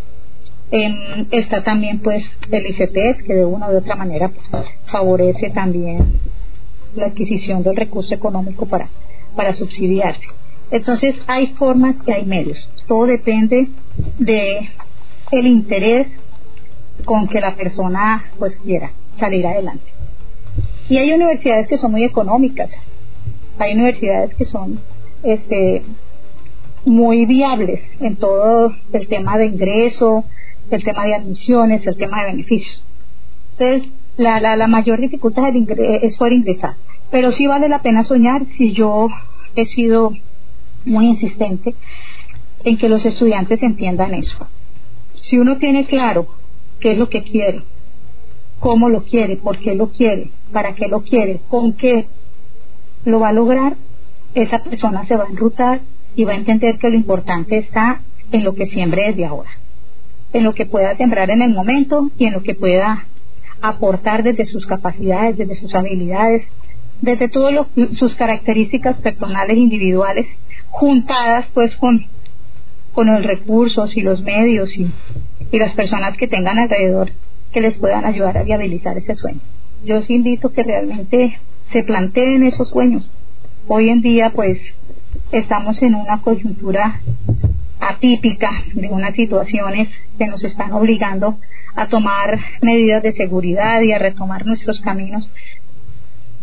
está 1.30 1.64
también 1.64 1.98
pues 1.98 2.24
el 2.50 2.66
ICPS 2.66 3.24
que 3.24 3.34
de 3.34 3.44
una 3.44 3.68
u 3.68 3.76
otra 3.76 3.96
manera 3.96 4.28
pues, 4.28 4.48
favorece 4.86 5.50
también 5.50 6.20
la 6.94 7.06
adquisición 7.06 7.64
del 7.64 7.76
recurso 7.76 8.14
económico 8.14 8.66
para, 8.66 8.88
para 9.34 9.54
subsidiarse. 9.54 10.26
Entonces 10.70 11.16
hay 11.26 11.48
formas 11.48 11.96
y 12.06 12.12
hay 12.12 12.24
medios. 12.24 12.70
Todo 12.86 13.06
depende 13.06 13.68
de 14.18 14.70
el 15.38 15.46
interés 15.46 16.08
con 17.04 17.28
que 17.28 17.40
la 17.40 17.56
persona 17.56 18.24
pues 18.38 18.56
quiera 18.56 18.92
salir 19.16 19.46
adelante. 19.46 19.92
Y 20.88 20.98
hay 20.98 21.12
universidades 21.12 21.66
que 21.66 21.78
son 21.78 21.92
muy 21.92 22.04
económicas, 22.04 22.70
hay 23.58 23.74
universidades 23.74 24.34
que 24.34 24.44
son 24.44 24.80
este 25.22 25.82
muy 26.84 27.24
viables 27.24 27.82
en 28.00 28.16
todo 28.16 28.74
el 28.92 29.08
tema 29.08 29.38
de 29.38 29.46
ingreso, 29.46 30.24
el 30.70 30.84
tema 30.84 31.06
de 31.06 31.14
admisiones, 31.14 31.86
el 31.86 31.96
tema 31.96 32.20
de 32.20 32.32
beneficios. 32.32 32.84
Entonces, 33.58 33.90
la, 34.16 34.40
la, 34.40 34.56
la 34.56 34.66
mayor 34.66 35.00
dificultad 35.00 35.44
es 35.56 36.16
poder 36.16 36.34
ingresar, 36.34 36.74
pero 37.10 37.32
sí 37.32 37.46
vale 37.46 37.68
la 37.68 37.80
pena 37.80 38.04
soñar 38.04 38.42
si 38.56 38.72
yo 38.72 39.08
he 39.56 39.66
sido 39.66 40.12
muy 40.84 41.06
insistente 41.06 41.74
en 42.64 42.78
que 42.78 42.88
los 42.88 43.04
estudiantes 43.04 43.62
entiendan 43.62 44.14
eso. 44.14 44.46
Si 45.24 45.38
uno 45.38 45.56
tiene 45.56 45.86
claro 45.86 46.26
qué 46.80 46.92
es 46.92 46.98
lo 46.98 47.08
que 47.08 47.22
quiere, 47.22 47.62
cómo 48.60 48.90
lo 48.90 49.02
quiere, 49.02 49.38
por 49.38 49.58
qué 49.58 49.74
lo 49.74 49.88
quiere, 49.88 50.28
para 50.52 50.74
qué 50.74 50.86
lo 50.86 51.00
quiere, 51.00 51.40
con 51.48 51.72
qué 51.72 52.06
lo 53.06 53.20
va 53.20 53.28
a 53.28 53.32
lograr, 53.32 53.76
esa 54.34 54.62
persona 54.62 55.06
se 55.06 55.16
va 55.16 55.24
a 55.24 55.28
enrutar 55.28 55.80
y 56.14 56.24
va 56.24 56.32
a 56.32 56.36
entender 56.36 56.78
que 56.78 56.90
lo 56.90 56.96
importante 56.96 57.56
está 57.56 58.02
en 58.32 58.44
lo 58.44 58.54
que 58.54 58.66
siembre 58.66 59.06
desde 59.06 59.24
ahora, 59.24 59.48
en 60.34 60.44
lo 60.44 60.52
que 60.52 60.66
pueda 60.66 60.94
sembrar 60.94 61.30
en 61.30 61.40
el 61.40 61.54
momento 61.54 62.10
y 62.18 62.26
en 62.26 62.34
lo 62.34 62.42
que 62.42 62.54
pueda 62.54 63.06
aportar 63.62 64.24
desde 64.24 64.44
sus 64.44 64.66
capacidades, 64.66 65.38
desde 65.38 65.54
sus 65.54 65.74
habilidades, 65.74 66.46
desde 67.00 67.30
todas 67.30 67.66
sus 67.94 68.14
características 68.14 68.98
personales 68.98 69.56
individuales 69.56 70.26
juntadas 70.68 71.46
pues 71.54 71.76
con, 71.76 72.04
con 72.94 73.08
los 73.08 73.24
recursos 73.24 73.96
y 73.96 74.00
los 74.00 74.22
medios 74.22 74.76
y, 74.78 74.90
y 75.50 75.58
las 75.58 75.74
personas 75.74 76.16
que 76.16 76.28
tengan 76.28 76.58
alrededor 76.58 77.10
que 77.52 77.60
les 77.60 77.78
puedan 77.78 78.04
ayudar 78.04 78.38
a 78.38 78.42
viabilizar 78.42 78.96
ese 78.96 79.14
sueño. 79.14 79.40
Yo 79.84 79.98
os 79.98 80.08
invito 80.08 80.52
que 80.52 80.62
realmente 80.62 81.38
se 81.66 81.82
planteen 81.82 82.44
esos 82.44 82.70
sueños. 82.70 83.10
Hoy 83.68 83.90
en 83.90 84.00
día 84.00 84.30
pues 84.30 84.58
estamos 85.32 85.82
en 85.82 85.94
una 85.94 86.22
coyuntura 86.22 87.00
atípica 87.80 88.50
de 88.74 88.88
unas 88.88 89.14
situaciones 89.14 89.88
que 90.16 90.26
nos 90.26 90.42
están 90.44 90.72
obligando 90.72 91.38
a 91.74 91.88
tomar 91.88 92.38
medidas 92.62 93.02
de 93.02 93.12
seguridad 93.12 93.82
y 93.82 93.92
a 93.92 93.98
retomar 93.98 94.46
nuestros 94.46 94.80
caminos 94.80 95.28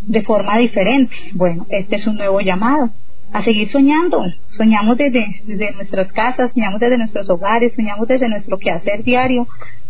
de 0.02 0.22
forma 0.22 0.58
diferente. 0.58 1.16
Bueno, 1.34 1.66
este 1.70 1.96
es 1.96 2.08
un 2.08 2.18
nuevo 2.18 2.42
llamado 2.42 2.90
a 3.34 3.44
seguir 3.44 3.72
soñando. 3.72 4.24
Soñamos 4.58 4.98
desde, 4.98 5.42
desde 5.46 5.72
nuestras 5.74 6.12
casas, 6.12 6.52
soñamos 6.54 6.80
desde 6.80 6.98
nuestros 6.98 7.30
hogares, 7.30 7.74
soñamos 7.74 8.08
desde 8.08 8.28
nuestro 8.28 8.58
quehacer 8.58 9.04
diario, 9.04 9.48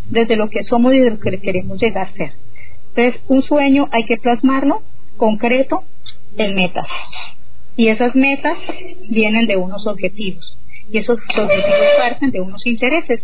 desde 0.10 0.36
lo 0.36 0.50
que 0.50 0.64
somos 0.64 0.94
y 0.94 1.00
de 1.00 1.12
lo 1.12 1.20
que 1.20 1.40
queremos 1.40 1.80
llegar 1.82 2.08
a 2.08 2.12
ser. 2.12 2.32
Entonces, 2.96 3.22
un 3.28 3.42
sueño 3.42 3.88
hay 3.92 4.06
que 4.06 4.18
plasmarlo 4.18 4.82
concreto 5.18 5.84
en 6.38 6.56
metas. 6.56 6.88
Y 7.76 7.88
esas 7.88 8.16
metas 8.16 8.58
vienen 9.10 9.48
de 9.48 9.56
unos 9.56 9.88
objetivos. 9.88 10.58
Y 10.92 10.98
esos 10.98 11.18
objetivos 11.18 11.80
parten 11.98 12.32
de 12.32 12.42
unos 12.42 12.66
intereses. 12.68 13.22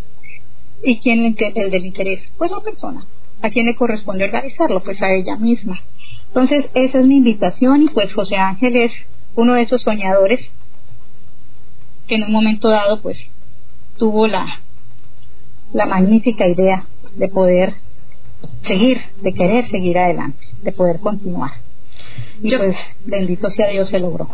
¿Y 0.83 0.99
quién 0.99 1.25
es 1.25 1.35
el 1.55 1.69
del 1.69 1.85
interés? 1.85 2.21
Pues 2.37 2.49
la 2.49 2.61
persona. 2.61 3.05
¿A 3.41 3.49
quién 3.49 3.65
le 3.65 3.75
corresponde 3.75 4.25
organizarlo? 4.25 4.81
Pues 4.83 5.01
a 5.01 5.11
ella 5.11 5.35
misma. 5.35 5.81
Entonces, 6.27 6.65
esa 6.73 6.99
es 6.99 7.05
mi 7.05 7.17
invitación 7.17 7.83
y 7.83 7.87
pues 7.87 8.13
José 8.13 8.35
Ángel 8.35 8.75
es 8.77 8.91
uno 9.37 9.53
de 9.53 9.61
esos 9.61 9.83
soñadores 9.83 10.49
que 12.07 12.15
en 12.15 12.23
un 12.23 12.31
momento 12.31 12.69
dado 12.69 13.01
pues 13.01 13.19
tuvo 13.97 14.27
la, 14.27 14.61
la 15.73 15.85
magnífica 15.85 16.47
idea 16.47 16.85
de 17.15 17.29
poder 17.29 17.75
seguir, 18.61 18.99
de 19.21 19.33
querer 19.33 19.65
seguir 19.65 19.97
adelante, 19.99 20.39
de 20.63 20.71
poder 20.71 20.99
continuar. 20.99 21.51
Y 22.41 22.55
pues 22.55 22.95
bendito 23.05 23.49
sea 23.49 23.69
Dios 23.69 23.89
se 23.89 23.99
logró. 23.99 24.27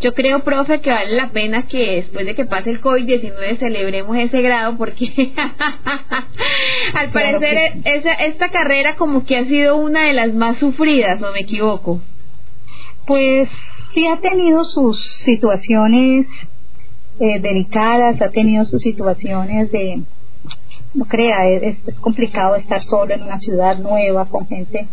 Yo 0.00 0.14
creo, 0.14 0.40
profe, 0.40 0.80
que 0.80 0.90
vale 0.90 1.14
la 1.14 1.30
pena 1.30 1.66
que 1.68 1.96
después 1.96 2.26
de 2.26 2.34
que 2.34 2.46
pase 2.46 2.70
el 2.70 2.80
COVID-19 2.80 3.58
celebremos 3.58 4.16
ese 4.16 4.40
grado 4.40 4.76
porque 4.76 5.32
al 6.94 7.10
parecer 7.10 7.80
esa, 7.84 8.14
esta 8.14 8.48
carrera 8.48 8.96
como 8.96 9.24
que 9.24 9.36
ha 9.36 9.44
sido 9.44 9.76
una 9.76 10.06
de 10.06 10.14
las 10.14 10.32
más 10.32 10.58
sufridas, 10.58 11.20
¿no 11.20 11.32
me 11.32 11.40
equivoco? 11.40 12.00
Pues 13.06 13.48
sí 13.94 14.06
ha 14.08 14.16
tenido 14.20 14.64
sus 14.64 15.04
situaciones 15.22 16.26
eh, 17.20 17.40
delicadas, 17.40 18.20
ha 18.20 18.30
tenido 18.30 18.64
sus 18.64 18.82
situaciones 18.82 19.70
de, 19.70 20.02
no 20.94 21.04
crea, 21.04 21.46
es, 21.48 21.76
complicado 22.00 22.56
estar 22.56 22.82
solo 22.82 23.14
en 23.14 23.22
una 23.22 23.38
ciudad 23.38 23.78
nueva 23.78 24.26
con 24.26 24.46
gente 24.46 24.88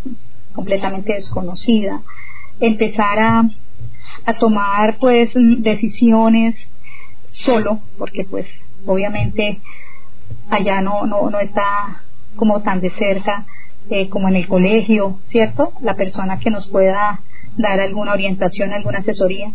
completamente 0.54 1.14
desconocida, 1.14 2.02
empezar 2.60 3.20
a, 3.20 3.50
a 4.26 4.34
tomar 4.34 4.98
pues 5.00 5.32
decisiones 5.34 6.68
solo, 7.32 7.80
porque 7.98 8.26
pues 8.26 8.48
obviamente 8.86 9.60
allá 10.50 10.82
no, 10.82 11.06
no, 11.06 11.30
no 11.30 11.40
está 11.40 12.02
como 12.36 12.62
tan 12.62 12.82
de 12.82 12.90
cerca 12.92 13.46
eh, 13.90 14.10
como 14.10 14.28
en 14.28 14.36
el 14.36 14.48
colegio, 14.48 15.20
¿cierto? 15.30 15.74
La 15.82 15.96
persona 15.96 16.40
que 16.40 16.50
nos 16.50 16.68
pueda 16.68 17.22
dar 17.58 17.80
alguna 17.80 18.14
orientación, 18.14 18.74
alguna 18.74 19.00
asesoría, 19.00 19.52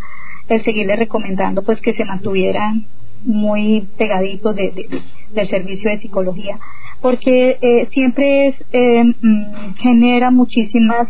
el 0.49 0.63
seguirle 0.65 0.97
recomendando 0.97 1.63
pues 1.63 1.81
que 1.81 1.95
se 1.95 2.05
mantuvieran 2.05 2.87
muy 3.25 3.89
pegaditos 3.97 4.55
de, 4.55 5.03
del 5.31 5.49
servicio 5.49 5.91
de 5.91 6.01
psicología, 6.01 6.59
porque 7.01 7.59
eh, 7.61 7.89
siempre 7.93 8.49
es, 8.49 8.57
eh, 8.73 9.05
mm, 9.05 9.75
genera 9.77 10.31
muchísimas 10.31 11.09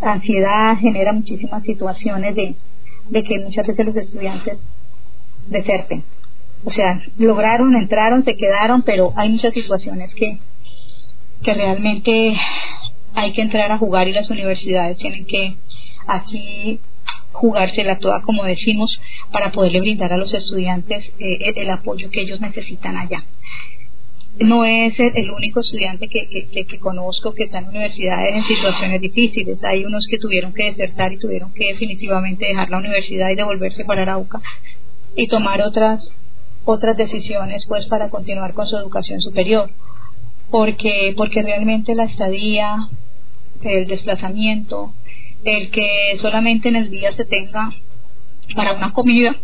ansiedad, 0.00 0.76
genera 0.78 1.12
muchísimas 1.12 1.62
situaciones 1.62 2.34
de, 2.36 2.54
de 3.08 3.22
que 3.22 3.40
muchas 3.40 3.66
veces 3.66 3.86
los 3.86 3.96
estudiantes 3.96 4.58
deserten. 5.48 6.04
O 6.64 6.70
sea, 6.70 7.00
lograron, 7.18 7.74
entraron, 7.76 8.22
se 8.22 8.36
quedaron, 8.36 8.82
pero 8.82 9.12
hay 9.16 9.30
muchas 9.30 9.54
situaciones 9.54 10.12
que, 10.14 10.38
que 11.42 11.54
realmente 11.54 12.34
hay 13.14 13.32
que 13.32 13.42
entrar 13.42 13.70
a 13.72 13.78
jugar 13.78 14.08
y 14.08 14.12
las 14.12 14.30
universidades 14.30 14.98
tienen 14.98 15.26
que 15.26 15.56
aquí 16.06 16.80
jugársela 17.32 17.98
toda, 17.98 18.22
como 18.22 18.44
decimos, 18.44 18.98
para 19.30 19.52
poderle 19.52 19.80
brindar 19.80 20.12
a 20.12 20.16
los 20.16 20.32
estudiantes 20.32 21.10
eh, 21.18 21.52
el 21.56 21.70
apoyo 21.70 22.10
que 22.10 22.22
ellos 22.22 22.40
necesitan 22.40 22.96
allá. 22.96 23.24
No 24.38 24.66
es 24.66 24.98
el 25.00 25.30
único 25.30 25.60
estudiante 25.60 26.08
que, 26.08 26.48
que, 26.52 26.78
conozco 26.78 27.34
que 27.34 27.44
está 27.44 27.58
en 27.58 27.68
universidades 27.68 28.36
en 28.36 28.42
situaciones 28.42 29.00
difíciles. 29.00 29.64
Hay 29.64 29.84
unos 29.86 30.06
que 30.06 30.18
tuvieron 30.18 30.52
que 30.52 30.64
desertar 30.64 31.10
y 31.14 31.18
tuvieron 31.18 31.54
que 31.54 31.68
definitivamente 31.68 32.46
dejar 32.46 32.68
la 32.68 32.76
universidad 32.76 33.30
y 33.30 33.36
devolverse 33.36 33.86
para 33.86 34.02
Arauca 34.02 34.42
y 35.14 35.26
tomar 35.28 35.62
otras 35.62 36.14
otras 36.66 36.96
decisiones 36.96 37.64
pues 37.64 37.86
para 37.86 38.10
continuar 38.10 38.52
con 38.52 38.66
su 38.66 38.76
educación 38.76 39.22
superior 39.22 39.70
porque 40.50 41.14
porque 41.16 41.42
realmente 41.42 41.94
la 41.94 42.04
estadía 42.04 42.88
el 43.62 43.86
desplazamiento 43.86 44.92
el 45.44 45.70
que 45.70 46.16
solamente 46.18 46.68
en 46.68 46.76
el 46.76 46.90
día 46.90 47.14
se 47.14 47.24
tenga 47.24 47.72
para 48.54 48.72
una 48.72 48.92
comida. 48.92 49.36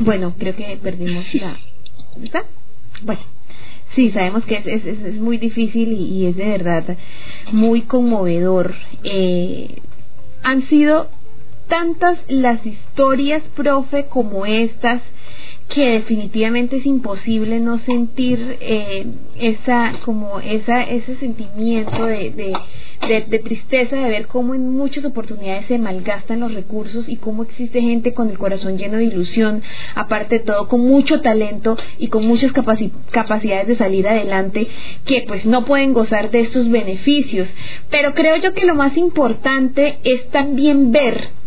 Bueno, 0.00 0.34
creo 0.38 0.54
que 0.54 0.78
perdimos 0.82 1.34
la... 1.34 1.58
¿Está? 2.22 2.44
Bueno, 3.02 3.20
sí, 3.94 4.10
sabemos 4.10 4.44
que 4.44 4.56
es, 4.56 4.66
es, 4.66 5.04
es 5.04 5.20
muy 5.20 5.38
difícil 5.38 5.92
y, 5.92 6.26
es 6.26 6.36
de 6.36 6.46
verdad 6.46 6.96
muy 7.52 7.82
conmovedor. 7.82 8.74
Eh, 9.04 9.82
han 10.42 10.66
sido 10.68 11.08
tantas 11.68 12.18
las 12.28 12.64
historias, 12.64 13.42
profe, 13.54 14.06
como 14.06 14.46
estas 14.46 15.02
que 15.68 15.90
definitivamente 15.90 16.76
es 16.76 16.86
imposible 16.86 17.60
no 17.60 17.76
sentir 17.76 18.56
eh, 18.60 19.06
esa 19.38 19.92
como 20.02 20.40
esa 20.40 20.82
ese 20.82 21.16
sentimiento 21.16 22.06
de, 22.06 22.54
de, 23.06 23.38
tristeza 23.38 23.96
de 23.96 24.08
ver 24.08 24.26
cómo 24.26 24.54
en 24.54 24.70
muchas 24.70 25.04
oportunidades 25.04 25.66
se 25.66 25.78
malgastan 25.78 26.40
los 26.40 26.54
recursos 26.54 27.08
y 27.08 27.16
cómo 27.16 27.42
existe 27.42 27.82
gente 27.82 28.14
con 28.14 28.30
el 28.30 28.38
corazón 28.38 28.78
lleno 28.78 28.96
de 28.96 29.04
ilusión, 29.04 29.62
aparte 29.94 30.38
de 30.38 30.44
todo 30.46 30.68
con 30.68 30.80
mucho 30.80 31.20
talento 31.20 31.76
y 31.98 32.08
con 32.08 32.26
muchas 32.26 32.52
capacidades 32.52 33.68
de 33.68 33.76
salir 33.76 34.08
adelante 34.08 34.66
que 35.04 35.24
pues 35.28 35.44
no 35.44 35.64
pueden 35.64 35.92
gozar 35.92 36.30
de 36.30 36.40
estos 36.40 36.70
beneficios. 36.70 37.52
Pero 37.90 38.14
creo 38.14 38.36
yo 38.36 38.54
que 38.54 38.66
lo 38.66 38.74
más 38.74 38.96
importante 38.96 39.98
es 40.02 40.28
también 40.30 40.92
ver 40.92 41.37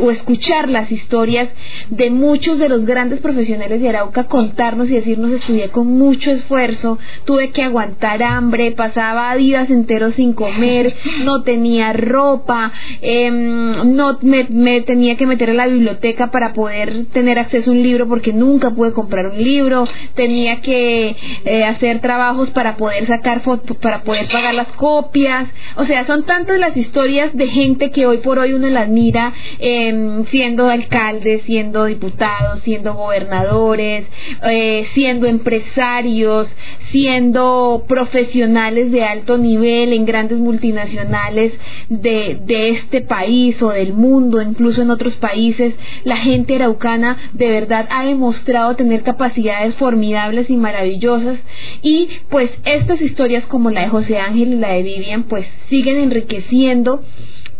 o 0.00 0.10
escuchar 0.10 0.68
las 0.68 0.90
historias 0.90 1.48
de 1.90 2.10
muchos 2.10 2.58
de 2.58 2.68
los 2.68 2.84
grandes 2.84 3.20
profesionales 3.20 3.80
de 3.80 3.88
Arauca 3.88 4.24
contarnos 4.24 4.90
y 4.90 4.94
decirnos 4.94 5.30
estudié 5.30 5.68
con 5.70 5.86
mucho 5.86 6.30
esfuerzo, 6.30 6.98
tuve 7.24 7.50
que 7.50 7.62
aguantar 7.62 8.22
hambre, 8.22 8.72
pasaba 8.72 9.34
días 9.36 9.70
enteros 9.70 10.14
sin 10.14 10.32
comer, 10.32 10.94
no 11.24 11.42
tenía 11.42 11.92
ropa, 11.92 12.72
em, 13.00 13.94
no 13.94 14.18
me, 14.22 14.80
tenía 14.82 15.16
que 15.16 15.26
meter 15.26 15.50
a 15.50 15.54
la 15.54 15.66
biblioteca 15.66 16.30
para 16.30 16.52
poder 16.52 17.06
tener 17.06 17.38
acceso 17.38 17.70
a 17.70 17.74
un 17.74 17.82
libro 17.82 18.08
porque 18.08 18.32
nunca 18.32 18.70
pude 18.70 18.92
comprar 18.92 19.26
un 19.26 19.42
libro, 19.42 19.88
tenía 20.14 20.60
que 20.60 21.16
eh, 21.44 21.64
hacer 21.64 22.00
trabajos 22.00 22.50
para 22.50 22.76
poder 22.76 23.06
sacar 23.06 23.40
fotos, 23.40 23.76
para 23.78 24.02
poder 24.02 24.26
pagar 24.28 24.54
las 24.54 24.72
copias, 24.72 25.48
o 25.76 25.84
sea, 25.84 26.06
son 26.06 26.24
tantas 26.24 26.58
las 26.58 26.76
historias 26.76 27.34
de 27.36 27.48
gente 27.48 27.90
que 27.90 28.06
hoy 28.06 28.18
por 28.18 28.38
hoy 28.38 28.52
uno 28.52 28.68
las 28.68 28.88
mira 28.88 29.32
Em, 29.66 30.26
siendo 30.26 30.68
alcaldes, 30.68 31.44
siendo 31.44 31.86
diputados, 31.86 32.60
siendo 32.60 32.92
gobernadores, 32.92 34.04
eh, 34.42 34.84
siendo 34.92 35.26
empresarios, 35.26 36.54
siendo 36.90 37.86
profesionales 37.88 38.92
de 38.92 39.04
alto 39.04 39.38
nivel 39.38 39.94
en 39.94 40.04
grandes 40.04 40.36
multinacionales 40.36 41.54
de, 41.88 42.40
de 42.44 42.68
este 42.68 43.00
país 43.00 43.62
o 43.62 43.70
del 43.70 43.94
mundo, 43.94 44.42
incluso 44.42 44.82
en 44.82 44.90
otros 44.90 45.16
países, 45.16 45.72
la 46.04 46.18
gente 46.18 46.56
araucana 46.56 47.16
de 47.32 47.48
verdad 47.48 47.88
ha 47.88 48.04
demostrado 48.04 48.76
tener 48.76 49.02
capacidades 49.02 49.76
formidables 49.76 50.50
y 50.50 50.58
maravillosas. 50.58 51.38
Y 51.80 52.10
pues 52.28 52.50
estas 52.66 53.00
historias 53.00 53.46
como 53.46 53.70
la 53.70 53.80
de 53.80 53.88
José 53.88 54.18
Ángel 54.18 54.52
y 54.52 54.56
la 54.56 54.72
de 54.72 54.82
Vivian 54.82 55.22
pues 55.22 55.46
siguen 55.70 55.96
enriqueciendo 55.96 57.02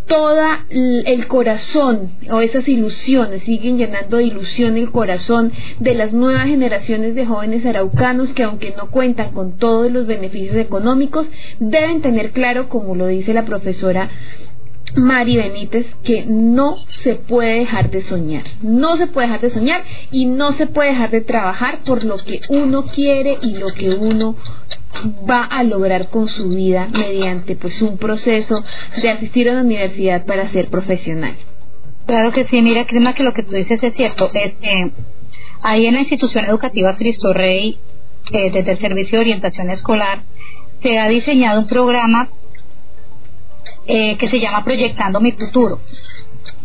toda 0.07 0.67
el 0.71 1.27
corazón 1.27 2.11
o 2.31 2.41
esas 2.41 2.69
ilusiones 2.69 3.43
siguen 3.43 3.79
llenando 3.79 4.19
de 4.19 4.25
ilusión 4.25 4.77
el 4.77 4.91
corazón 4.91 5.53
de 5.81 5.95
las 5.95 6.13
nuevas 6.13 6.45
generaciones 6.45 7.15
de 7.15 7.27
jóvenes 7.27 7.65
araucanos 7.65 8.33
que 8.33 8.43
aunque 8.43 8.75
no 8.77 8.91
cuentan 8.91 9.33
con 9.33 9.57
todos 9.57 9.91
los 9.91 10.07
beneficios 10.07 10.57
económicos 10.57 11.31
deben 11.59 12.03
tener 12.03 12.33
claro 12.33 12.69
como 12.69 12.95
lo 12.95 13.07
dice 13.07 13.33
la 13.33 13.45
profesora 13.45 14.11
Mari 14.97 15.37
Benítez 15.37 15.87
que 16.05 16.25
no 16.25 16.77
se 16.87 17.17
puede 17.17 17.59
dejar 17.59 17.91
de 17.91 18.01
soñar, 18.01 18.45
no 18.63 18.97
se 18.97 19.09
puede 19.09 19.27
dejar 19.27 19.41
de 19.41 19.51
soñar 19.51 19.83
y 20.13 20.27
no 20.27 20.53
se 20.53 20.69
puede 20.69 20.91
dejar 20.91 21.11
de 21.11 21.21
trabajar 21.21 21.81
por 21.85 22.05
lo 22.05 22.17
que 22.19 22.41
uno 22.49 22.85
quiere 22.85 23.39
y 23.43 23.57
lo 23.57 23.73
que 23.75 23.91
uno 23.91 24.37
va 25.29 25.45
a 25.45 25.63
lograr 25.63 26.09
con 26.09 26.29
su 26.29 26.49
vida 26.49 26.89
mediante 26.97 27.57
pues 27.57 27.83
un 27.83 27.99
proceso 27.99 28.63
de 29.01 29.11
asistir 29.11 29.49
a 29.49 29.55
la 29.55 29.63
universidad 29.63 30.25
para 30.25 30.49
ser 30.49 30.69
profesional. 30.69 31.37
Claro 32.07 32.33
que 32.33 32.47
sí, 32.47 32.61
mira, 32.61 32.87
Crema, 32.87 33.15
que 33.15 33.23
lo 33.23 33.33
que 33.33 33.43
tú 33.43 33.53
dices 33.53 33.83
es 33.83 33.95
cierto. 33.95 34.31
Este, 34.35 34.93
ahí 35.63 35.87
en 35.87 35.95
la 35.95 36.01
institución 36.01 36.45
educativa 36.45 36.97
Cristo 36.97 37.33
Rey, 37.33 37.79
eh, 38.33 38.51
desde 38.51 38.73
el 38.73 38.79
Servicio 38.79 39.19
de 39.19 39.23
Orientación 39.25 39.71
Escolar, 39.71 40.23
se 40.83 40.99
ha 40.99 41.09
diseñado 41.09 41.61
un 41.61 41.67
programa 41.67 42.29
eh, 43.87 44.17
que 44.17 44.29
se 44.29 44.39
llama 44.39 44.65
Proyectando 44.65 45.21
mi 45.21 45.33
Futuro. 45.33 45.81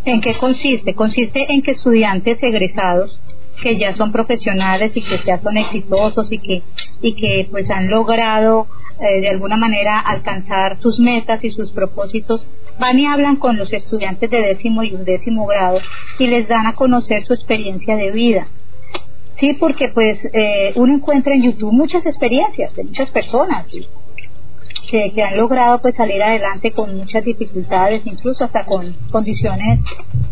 ¿En 0.06 0.22
qué 0.22 0.34
consiste? 0.34 0.94
Consiste 0.94 1.46
en 1.50 1.62
que 1.62 1.72
estudiantes 1.72 2.38
egresados 2.42 3.20
que 3.62 3.78
ya 3.78 3.94
son 3.94 4.12
profesionales 4.12 4.92
y 4.96 5.02
que 5.02 5.20
ya 5.26 5.40
son 5.40 5.58
exitosos 5.58 6.32
y 6.32 6.40
que, 6.40 6.62
y 7.02 7.14
que 7.14 7.48
pues 7.50 7.70
han 7.70 7.90
logrado 7.90 8.68
eh, 9.00 9.22
de 9.22 9.30
alguna 9.30 9.56
manera 9.56 9.98
alcanzar 9.98 10.78
sus 10.82 11.00
metas 11.00 11.42
y 11.44 11.52
sus 11.52 11.72
propósitos, 11.72 12.46
van 12.80 13.00
y 13.00 13.06
hablan 13.06 13.38
con 13.38 13.58
los 13.58 13.72
estudiantes 13.72 14.30
de 14.30 14.42
décimo 14.42 14.84
y 14.84 14.94
undécimo 14.94 15.46
grado 15.46 15.80
y 16.18 16.28
les 16.28 16.48
dan 16.50 16.68
a 16.68 16.76
conocer 16.76 17.24
su 17.26 17.34
experiencia 17.34 17.96
de 17.96 18.12
vida. 18.12 18.48
Sí, 19.36 19.54
porque 19.54 19.88
pues 19.88 20.20
eh, 20.34 20.74
uno 20.76 20.96
encuentra 20.96 21.34
en 21.34 21.44
YouTube 21.44 21.72
muchas 21.72 22.06
experiencias 22.06 22.76
de 22.76 22.84
muchas 22.84 23.10
personas 23.10 23.68
que, 24.90 25.12
que, 25.14 25.24
han 25.24 25.38
logrado 25.38 25.80
pues 25.80 25.96
salir 25.96 26.22
adelante 26.22 26.72
con 26.72 26.98
muchas 26.98 27.24
dificultades, 27.24 28.02
incluso 28.06 28.44
hasta 28.44 28.66
con 28.66 28.94
condiciones 29.12 29.80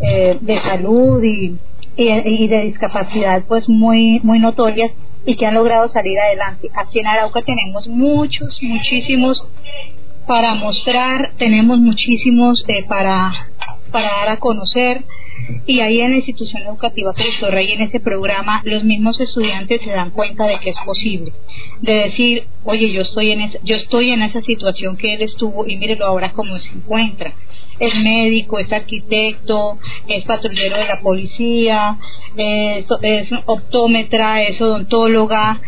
eh, 0.02 0.38
de 0.42 0.58
salud 0.58 1.24
y, 1.24 1.58
y, 1.98 2.48
de 2.48 2.62
discapacidad 2.62 3.44
pues 3.48 3.68
muy, 3.68 4.20
muy 4.24 4.40
notorias 4.40 4.92
y 5.26 5.36
que 5.36 5.46
han 5.46 5.56
logrado 5.56 5.88
salir 5.88 6.18
adelante. 6.20 6.70
Aquí 6.76 7.00
en 7.00 7.08
Arauca 7.08 7.42
tenemos 7.42 7.88
muchos, 7.88 8.60
muchísimos 8.62 9.46
para 10.28 10.56
mostrar, 10.56 11.34
tenemos 11.38 11.80
muchísimos 11.80 12.64
eh, 12.68 12.86
para, 12.88 13.32
para 13.92 14.10
dar 14.10 14.30
a 14.30 14.38
conocer 14.38 15.04
y 15.66 15.80
ahí 15.80 16.02
en 16.02 16.12
la 16.12 16.18
institución 16.18 16.64
educativa 16.64 17.14
Cristo 17.14 17.50
Rey, 17.50 17.72
en 17.72 17.82
ese 17.82 18.00
programa, 18.00 18.62
los 18.66 18.84
mismos 18.84 19.20
estudiantes 19.20 19.82
se 19.82 19.92
dan 19.92 20.12
cuenta 20.12 20.46
de 20.46 20.58
que 20.58 20.72
es 20.72 20.80
posible. 20.80 21.32
De 21.82 21.94
decir, 21.94 22.48
oye, 22.64 22.92
yo 22.92 23.02
estoy 23.02 23.32
en 23.32 23.42
esa, 23.42 23.60
yo 23.64 23.76
estoy 23.76 24.12
en 24.12 24.22
esa 24.22 24.42
situación 24.42 24.98
que 24.98 25.14
él 25.14 25.22
estuvo 25.22 25.66
y 25.66 25.78
mírelo 25.78 26.06
ahora 26.06 26.32
cómo 26.32 26.58
se 26.60 26.76
encuentra 26.78 27.34
es 27.80 28.00
médico, 28.00 28.60
es 28.60 28.72
arquitecto, 28.72 29.78
es 30.08 30.26
patrullero 30.26 30.78
de 30.78 30.88
la 30.88 31.00
policía, 31.00 31.98
es, 32.36 32.90
optómetra, 33.46 34.44
es 34.44 34.62
odontóloga, 34.62 35.62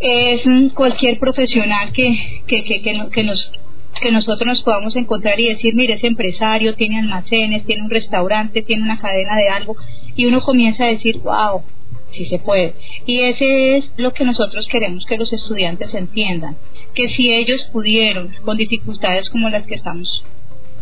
es 0.00 0.42
cualquier 0.74 1.18
profesional 1.18 1.92
que, 1.92 2.42
que, 2.46 2.64
que, 2.64 2.82
que, 2.82 3.22
nos 3.22 3.52
que 4.00 4.10
nosotros 4.10 4.46
nos 4.46 4.62
podamos 4.62 4.96
encontrar 4.96 5.38
y 5.38 5.48
decir, 5.48 5.74
mire, 5.74 5.94
es 5.94 6.04
empresario, 6.04 6.74
tiene 6.74 6.98
almacenes, 6.98 7.64
tiene 7.64 7.82
un 7.82 7.90
restaurante, 7.90 8.62
tiene 8.62 8.82
una 8.82 8.98
cadena 8.98 9.36
de 9.36 9.48
algo, 9.48 9.76
y 10.16 10.26
uno 10.26 10.40
comienza 10.40 10.84
a 10.84 10.88
decir, 10.88 11.18
wow, 11.18 11.62
sí 12.10 12.24
se 12.24 12.38
puede. 12.38 12.74
Y 13.06 13.20
ese 13.20 13.76
es 13.76 13.90
lo 13.96 14.12
que 14.12 14.24
nosotros 14.24 14.68
queremos 14.68 15.06
que 15.06 15.16
los 15.16 15.32
estudiantes 15.32 15.94
entiendan, 15.94 16.56
que 16.94 17.08
si 17.08 17.32
ellos 17.32 17.70
pudieron, 17.72 18.34
con 18.44 18.56
dificultades 18.56 19.30
como 19.30 19.48
las 19.48 19.64
que 19.64 19.76
estamos 19.76 20.24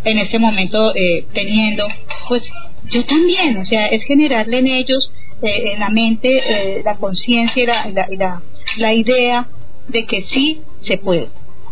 en 0.04 0.18
este 0.18 0.38
momento 0.38 0.94
eh, 0.94 1.26
teniendo, 1.32 1.86
pues 2.28 2.44
yo 2.90 3.04
también, 3.04 3.56
o 3.58 3.64
sea, 3.64 3.86
es 3.86 4.04
generarle 4.04 4.58
en 4.58 4.68
ellos, 4.68 5.10
eh, 5.42 5.72
en 5.72 5.80
la 5.80 5.90
mente, 5.90 6.38
eh, 6.38 6.82
la 6.84 6.96
conciencia 6.96 7.62
y, 7.62 7.66
la, 7.66 8.08
la, 8.10 8.42
la, 8.76 8.94
idea 8.94 9.48
de 9.88 10.04
que 10.06 10.22
sí 10.22 10.60
se 10.86 10.98
puede, 10.98 11.28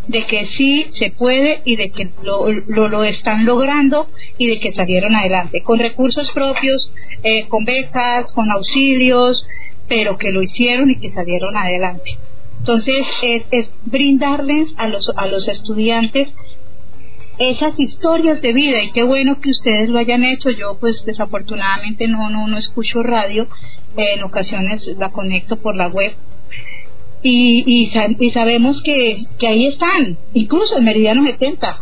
de 0.08 0.24
que 0.26 0.46
sí 0.56 0.86
se 0.98 1.10
puede 1.10 1.62
y 1.64 1.76
de 1.76 1.90
que 1.90 2.10
lo, 2.22 2.50
lo, 2.50 2.88
lo 2.88 3.04
están 3.04 3.44
logrando 3.44 4.08
y 4.38 4.46
de 4.46 4.60
que 4.60 4.72
salieron 4.72 5.14
adelante, 5.14 5.62
con 5.62 5.78
recursos 5.78 6.30
propios, 6.32 6.92
con 7.48 7.64
becas, 7.64 8.32
con 8.32 8.50
auxilios, 8.50 9.46
pero 9.88 10.16
que 10.16 10.30
lo 10.30 10.42
hicieron 10.42 10.90
y 10.90 10.98
que 10.98 11.10
salieron 11.10 11.56
adelante. 11.56 12.16
Entonces, 12.60 13.02
es, 13.22 13.42
es 13.50 13.68
brindarles 13.84 14.68
a 14.76 14.88
los, 14.88 15.10
a 15.16 15.26
los 15.26 15.48
estudiantes 15.48 16.28
esas 17.40 17.80
historias 17.80 18.40
de 18.40 18.52
vida 18.52 18.82
y 18.82 18.92
qué 18.92 19.02
bueno 19.02 19.40
que 19.40 19.50
ustedes 19.50 19.88
lo 19.88 19.98
hayan 19.98 20.22
hecho. 20.22 20.50
Yo 20.50 20.76
pues 20.78 21.04
desafortunadamente 21.04 22.06
no 22.06 22.30
no 22.30 22.46
no 22.46 22.56
escucho 22.56 23.02
radio, 23.02 23.48
en 23.96 24.22
ocasiones 24.22 24.86
la 24.98 25.10
conecto 25.10 25.56
por 25.56 25.74
la 25.74 25.88
web 25.88 26.14
y, 27.22 27.90
y, 28.18 28.30
sabemos 28.30 28.82
que, 28.82 29.20
que, 29.38 29.46
ahí 29.46 29.66
están, 29.66 30.16
incluso 30.32 30.78
en 30.78 30.84
Meridiano 30.84 31.24
70. 31.26 31.78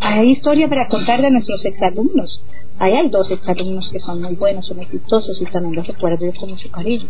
Hay 0.00 0.30
historias 0.30 0.68
para 0.68 0.88
contar 0.88 1.22
de 1.22 1.30
nuestros 1.30 1.64
exalumnos. 1.64 2.42
Ahí 2.78 2.94
hay 2.94 3.08
dos 3.08 3.30
exalumnos 3.30 3.90
que 3.90 4.00
son 4.00 4.20
muy 4.20 4.34
buenos, 4.34 4.66
son 4.66 4.80
exitosos 4.80 5.40
y 5.40 5.44
también 5.44 5.76
los 5.76 5.86
recuerdo 5.86 6.26
yo 6.26 6.32
con 6.34 6.50
mucho 6.50 6.68
cariño. 6.70 7.06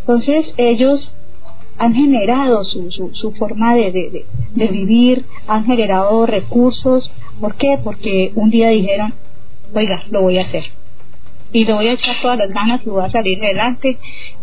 Entonces 0.00 0.52
ellos 0.56 1.12
han 1.78 1.94
generado 1.94 2.64
su, 2.64 2.90
su, 2.90 3.32
forma 3.32 3.74
de, 3.74 4.24
de, 4.54 4.66
vivir, 4.66 5.24
han 5.46 5.64
generado 5.64 6.26
recursos. 6.26 7.10
¿Por 7.40 7.54
qué? 7.54 7.78
Porque 7.82 8.32
un 8.34 8.50
día 8.50 8.70
dijeron, 8.70 9.14
oiga, 9.72 10.02
lo 10.10 10.22
voy 10.22 10.38
a 10.38 10.42
hacer. 10.42 10.64
Y 11.52 11.64
lo 11.64 11.76
voy 11.76 11.88
a 11.88 11.92
echar 11.92 12.16
todas 12.20 12.38
las 12.38 12.50
ganas 12.50 12.82
y 12.84 12.90
voy 12.90 13.04
a 13.04 13.10
salir 13.10 13.42
adelante 13.42 13.96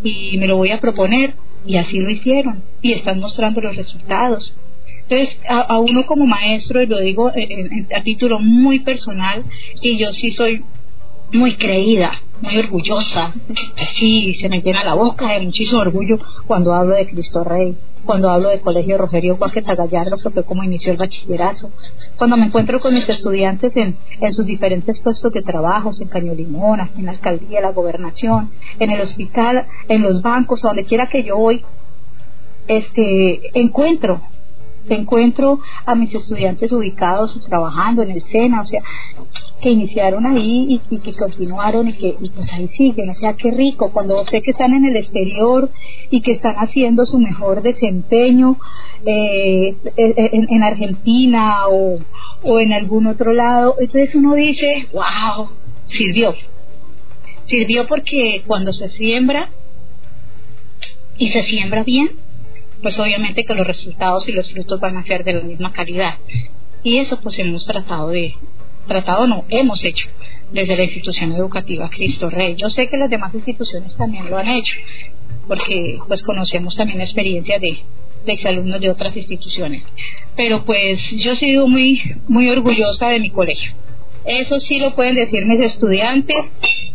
y 0.03 0.37
me 0.37 0.47
lo 0.47 0.57
voy 0.57 0.71
a 0.71 0.79
proponer. 0.79 1.33
Y 1.65 1.77
así 1.77 1.97
lo 1.99 2.09
hicieron. 2.09 2.63
Y 2.81 2.93
están 2.93 3.19
mostrando 3.19 3.59
los 3.61 3.75
resultados. 3.75 4.53
Entonces, 5.07 5.39
a, 5.47 5.77
uno 5.79 6.05
como 6.05 6.25
maestro, 6.25 6.81
y 6.81 6.87
lo 6.87 6.99
digo 6.99 7.27
a 7.29 8.01
título 8.01 8.39
muy 8.39 8.79
personal, 8.79 9.43
y 9.81 9.97
yo 9.97 10.11
sí 10.13 10.31
soy 10.31 10.63
muy 11.31 11.55
creída, 11.55 12.11
muy 12.41 12.57
orgullosa. 12.57 13.33
Así 13.75 14.37
se 14.41 14.49
me 14.49 14.61
llena 14.61 14.83
la 14.83 14.93
boca 14.93 15.27
de 15.33 15.41
muchísimo 15.41 15.81
orgullo 15.81 16.19
cuando 16.47 16.73
hablo 16.73 16.95
de 16.95 17.07
Cristo 17.07 17.43
Rey, 17.43 17.77
cuando 18.05 18.29
hablo 18.29 18.49
de 18.49 18.61
Colegio 18.61 18.97
Rogerio 18.97 19.37
Guaqueta 19.37 19.75
Gallardo, 19.75 20.17
que 20.17 20.29
fue 20.29 20.43
como 20.43 20.63
inició 20.63 20.91
el 20.91 20.97
bachillerato, 20.97 21.71
cuando 22.17 22.37
me 22.37 22.45
encuentro 22.45 22.79
con 22.79 22.93
mis 22.93 23.07
estudiantes 23.07 23.75
en, 23.75 23.97
en 24.21 24.33
sus 24.33 24.45
diferentes 24.45 24.99
puestos 24.99 25.31
de 25.33 25.41
trabajo, 25.41 25.91
en 25.99 26.07
Caño 26.07 26.33
Limona, 26.33 26.89
en 26.97 27.05
la 27.05 27.11
alcaldía, 27.11 27.61
la 27.61 27.71
gobernación, 27.71 28.51
en 28.79 28.91
el 28.91 29.01
hospital, 29.01 29.65
en 29.87 30.01
los 30.01 30.21
bancos, 30.21 30.63
a 30.63 30.69
donde 30.69 30.85
quiera 30.85 31.07
que 31.07 31.23
yo 31.23 31.37
voy, 31.37 31.63
este, 32.67 33.57
encuentro 33.59 34.21
encuentro 34.93 35.59
a 35.85 35.95
mis 35.95 36.13
estudiantes 36.13 36.71
ubicados 36.71 37.41
trabajando 37.47 38.03
en 38.03 38.11
el 38.11 38.23
SENA, 38.23 38.61
o 38.61 38.65
sea, 38.65 38.81
que 39.65 39.71
iniciaron 39.71 40.27
ahí 40.27 40.79
y, 40.91 40.99
que 40.99 41.11
continuaron 41.11 41.89
y 41.89 41.93
que 41.93 42.15
pues 42.35 42.53
ahí 42.53 42.67
siguen, 42.77 43.09
o 43.09 43.15
sea, 43.15 43.33
qué 43.33 43.49
rico 43.49 43.91
cuando 43.91 44.23
sé 44.27 44.43
que 44.43 44.51
están 44.51 44.73
en 44.73 44.85
el 44.85 44.95
exterior 44.95 45.71
y 46.11 46.21
que 46.21 46.33
están 46.33 46.53
haciendo 46.57 47.03
su 47.07 47.17
mejor 47.17 47.63
desempeño 47.63 48.59
eh, 49.07 49.75
en, 49.97 50.47
en, 50.51 50.63
Argentina 50.63 51.67
o, 51.67 51.97
o 52.43 52.59
en 52.59 52.73
algún 52.73 53.07
otro 53.07 53.33
lado, 53.33 53.75
entonces 53.79 54.13
uno 54.13 54.35
dice, 54.35 54.87
wow, 54.93 55.49
sirvió, 55.83 56.35
sirvió 57.45 57.87
porque 57.87 58.43
cuando 58.45 58.71
se 58.71 58.89
siembra 58.89 59.49
y 61.17 61.29
se 61.29 61.41
siembra 61.41 61.83
bien, 61.83 62.11
pues 62.83 62.99
obviamente 62.99 63.45
que 63.45 63.55
los 63.55 63.65
resultados 63.65 64.29
y 64.29 64.31
los 64.31 64.51
frutos 64.51 64.79
van 64.79 64.97
a 64.97 65.03
ser 65.03 65.23
de 65.23 65.33
la 65.33 65.41
misma 65.41 65.71
calidad. 65.71 66.19
Y 66.83 66.97
eso 66.97 67.19
pues 67.19 67.39
hemos 67.39 67.65
tratado 67.65 68.09
de, 68.09 68.35
tratado 68.87 69.27
no, 69.27 69.45
hemos 69.49 69.83
hecho 69.83 70.09
desde 70.51 70.75
la 70.75 70.83
institución 70.83 71.31
educativa 71.33 71.89
Cristo 71.89 72.29
Rey. 72.29 72.55
Yo 72.55 72.69
sé 72.69 72.87
que 72.87 72.97
las 72.97 73.09
demás 73.09 73.33
instituciones 73.33 73.95
también 73.95 74.29
lo 74.29 74.37
han 74.37 74.47
hecho, 74.47 74.77
porque 75.47 75.99
pues 76.07 76.23
conocemos 76.23 76.75
también 76.75 77.01
experiencias 77.01 77.61
de, 77.61 77.79
de 78.25 78.33
exalumnos 78.33 78.81
de 78.81 78.89
otras 78.89 79.15
instituciones. 79.17 79.83
Pero 80.35 80.63
pues 80.65 81.11
yo 81.21 81.31
he 81.31 81.35
sido 81.35 81.67
muy, 81.67 82.01
muy 82.27 82.49
orgullosa 82.49 83.09
de 83.09 83.19
mi 83.19 83.29
colegio. 83.29 83.73
Eso 84.25 84.59
sí 84.59 84.79
lo 84.79 84.95
pueden 84.95 85.15
decir 85.15 85.45
mis 85.45 85.61
estudiantes. 85.61 86.37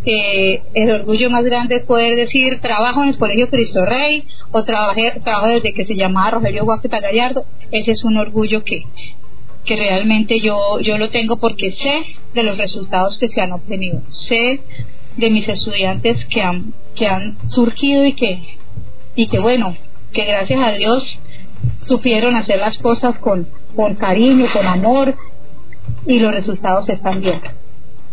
que 0.04 0.62
el 0.74 0.90
orgullo 0.90 1.28
más 1.30 1.44
grande 1.44 1.76
es 1.76 1.84
poder 1.84 2.16
decir 2.16 2.60
trabajo 2.60 3.02
en 3.02 3.10
el 3.10 3.18
Colegio 3.18 3.50
Cristo 3.50 3.84
Rey 3.84 4.24
o 4.50 4.64
trabajé, 4.64 5.20
trabajo 5.22 5.48
desde 5.48 5.74
que 5.74 5.84
se 5.84 5.94
llamaba 5.94 6.30
Rogelio 6.32 6.64
Guapeta 6.64 7.00
Gallardo. 7.00 7.44
Ese 7.70 7.92
es 7.92 8.04
un 8.04 8.16
orgullo 8.16 8.64
que, 8.64 8.82
que 9.64 9.76
realmente 9.76 10.40
yo, 10.40 10.80
yo 10.80 10.98
lo 10.98 11.10
tengo 11.10 11.36
porque 11.36 11.72
sé 11.72 12.04
de 12.34 12.42
los 12.42 12.56
resultados 12.56 13.18
que 13.18 13.28
se 13.28 13.40
han 13.40 13.52
obtenido. 13.52 14.02
Sé 14.08 14.60
de 15.16 15.30
mis 15.30 15.48
estudiantes 15.48 16.24
que 16.26 16.42
han, 16.42 16.72
que 16.94 17.06
han 17.06 17.36
surgido 17.48 18.04
y 18.06 18.12
que, 18.12 18.58
y 19.14 19.28
que 19.28 19.38
bueno, 19.38 19.76
que 20.12 20.24
gracias 20.24 20.64
a 20.64 20.72
Dios 20.72 21.20
supieron 21.78 22.36
hacer 22.36 22.58
las 22.58 22.78
cosas 22.78 23.18
con, 23.18 23.48
con 23.76 23.94
cariño, 23.94 24.46
con 24.52 24.66
amor 24.66 25.14
y 26.06 26.18
los 26.18 26.32
resultados 26.32 26.88
están 26.88 27.20
bien. 27.20 27.40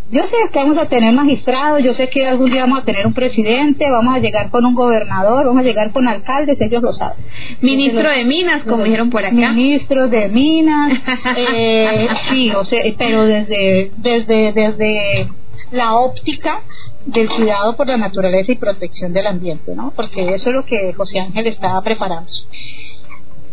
Yo 0.10 0.24
sé 0.24 0.38
que 0.54 0.60
vamos 0.60 0.78
a 0.78 0.88
tener 0.88 1.14
magistrados, 1.14 1.84
yo 1.84 1.94
sé 1.94 2.10
que 2.10 2.26
algún 2.26 2.50
día 2.50 2.62
vamos 2.62 2.80
a 2.80 2.86
tener 2.86 3.06
un 3.06 3.14
presidente, 3.14 3.90
vamos 3.92 4.16
a 4.16 4.20
llegar 4.20 4.50
con 4.50 4.66
un 4.66 4.74
gobernador, 4.74 5.46
vamos 5.46 5.62
a 5.62 5.64
llegar 5.64 5.92
con 5.92 6.08
alcaldes, 6.08 6.58
ellos 6.62 6.82
lo 6.82 6.94
saben. 6.94 7.18
Ministro 7.60 8.10
de 8.10 8.24
Minas, 8.24 8.64
como 8.64 8.86
dijeron 8.86 9.10
por 9.10 9.26
acá. 9.26 9.34
Ministro 9.36 10.08
de 10.08 10.30
Minas, 10.30 10.94
eh, 11.36 12.08
sí, 12.30 12.52
o 12.52 12.64
sea, 12.64 12.82
pero 12.98 13.26
desde, 13.26 13.92
desde, 13.98 14.54
desde 14.54 15.28
la 15.72 15.96
óptica 15.96 16.62
del 17.06 17.30
cuidado 17.30 17.76
por 17.76 17.88
la 17.88 17.98
naturaleza 17.98 18.54
y 18.54 18.56
protección 18.56 19.12
del 19.12 19.28
ambiente, 19.28 19.76
¿no? 19.76 19.92
Porque 19.94 20.30
eso 20.30 20.50
es 20.50 20.56
lo 20.56 20.66
que 20.66 20.94
José 20.94 21.20
Ángel 21.20 21.48
estaba 21.48 21.82
preparando 21.82 22.30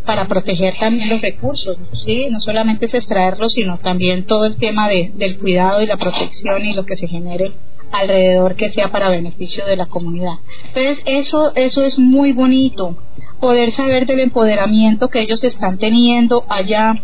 para 0.05 0.27
proteger 0.27 0.75
también 0.79 1.09
los 1.09 1.21
recursos, 1.21 1.77
¿sí? 2.05 2.27
No 2.31 2.41
solamente 2.41 2.87
es 2.87 2.95
extraerlos, 2.95 3.53
sino 3.53 3.79
también 3.79 4.25
todo 4.25 4.45
el 4.45 4.57
tema 4.57 4.89
de, 4.89 5.13
del 5.15 5.39
cuidado 5.39 5.83
y 5.83 5.87
la 5.87 5.97
protección 5.97 6.65
y 6.65 6.75
lo 6.75 6.85
que 6.85 6.97
se 6.97 7.09
genere 7.09 7.53
alrededor 7.91 8.57
que 8.57 8.71
sea 8.71 8.91
para 8.91 9.09
beneficio 9.09 9.65
de 9.67 9.77
la 9.77 9.87
comunidad. 9.87 10.35
Entonces, 10.69 11.01
eso, 11.07 11.55
eso 11.55 11.83
es 11.83 11.99
muy 11.99 12.33
bonito, 12.33 12.97
poder 13.41 13.73
saber 13.73 14.07
del 14.07 14.21
empoderamiento 14.21 15.09
que 15.09 15.21
ellos 15.21 15.43
están 15.45 15.79
teniendo 15.79 16.45
allá. 16.49 16.95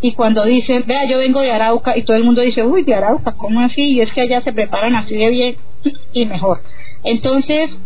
Y 0.00 0.12
cuando 0.12 0.44
dicen, 0.44 0.84
vea, 0.86 1.06
yo 1.06 1.18
vengo 1.18 1.40
de 1.40 1.50
Arauca, 1.50 1.96
y 1.96 2.04
todo 2.04 2.16
el 2.16 2.24
mundo 2.24 2.42
dice, 2.42 2.62
uy, 2.62 2.84
de 2.84 2.94
Arauca, 2.94 3.32
¿cómo 3.36 3.60
así? 3.60 3.94
Y 3.94 4.00
es 4.00 4.12
que 4.12 4.20
allá 4.20 4.42
se 4.42 4.52
preparan 4.52 4.94
así 4.94 5.16
de 5.16 5.30
bien 5.30 5.56
y 6.12 6.26
mejor. 6.26 6.60
Entonces, 7.02 7.76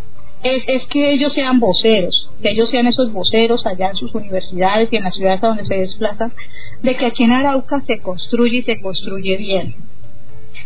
es, 0.43 0.65
es, 0.67 0.87
que 0.87 1.13
ellos 1.13 1.33
sean 1.33 1.61
voceros, 1.61 2.31
que 2.43 2.51
ellos 2.51 2.71
sean 2.71 2.87
esos 2.87 3.13
voceros 3.13 3.67
allá 3.67 3.91
en 3.91 3.97
sus 3.97 4.15
universidades 4.15 4.89
y 4.91 4.97
en 4.97 5.05
las 5.05 5.15
ciudades 5.15 5.43
a 5.43 5.49
donde 5.49 5.67
se 5.67 5.75
desplazan, 5.75 6.33
de 6.83 6.97
que 6.97 7.07
aquí 7.07 7.25
en 7.25 7.33
Arauca 7.33 7.83
se 7.87 7.99
construye 7.99 8.59
y 8.59 8.63
se 8.63 8.81
construye 8.81 9.37
bien. 9.37 9.75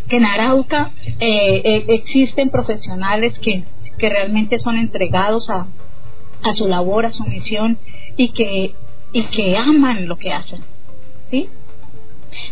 Que 0.08 0.16
en 0.16 0.26
Arauca 0.26 0.92
eh, 1.18 1.62
eh, 1.64 1.84
existen 1.88 2.50
profesionales 2.50 3.38
que, 3.40 3.64
que 3.98 4.08
realmente 4.08 4.58
son 4.58 4.78
entregados 4.78 5.50
a, 5.50 5.66
a 6.42 6.54
su 6.54 6.68
labor, 6.68 7.06
a 7.06 7.12
su 7.12 7.24
misión 7.24 7.78
y 8.16 8.28
que, 8.28 8.74
y 9.12 9.22
que 9.24 9.56
aman 9.56 10.06
lo 10.06 10.16
que 10.16 10.32
hacen. 10.32 10.60
¿sí? 11.30 11.48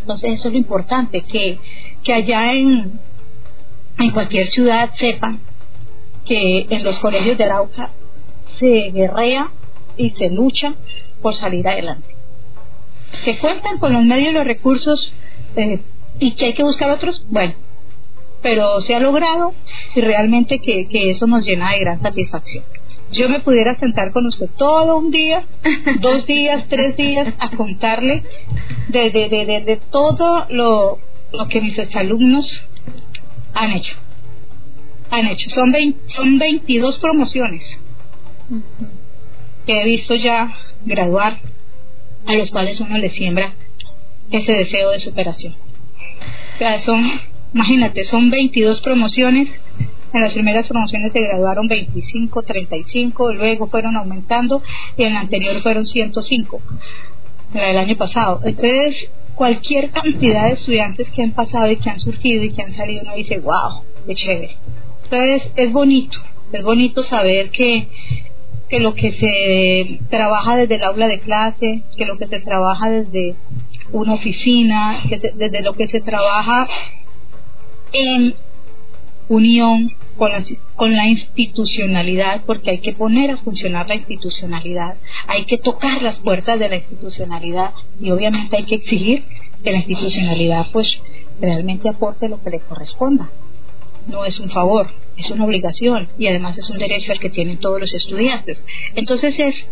Entonces 0.00 0.32
eso 0.32 0.48
es 0.48 0.54
lo 0.54 0.58
importante, 0.58 1.22
que, 1.22 1.58
que 2.02 2.12
allá 2.12 2.52
en, 2.54 2.98
en 3.98 4.10
cualquier 4.10 4.46
ciudad 4.46 4.90
sepan 4.94 5.40
que 6.24 6.66
en 6.70 6.84
los 6.84 6.98
colegios 6.98 7.38
de 7.38 7.44
Arauca 7.44 7.90
se 8.58 8.90
guerrea 8.90 9.50
y 9.96 10.10
se 10.10 10.30
lucha 10.30 10.74
por 11.20 11.34
salir 11.34 11.66
adelante. 11.68 12.14
Que 13.24 13.36
cuentan 13.38 13.78
con 13.78 13.92
los 13.92 14.04
medios 14.04 14.30
y 14.30 14.34
los 14.34 14.44
recursos 14.46 15.12
eh, 15.56 15.80
y 16.18 16.32
que 16.32 16.46
hay 16.46 16.52
que 16.54 16.62
buscar 16.62 16.90
otros, 16.90 17.24
bueno, 17.28 17.54
pero 18.42 18.80
se 18.80 18.94
ha 18.94 19.00
logrado 19.00 19.54
y 19.94 20.00
realmente 20.00 20.58
que, 20.58 20.88
que 20.88 21.10
eso 21.10 21.26
nos 21.26 21.44
llena 21.44 21.72
de 21.72 21.80
gran 21.80 22.00
satisfacción. 22.00 22.64
Yo 23.12 23.28
me 23.28 23.40
pudiera 23.40 23.76
sentar 23.78 24.10
con 24.12 24.26
usted 24.26 24.48
todo 24.56 24.96
un 24.96 25.10
día, 25.10 25.44
dos 26.00 26.26
días, 26.26 26.66
tres 26.68 26.96
días, 26.96 27.34
a 27.38 27.50
contarle 27.50 28.22
de, 28.88 29.10
de, 29.10 29.28
de, 29.28 29.44
de, 29.44 29.80
todo 29.90 30.46
lo, 30.48 30.98
lo 31.32 31.48
que 31.48 31.60
mis 31.60 31.78
exalumnos 31.78 32.62
han 33.54 33.72
hecho 33.72 33.96
han 35.12 35.26
hecho. 35.26 35.50
Son, 35.50 35.72
son 36.06 36.38
22 36.38 36.98
promociones 36.98 37.62
que 39.66 39.80
he 39.80 39.84
visto 39.84 40.14
ya 40.14 40.56
graduar, 40.84 41.38
a 42.26 42.34
los 42.34 42.50
cuales 42.50 42.80
uno 42.80 42.98
le 42.98 43.10
siembra 43.10 43.54
ese 44.30 44.52
deseo 44.52 44.90
de 44.90 44.98
superación. 44.98 45.54
O 46.54 46.58
sea, 46.58 46.80
son, 46.80 47.04
imagínate, 47.54 48.04
son 48.04 48.30
22 48.30 48.80
promociones. 48.80 49.48
En 50.12 50.20
las 50.20 50.34
primeras 50.34 50.68
promociones 50.68 51.12
se 51.12 51.20
graduaron 51.20 51.68
25, 51.68 52.42
35, 52.42 53.32
luego 53.32 53.66
fueron 53.68 53.96
aumentando 53.96 54.62
y 54.96 55.04
en 55.04 55.14
la 55.14 55.20
anterior 55.20 55.62
fueron 55.62 55.86
105, 55.86 56.60
la 57.54 57.66
del 57.68 57.78
año 57.78 57.96
pasado. 57.96 58.40
Entonces, 58.44 59.08
cualquier 59.34 59.90
cantidad 59.90 60.48
de 60.48 60.52
estudiantes 60.52 61.08
que 61.10 61.22
han 61.22 61.32
pasado 61.32 61.70
y 61.70 61.76
que 61.76 61.88
han 61.88 62.00
surgido 62.00 62.44
y 62.44 62.52
que 62.52 62.62
han 62.62 62.74
salido, 62.74 63.02
uno 63.04 63.14
dice, 63.16 63.38
wow, 63.38 63.84
qué 64.06 64.14
chévere. 64.14 64.56
Entonces 65.12 65.52
es 65.56 65.74
bonito, 65.74 66.20
es 66.52 66.62
bonito 66.62 67.04
saber 67.04 67.50
que, 67.50 67.86
que 68.70 68.80
lo 68.80 68.94
que 68.94 69.12
se 69.12 70.00
trabaja 70.08 70.56
desde 70.56 70.76
el 70.76 70.84
aula 70.84 71.06
de 71.06 71.20
clase, 71.20 71.82
que 71.94 72.06
lo 72.06 72.16
que 72.16 72.28
se 72.28 72.40
trabaja 72.40 72.88
desde 72.88 73.34
una 73.92 74.14
oficina, 74.14 75.02
que 75.06 75.20
desde 75.34 75.60
lo 75.60 75.74
que 75.74 75.86
se 75.88 76.00
trabaja 76.00 76.66
en 77.92 78.36
unión 79.28 79.92
con 80.16 80.32
la, 80.32 80.42
con 80.76 80.96
la 80.96 81.06
institucionalidad, 81.06 82.40
porque 82.46 82.70
hay 82.70 82.78
que 82.78 82.94
poner 82.94 83.32
a 83.32 83.36
funcionar 83.36 83.90
la 83.90 83.96
institucionalidad, 83.96 84.96
hay 85.26 85.44
que 85.44 85.58
tocar 85.58 86.00
las 86.00 86.16
puertas 86.20 86.58
de 86.58 86.70
la 86.70 86.76
institucionalidad 86.76 87.74
y 88.00 88.10
obviamente 88.10 88.56
hay 88.56 88.64
que 88.64 88.76
exigir 88.76 89.24
que 89.62 89.72
la 89.72 89.76
institucionalidad 89.76 90.68
pues 90.72 91.02
realmente 91.38 91.90
aporte 91.90 92.30
lo 92.30 92.42
que 92.42 92.48
le 92.48 92.60
corresponda 92.60 93.28
no 94.06 94.24
es 94.24 94.38
un 94.38 94.50
favor, 94.50 94.88
es 95.16 95.30
una 95.30 95.44
obligación 95.44 96.08
y 96.18 96.26
además 96.26 96.58
es 96.58 96.70
un 96.70 96.78
derecho 96.78 97.12
al 97.12 97.20
que 97.20 97.30
tienen 97.30 97.58
todos 97.58 97.80
los 97.80 97.94
estudiantes. 97.94 98.64
Entonces 98.94 99.38
es 99.38 99.66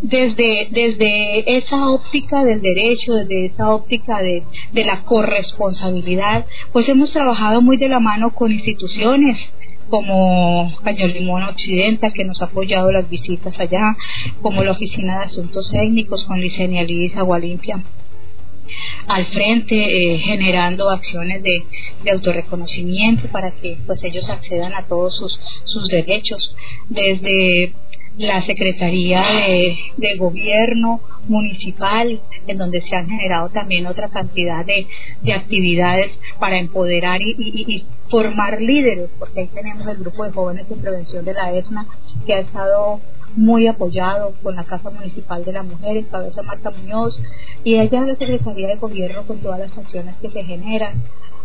desde, 0.00 0.68
desde 0.70 1.56
esa 1.56 1.88
óptica 1.88 2.44
del 2.44 2.60
derecho, 2.60 3.14
desde 3.14 3.46
esa 3.46 3.74
óptica 3.74 4.22
de, 4.22 4.44
de 4.72 4.84
la 4.84 5.02
corresponsabilidad, 5.02 6.46
pues 6.72 6.88
hemos 6.88 7.12
trabajado 7.12 7.60
muy 7.60 7.76
de 7.76 7.88
la 7.88 8.00
mano 8.00 8.34
con 8.34 8.52
instituciones 8.52 9.52
como 9.88 10.70
Caño 10.84 11.06
Limón 11.06 11.42
Occidental, 11.44 12.12
que 12.12 12.24
nos 12.24 12.42
ha 12.42 12.46
apoyado 12.46 12.92
las 12.92 13.08
visitas 13.08 13.58
allá, 13.58 13.96
como 14.42 14.62
la 14.62 14.72
Oficina 14.72 15.18
de 15.18 15.24
Asuntos 15.24 15.70
Técnicos 15.70 16.26
con 16.26 16.40
Licenia 16.40 16.84
Liz 16.84 17.16
Agualimpia 17.16 17.82
al 19.08 19.24
frente 19.24 19.74
eh, 19.74 20.18
generando 20.18 20.90
acciones 20.90 21.42
de, 21.42 21.62
de, 22.04 22.10
autorreconocimiento 22.10 23.26
para 23.28 23.50
que 23.50 23.78
pues 23.86 24.04
ellos 24.04 24.28
accedan 24.28 24.74
a 24.74 24.86
todos 24.86 25.16
sus, 25.16 25.40
sus 25.64 25.88
derechos. 25.88 26.54
Desde 26.88 27.72
la 28.18 28.42
Secretaría 28.42 29.22
de, 29.96 30.16
Gobierno 30.16 31.00
Municipal, 31.28 32.20
en 32.46 32.58
donde 32.58 32.80
se 32.80 32.96
han 32.96 33.08
generado 33.08 33.48
también 33.50 33.86
otra 33.86 34.08
cantidad 34.08 34.64
de, 34.64 34.86
de 35.22 35.32
actividades 35.32 36.10
para 36.38 36.58
empoderar 36.58 37.20
y, 37.22 37.34
y, 37.38 37.84
formar 38.10 38.60
líderes, 38.60 39.10
porque 39.18 39.40
ahí 39.40 39.50
tenemos 39.54 39.86
el 39.86 39.98
grupo 39.98 40.24
de 40.24 40.32
jóvenes 40.32 40.68
de 40.68 40.76
prevención 40.76 41.24
de 41.24 41.34
la 41.34 41.52
ESNA, 41.52 41.86
que 42.26 42.34
ha 42.34 42.40
estado 42.40 43.00
muy 43.36 43.66
apoyado 43.66 44.34
con 44.42 44.56
la 44.56 44.64
Casa 44.64 44.90
Municipal 44.90 45.44
de 45.44 45.52
la 45.52 45.62
Mujer, 45.62 45.96
en 45.96 46.04
cabeza 46.04 46.42
Marta 46.42 46.70
Muñoz, 46.70 47.20
y 47.64 47.76
ella 47.76 48.00
la 48.02 48.16
Secretaría 48.16 48.68
de 48.68 48.76
Gobierno 48.76 49.26
con 49.26 49.38
todas 49.38 49.60
las 49.60 49.76
acciones 49.76 50.16
que 50.16 50.30
se 50.30 50.44
generan 50.44 51.02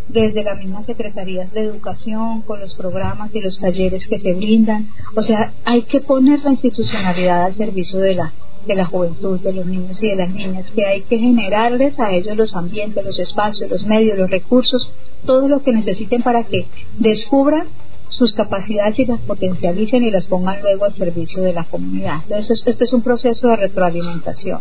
desde 0.07 0.43
las 0.43 0.59
mismas 0.59 0.85
secretarías 0.85 1.51
de 1.53 1.61
educación, 1.61 2.41
con 2.41 2.59
los 2.59 2.75
programas 2.75 3.33
y 3.33 3.41
los 3.41 3.59
talleres 3.59 4.07
que 4.07 4.19
se 4.19 4.33
brindan. 4.33 4.89
O 5.15 5.21
sea, 5.21 5.53
hay 5.65 5.83
que 5.83 6.01
poner 6.01 6.43
la 6.43 6.51
institucionalidad 6.51 7.45
al 7.45 7.55
servicio 7.55 7.99
de 7.99 8.15
la, 8.15 8.33
de 8.67 8.75
la 8.75 8.85
juventud, 8.85 9.39
de 9.39 9.53
los 9.53 9.65
niños 9.65 10.01
y 10.03 10.07
de 10.07 10.15
las 10.15 10.29
niñas, 10.29 10.65
que 10.75 10.85
hay 10.85 11.01
que 11.01 11.17
generarles 11.17 11.99
a 11.99 12.11
ellos 12.11 12.35
los 12.35 12.53
ambientes, 12.55 13.03
los 13.03 13.19
espacios, 13.19 13.69
los 13.69 13.85
medios, 13.85 14.17
los 14.17 14.29
recursos, 14.29 14.91
todo 15.25 15.47
lo 15.47 15.63
que 15.63 15.71
necesiten 15.71 16.21
para 16.21 16.43
que 16.43 16.67
descubran 16.97 17.67
sus 18.13 18.33
capacidades 18.33 18.99
y 18.99 19.05
las 19.05 19.19
potencialicen 19.21 20.03
y 20.03 20.11
las 20.11 20.27
pongan 20.27 20.61
luego 20.61 20.85
al 20.85 20.95
servicio 20.95 21.41
de 21.41 21.53
la 21.53 21.63
comunidad. 21.63 22.21
Entonces, 22.23 22.61
esto 22.65 22.83
es 22.83 22.93
un 22.93 23.01
proceso 23.01 23.47
de 23.47 23.55
retroalimentación. 23.55 24.59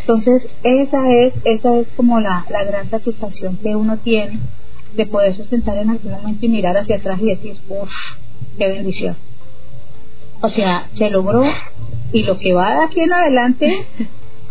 Entonces, 0.00 0.42
esa 0.62 1.12
es, 1.12 1.34
esa 1.44 1.76
es 1.78 1.88
como 1.92 2.20
la, 2.20 2.44
la 2.50 2.64
gran 2.64 2.90
satisfacción 2.90 3.56
que 3.56 3.74
uno 3.74 3.96
tiene 3.98 4.40
de 4.94 5.06
poderse 5.06 5.44
sentar 5.44 5.78
en 5.78 5.90
algún 5.90 6.12
momento 6.12 6.44
y 6.44 6.48
mirar 6.48 6.76
hacia 6.76 6.96
atrás 6.96 7.18
y 7.20 7.26
decir, 7.26 7.56
uff, 7.68 7.90
qué 8.58 8.68
bendición. 8.68 9.16
O 10.42 10.48
sea, 10.48 10.88
se 10.98 11.08
logró 11.08 11.44
y 12.12 12.24
lo 12.24 12.38
que 12.38 12.52
va 12.52 12.74
de 12.74 12.84
aquí 12.84 13.00
en 13.00 13.12
adelante, 13.12 13.86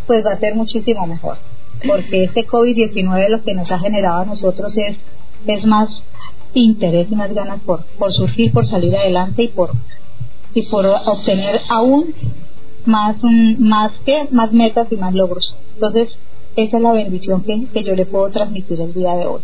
pues 0.07 0.25
va 0.25 0.33
a 0.33 0.39
ser 0.39 0.55
muchísimo 0.55 1.05
mejor. 1.05 1.37
Porque 1.85 2.23
este 2.23 2.47
COVID-19 2.47 3.27
lo 3.29 3.43
que 3.43 3.53
nos 3.53 3.71
ha 3.71 3.79
generado 3.79 4.21
a 4.21 4.25
nosotros 4.25 4.75
es, 4.77 4.97
es 5.45 5.65
más 5.65 6.01
interés 6.59 7.11
y 7.11 7.15
más 7.15 7.33
ganas 7.33 7.61
por, 7.61 7.83
por 7.97 8.11
surgir, 8.11 8.51
por 8.51 8.65
salir 8.65 8.95
adelante 8.95 9.43
y 9.43 9.47
por, 9.47 9.71
y 10.53 10.63
por 10.63 10.85
obtener 10.85 11.61
aún 11.69 12.13
más, 12.85 13.17
más, 13.59 13.91
que, 14.05 14.27
más 14.31 14.51
metas 14.51 14.91
y 14.91 14.97
más 14.97 15.13
logros. 15.13 15.55
Entonces, 15.75 16.17
esa 16.55 16.77
es 16.77 16.83
la 16.83 16.93
bendición 16.93 17.43
que, 17.43 17.65
que 17.73 17.83
yo 17.83 17.95
le 17.95 18.05
puedo 18.05 18.29
transmitir 18.29 18.81
el 18.81 18.93
día 18.93 19.15
de 19.15 19.25
hoy. 19.25 19.41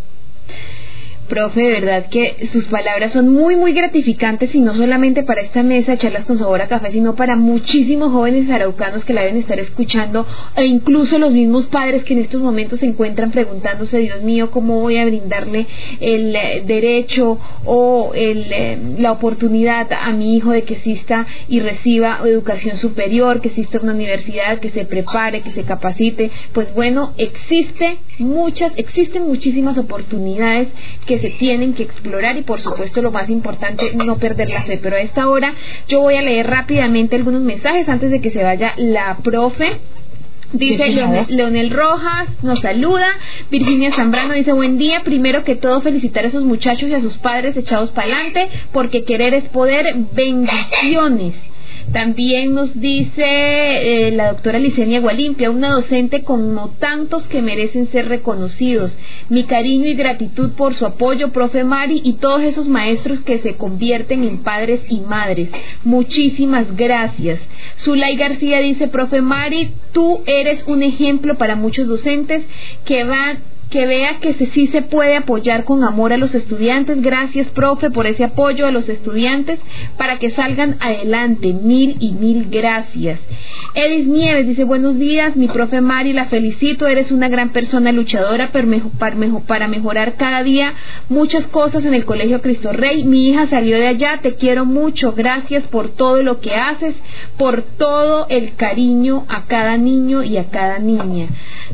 Profe, 1.28 1.61
de 1.61 1.82
verdad 1.82 2.05
que 2.09 2.47
sus 2.47 2.67
palabras 2.67 3.11
son 3.11 3.28
muy, 3.28 3.57
muy 3.57 3.73
gratificantes 3.73 4.55
y 4.55 4.59
no 4.59 4.73
solamente 4.73 5.23
para 5.23 5.41
esta 5.41 5.61
mesa 5.61 5.97
charlas 5.97 6.23
con 6.23 6.38
sabor 6.38 6.61
a 6.61 6.67
café, 6.67 6.89
sino 6.91 7.15
para 7.15 7.36
muchísimos 7.36 8.13
jóvenes 8.13 8.49
araucanos 8.49 9.03
que 9.03 9.13
la 9.13 9.23
deben 9.23 9.38
estar 9.38 9.59
escuchando 9.59 10.25
e 10.55 10.65
incluso 10.65 11.19
los 11.19 11.34
mismos 11.34 11.65
padres 11.65 12.05
que 12.05 12.13
en 12.13 12.21
estos 12.21 12.41
momentos 12.41 12.80
se 12.80 12.86
encuentran 12.86 13.32
preguntándose, 13.32 13.97
Dios 13.97 14.21
mío, 14.21 14.51
¿cómo 14.51 14.80
voy 14.80 14.97
a 14.97 15.05
brindarle 15.05 15.67
el 15.99 16.34
eh, 16.34 16.63
derecho 16.65 17.39
o 17.65 18.13
el, 18.15 18.45
eh, 18.51 18.78
la 18.97 19.11
oportunidad 19.11 19.91
a 19.91 20.13
mi 20.13 20.38
hijo 20.38 20.51
de 20.51 20.63
que 20.63 20.75
exista 20.75 21.28
y 21.49 21.59
reciba 21.59 22.21
educación 22.23 22.78
superior, 22.78 23.41
que 23.41 23.49
exista 23.49 23.80
una 23.84 23.93
universidad, 23.93 24.59
que 24.59 24.69
se 24.69 24.86
prepare, 24.86 25.41
que 25.41 25.51
se 25.51 25.63
capacite? 25.63 26.32
Pues 26.53 26.73
bueno, 26.73 27.13
existe 27.17 27.97
muchas, 28.17 28.71
existen 28.78 29.28
muchísimas 29.28 29.78
oportunidades 29.78 30.69
que 31.05 31.16
se 31.20 31.30
tienen 31.32 31.74
que 31.74 31.84
explorar 31.84 32.38
y 32.38 32.41
por 32.41 32.61
supuesto 32.61 33.01
lo 33.01 33.11
más 33.11 33.30
importante, 33.30 33.93
no 33.93 34.18
perder 34.18 34.49
la 34.51 34.61
fe. 34.61 34.80
Pero 34.82 34.95
a 34.95 34.99
esta 34.99 35.30
hora 35.30 35.53
yo 35.88 36.01
voy 36.01 36.15
a 36.15 36.22
leer 36.22 36.47
rápidamente 36.47 37.15
algunos 37.15 37.41
mensajes 37.41 37.88
antes 37.89 38.11
de 38.11 38.22
que 38.22 38.32
se 38.32 38.43
vaya 38.43 38.74
la 38.78 39.18
profe. 39.18 39.80
Dice 40.53 40.89
Leonel, 41.28 41.70
Rojas, 41.72 42.30
nos 42.41 42.59
saluda. 42.59 43.07
Virginia 43.51 43.91
Zambrano 43.91 44.34
dice, 44.34 44.53
buen 44.53 44.78
día. 44.78 45.01
Primero 45.03 45.43
que 45.43 45.55
todo, 45.55 45.82
felicitar 45.82 46.24
a 46.24 46.30
esos 46.30 46.43
muchachos 46.45 46.88
y 46.88 46.93
a 46.93 47.01
sus 47.01 47.18
padres 47.18 47.57
echados 47.57 47.91
para 47.91 48.07
adelante, 48.07 48.47
porque 48.72 49.03
querer 49.03 49.34
es 49.34 49.43
poder. 49.49 49.93
Bendiciones. 50.13 51.34
También 51.93 52.53
nos 52.53 52.79
dice 52.79 53.23
eh, 53.23 54.11
la 54.11 54.33
doctora 54.33 54.59
Licenia 54.59 54.99
Gualimpia, 54.99 55.49
una 55.49 55.69
docente 55.69 56.23
como 56.23 56.69
tantos 56.79 57.27
que 57.27 57.41
merecen 57.41 57.89
ser 57.91 58.09
reconocidos. 58.09 58.97
Mi 59.29 59.43
cariño 59.43 59.88
y 59.88 59.95
gratitud 59.95 60.51
por 60.51 60.75
su 60.75 60.85
apoyo, 60.85 61.31
profe 61.31 61.63
Mari, 61.63 62.01
y 62.03 62.13
todos 62.13 62.43
esos 62.43 62.67
maestros 62.67 63.21
que 63.21 63.39
se 63.39 63.55
convierten 63.55 64.23
en 64.23 64.39
padres 64.39 64.81
y 64.89 64.99
madres. 64.99 65.49
Muchísimas 65.85 66.75
gracias. 66.75 67.39
Zulay 67.77 68.15
García 68.17 68.59
dice, 68.59 68.89
profe 68.89 69.21
Mari, 69.21 69.71
tú 69.93 70.21
eres 70.25 70.65
un 70.67 70.83
ejemplo 70.83 71.38
para 71.38 71.55
muchos 71.55 71.88
docentes 71.88 72.43
que 72.85 73.05
van 73.05 73.39
que 73.70 73.86
vea 73.86 74.20
que 74.20 74.34
sí 74.53 74.68
se 74.68 74.82
puede 74.82 75.15
apoyar 75.15 75.63
con 75.65 75.84
amor 75.84 76.13
a 76.13 76.18
los 76.18 76.36
estudiantes. 76.36 77.01
Gracias, 77.01 77.47
profe, 77.47 77.91
por 77.91 78.07
ese 78.07 78.24
apoyo 78.24 78.65
a 78.65 78.72
los 78.72 78.89
estudiantes 78.89 79.59
para 79.97 80.20
que 80.20 80.30
salgan 80.30 80.78
adelante. 80.80 81.53
Mil 81.53 81.97
y 81.99 82.11
mil 82.11 82.47
gracias. 82.49 83.20
Edis 83.74 84.07
Nieves 84.07 84.47
dice, 84.47 84.63
buenos 84.63 84.97
días, 84.97 85.36
mi 85.36 85.47
profe 85.47 85.82
Mari, 85.82 86.13
la 86.13 86.26
felicito, 86.26 86.88
eres 86.88 87.11
una 87.11 87.30
gran 87.30 87.49
persona 87.49 87.91
luchadora 87.91 88.51
para 88.51 89.68
mejorar 89.68 90.15
cada 90.15 90.43
día 90.43 90.74
muchas 91.09 91.45
cosas 91.47 91.86
en 91.86 91.93
el 91.93 92.05
Colegio 92.05 92.41
Cristo 92.41 92.72
Rey. 92.72 93.03
Mi 93.03 93.30
hija 93.30 93.47
salió 93.47 93.78
de 93.78 93.88
allá, 93.88 94.20
te 94.22 94.36
quiero 94.36 94.65
mucho, 94.65 95.13
gracias 95.13 95.63
por 95.65 95.89
todo 95.89 96.24
lo 96.24 96.39
que 96.39 96.55
haces, 96.55 96.95
por 97.38 97.61
todo 97.61 98.28
el 98.30 98.55
cariño 98.55 99.26
a 99.30 99.45
cada 99.45 99.78
niño 99.78 100.24
y 100.24 100.38
a 100.38 100.49
cada 100.49 100.80
niña. 100.80 101.28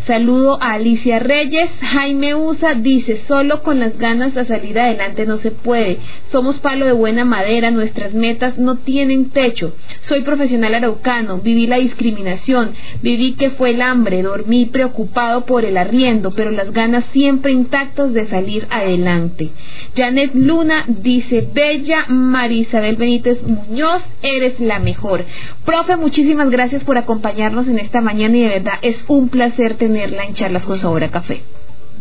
Saludo 0.08 0.62
a 0.62 0.74
Alicia 0.74 1.20
Reyes, 1.20 1.70
Jaime 1.84 2.34
Usa 2.34 2.76
dice, 2.76 3.20
solo 3.28 3.62
con 3.62 3.80
las 3.80 3.98
ganas 3.98 4.34
de 4.34 4.46
salir 4.46 4.80
adelante 4.80 5.26
no 5.26 5.38
se 5.38 5.52
puede. 5.52 6.00
Somos 6.28 6.60
palo 6.60 6.86
de 6.86 6.94
buena 6.94 7.26
madera, 7.26 7.72
nuestras 7.72 8.14
metas 8.14 8.58
no 8.58 8.78
tienen 8.78 9.30
techo. 9.30 9.76
Soy 10.02 10.22
profesional 10.22 10.74
araucano, 10.74 11.40
viví 11.40 11.68
la 11.68 11.78
discriminación, 11.78 12.74
viví 13.02 13.34
que 13.34 13.52
fue 13.52 13.72
el 13.72 13.82
hambre, 13.82 14.22
dormí 14.22 14.66
preocupado 14.66 15.46
por 15.46 15.66
el 15.66 15.78
arriendo, 15.78 16.32
pero 16.32 16.52
las 16.52 16.72
ganas 16.72 17.04
siempre 17.12 17.52
intactas 17.52 18.14
de 18.14 18.28
salir 18.28 18.66
adelante. 18.70 19.50
Janet 19.96 20.32
Luna 20.34 20.86
dice, 20.88 21.48
Bella 21.54 22.06
Marisabel 22.08 22.96
Benítez 22.96 23.44
Muñoz, 23.44 24.04
eres 24.22 24.60
la 24.60 24.80
mejor. 24.80 25.26
Profe, 25.66 25.98
muchísimas 25.98 26.50
gracias 26.50 26.84
por 26.84 26.98
acompañarnos 26.98 27.68
en 27.68 27.80
esta 27.80 28.02
mañana 28.02 28.38
y 28.38 28.42
de 28.42 28.50
verdad 28.50 28.80
es 28.82 29.06
un 29.08 29.30
placer 29.30 29.76
tenerla 29.76 30.24
en 30.26 30.34
Charlas 30.34 30.64
con 30.64 30.78
Sabor 30.78 31.10
Café 31.10 31.42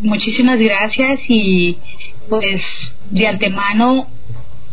muchísimas 0.02 0.58
gracias 0.58 1.20
y 1.28 1.78
pues 2.28 2.94
de 3.10 3.26
antemano 3.26 4.08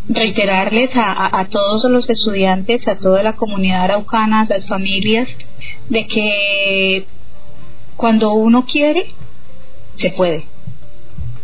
reiterarles 0.07 0.89
a, 0.95 1.39
a, 1.39 1.45
todos 1.45 1.83
los 1.89 2.09
estudiantes, 2.09 2.87
a 2.87 2.97
toda 2.97 3.21
la 3.21 3.33
comunidad 3.35 3.83
araucana, 3.83 4.41
a 4.41 4.45
las 4.45 4.67
familias, 4.67 5.29
de 5.87 6.07
que 6.07 7.05
cuando 7.95 8.33
uno 8.33 8.65
quiere, 8.65 9.07
se 9.95 10.09
puede. 10.11 10.45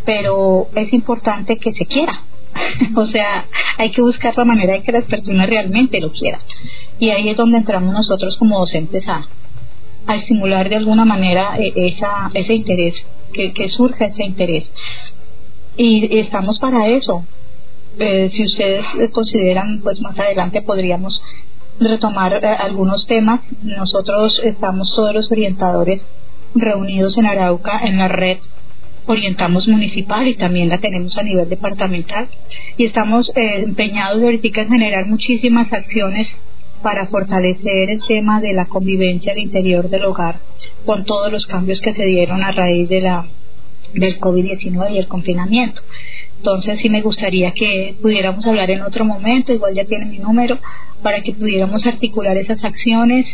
Pero 0.06 0.68
es 0.76 0.92
importante 0.94 1.58
que 1.58 1.74
se 1.74 1.86
quiera. 1.86 2.24
o 2.96 3.06
sea, 3.06 3.46
hay 3.78 3.92
que 3.92 4.02
buscar 4.02 4.36
la 4.38 4.46
manera 4.46 4.74
de 4.74 4.84
que 4.84 4.92
las 4.92 5.06
personas 5.06 5.48
realmente 5.48 6.00
lo 6.00 6.12
quieran. 6.12 6.42
Y 6.98 7.10
ahí 7.10 7.30
es 7.30 7.38
donde 7.38 7.58
entramos 7.58 7.94
nosotros 7.94 8.38
como 8.38 8.60
docentes 8.60 9.08
a, 9.08 9.28
a 10.08 10.16
estimular 10.16 10.70
de 10.70 10.76
alguna 10.76 11.06
manera 11.06 11.58
eh, 11.58 11.74
esa, 11.76 12.30
ese 12.34 12.54
interés 12.54 13.06
que, 13.34 13.70
surja 13.70 14.06
ese 14.06 14.24
interés. 14.24 14.66
Y, 15.78 16.20
estamos 16.20 16.60
para 16.60 16.88
eso. 16.88 17.26
Eh, 18.00 18.30
si 18.30 18.44
ustedes 18.44 18.86
consideran, 19.12 19.82
pues 19.82 20.02
más 20.02 20.18
adelante 20.18 20.62
podríamos 20.62 21.22
retomar 21.80 22.34
eh, 22.34 22.48
algunos 22.48 23.08
temas. 23.08 23.42
Nosotros 23.62 24.42
estamos 24.44 24.94
todos 24.96 25.14
los 25.14 25.32
orientadores 25.32 26.06
reunidos 26.54 27.18
en 27.18 27.26
Arauca 27.26 27.82
en 27.84 27.98
la 27.98 28.08
red 28.08 28.38
Orientamos 29.08 29.68
Municipal 29.68 30.28
y 30.28 30.36
también 30.36 30.70
la 30.70 30.80
tenemos 30.80 31.16
a 31.18 31.24
nivel 31.24 31.48
departamental 31.48 32.28
y 32.76 32.86
estamos 32.86 33.32
eh, 33.36 33.62
empeñados 33.64 34.24
ahorita 34.24 34.62
en 34.62 34.70
generar 34.70 35.06
muchísimas 35.06 35.72
acciones 35.72 36.28
para 36.82 37.08
fortalecer 37.08 37.90
el 37.90 38.02
tema 38.08 38.40
de 38.42 38.54
la 38.54 38.66
convivencia 38.66 39.34
al 39.34 39.40
interior 39.40 39.90
del 39.90 40.06
hogar 40.06 40.40
con 40.86 41.06
todos 41.06 41.32
los 41.32 41.48
cambios 41.48 41.82
que 41.82 41.94
se 41.94 42.06
dieron 42.06 42.44
a 42.44 42.52
raíz 42.52 42.88
de 42.90 43.02
la 43.02 43.26
del 43.94 44.20
COVID-19 44.20 44.94
y 44.94 44.98
el 44.98 45.08
confinamiento. 45.08 45.82
Entonces 46.38 46.80
sí 46.80 46.90
me 46.90 47.02
gustaría 47.02 47.52
que 47.52 47.96
pudiéramos 48.02 48.46
hablar 48.46 48.70
en 48.70 48.82
otro 48.82 49.06
momento, 49.06 49.54
igual 49.54 49.74
ya 49.74 49.86
tiene 49.86 50.06
mi 50.06 50.20
número, 50.20 50.60
para 51.02 51.22
que 51.22 51.34
pudiéramos 51.34 51.86
articular 51.88 52.38
esas 52.38 52.64
acciones 52.64 53.26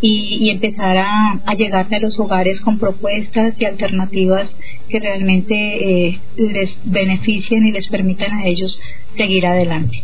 y, 0.00 0.50
empezar 0.50 0.96
a, 0.96 1.40
a 1.44 1.54
llegarle 1.54 1.96
a 1.96 2.00
los 2.00 2.18
hogares 2.18 2.60
con 2.60 2.78
propuestas 2.78 3.54
y 3.58 3.64
alternativas 3.64 4.50
que 4.88 4.98
realmente 4.98 5.54
eh, 6.08 6.18
les 6.36 6.78
beneficien 6.84 7.66
y 7.66 7.72
les 7.72 7.88
permitan 7.88 8.32
a 8.32 8.46
ellos 8.46 8.80
seguir 9.14 9.46
adelante. 9.46 10.02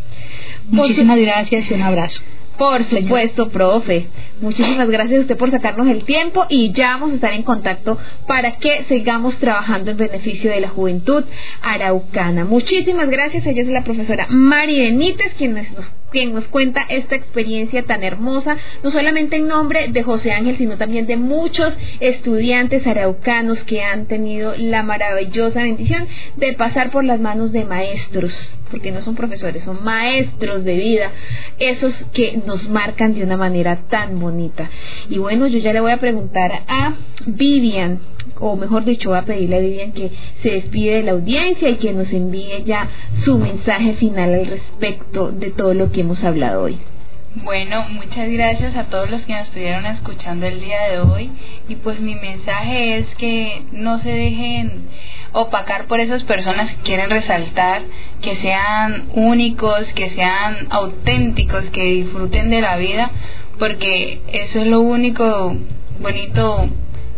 Muchísimas 0.71 1.19
gracias 1.19 1.71
y 1.71 1.75
un 1.75 1.83
abrazo. 1.83 2.21
Por 2.59 2.85
supuesto, 2.85 3.49
profe. 3.51 4.07
Muchísimas 4.41 4.91
gracias 4.91 5.19
a 5.19 5.21
usted 5.23 5.37
por 5.39 5.51
sacarnos 5.51 5.89
el 5.89 6.05
tiempo 6.05 6.45
y 6.51 6.71
ya 6.73 6.93
vamos 6.93 7.13
a 7.13 7.15
estar 7.15 7.33
en 7.33 7.43
contacto 7.43 7.99
para 8.27 8.57
que 8.57 8.85
sigamos 8.85 9.39
trabajando 9.39 9.91
en 9.91 9.97
beneficio 9.97 10.51
de 10.51 10.61
la 10.61 10.69
juventud 10.69 11.25
araucana. 11.63 12.45
Muchísimas 12.45 13.09
gracias. 13.09 13.47
Ella 13.47 13.63
es 13.63 13.69
la 13.69 13.83
profesora 13.83 14.27
Mari 14.29 14.79
Benítez, 14.79 15.33
quien 15.39 15.55
nos 15.55 15.91
quien 16.11 16.33
nos 16.33 16.49
cuenta 16.49 16.83
esta 16.89 17.17
experiencia 17.17 17.83
tan 17.85 18.03
hermosa, 18.03 18.57
no 18.83 18.91
solamente 18.91 19.37
en 19.37 19.49
nombre 19.49 19.89
de 19.89 20.03
José 20.03 20.33
Ángel, 20.33 20.57
sino 20.57 20.77
también 20.77 21.07
de 21.07 21.17
muchos 21.17 21.77
estudiantes 22.01 22.87
araucanos 22.87 23.65
que 23.65 23.83
han 23.83 24.07
tenido 24.07 24.55
la 24.57 24.83
maravillosa 24.83 25.63
bendición 25.63 26.07
de 26.37 26.53
pasar 26.53 26.91
por 26.91 27.05
las 27.05 27.21
manos 27.21 27.53
de 27.53 27.65
maestros, 27.65 28.57
porque 28.71 28.93
no 28.93 29.03
son 29.03 29.15
profesores, 29.15 29.65
son 29.65 29.83
maestros 29.83 30.65
de 30.65 30.75
vida, 30.75 31.13
esos 31.59 32.05
que 32.13 32.41
nos 32.47 32.69
marcan 32.69 33.15
de 33.15 33.25
una 33.25 33.37
manera 33.37 33.81
tan 33.89 34.19
bonita. 34.21 34.26
Y 35.09 35.19
bueno, 35.19 35.47
yo 35.47 35.59
ya 35.59 35.73
le 35.73 35.81
voy 35.81 35.93
a 35.93 35.99
preguntar 35.99 36.63
a 36.67 36.95
Vivian, 37.27 38.01
o 38.39 38.57
mejor 38.57 38.85
dicho, 38.85 39.11
voy 39.11 39.19
a 39.19 39.23
pedirle 39.23 39.57
a 39.57 39.61
Vivian 39.61 39.93
que 39.93 40.11
se 40.43 40.51
despide 40.51 40.97
de 40.97 41.03
la 41.03 41.13
audiencia 41.13 41.69
y 41.69 41.77
que 41.77 41.93
nos 41.93 42.13
envíe 42.13 42.65
ya 42.65 42.89
su 43.13 43.39
mensaje 43.39 43.95
final 43.95 44.35
al 44.35 44.47
respecto 44.47 45.31
de 45.31 45.51
todo 45.51 45.75
lo 45.75 45.91
que 45.93 46.03
hemos 46.03 46.25
hablado 46.25 46.63
hoy. 46.63 46.79
Bueno, 47.45 47.85
muchas 47.91 48.31
gracias 48.31 48.77
a 48.77 48.85
todos 48.85 49.11
los 49.11 49.27
que 49.27 49.35
nos 49.35 49.49
estuvieron 49.49 49.85
escuchando 49.85 50.47
el 50.47 50.59
día 50.59 50.89
de 50.91 51.01
hoy 51.01 51.31
y 51.69 51.77
pues 51.77 52.01
mi 52.01 52.15
mensaje 52.15 52.97
es 52.97 53.15
que 53.15 53.63
no 53.73 53.99
se 53.99 54.09
dejen 54.09 54.89
opacar 55.33 55.85
por 55.85 56.01
esas 56.01 56.23
personas 56.23 56.71
que 56.71 56.83
quieren 56.83 57.11
resaltar, 57.11 57.83
que 58.23 58.37
sean 58.37 59.09
únicos, 59.13 59.93
que 59.93 60.09
sean 60.09 60.67
auténticos, 60.71 61.69
que 61.69 61.83
disfruten 61.83 62.49
de 62.49 62.63
la 62.63 62.79
vida, 62.79 63.11
porque 63.59 64.21
eso 64.29 64.61
es 64.61 64.67
lo 64.67 64.81
único 64.81 65.57
bonito 66.01 66.69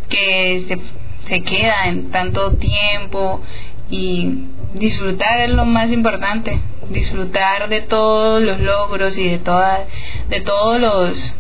que 0.09 0.65
se, 0.67 0.79
se 1.27 1.43
queda 1.43 1.87
en 1.87 2.11
tanto 2.11 2.53
tiempo 2.53 3.43
y 3.91 4.45
disfrutar 4.75 5.41
es 5.41 5.51
lo 5.51 5.65
más 5.65 5.91
importante, 5.91 6.61
disfrutar 6.91 7.69
de 7.69 7.81
todos 7.83 8.43
los 8.43 8.61
logros 8.61 9.17
y 9.19 9.29
de 9.29 9.39
todas 9.39 9.81
de 10.29 10.41
todos 10.41 10.81
los 10.81 11.35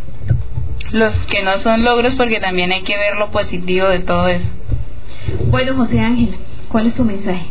los 0.90 1.14
que 1.26 1.42
no 1.42 1.58
son 1.58 1.84
logros 1.84 2.14
porque 2.14 2.40
también 2.40 2.72
hay 2.72 2.82
que 2.82 2.96
ver 2.96 3.16
lo 3.16 3.30
positivo 3.30 3.88
de 3.88 3.98
todo 4.00 4.28
eso. 4.28 4.48
Bueno, 5.50 5.74
José 5.74 6.00
Ángel, 6.00 6.36
¿cuál 6.68 6.86
es 6.86 6.94
tu 6.94 7.04
mensaje? 7.04 7.46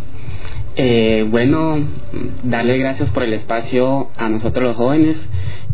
Eh, 0.75 1.25
bueno, 1.29 1.77
darle 2.43 2.77
gracias 2.77 3.09
por 3.11 3.23
el 3.23 3.33
espacio 3.33 4.09
a 4.17 4.29
nosotros 4.29 4.63
los 4.63 4.75
jóvenes. 4.75 5.17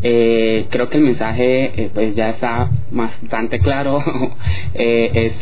Eh, 0.06 0.66
creo 0.70 0.88
que 0.88 0.98
el 0.98 1.02
mensaje 1.02 1.72
eh, 1.82 1.90
pues 1.92 2.14
ya 2.14 2.30
está 2.30 2.70
bastante 2.92 3.58
claro. 3.58 3.98
es 4.74 5.34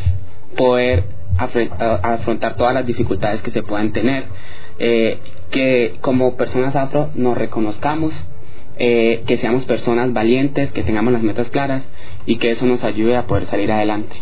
poder 0.56 1.04
afrontar 1.36 2.56
todas 2.56 2.74
las 2.74 2.86
dificultades 2.86 3.42
que 3.42 3.50
se 3.50 3.62
puedan 3.62 3.92
tener, 3.92 4.24
eh, 4.78 5.18
que 5.50 5.96
como 6.00 6.36
personas 6.36 6.76
afro 6.76 7.10
nos 7.14 7.36
reconozcamos, 7.36 8.14
eh, 8.78 9.22
que 9.26 9.36
seamos 9.36 9.64
personas 9.64 10.12
valientes, 10.12 10.72
que 10.72 10.82
tengamos 10.82 11.12
las 11.12 11.22
metas 11.22 11.50
claras 11.50 11.84
y 12.26 12.36
que 12.36 12.50
eso 12.50 12.66
nos 12.66 12.84
ayude 12.84 13.16
a 13.16 13.26
poder 13.26 13.46
salir 13.46 13.70
adelante. 13.72 14.16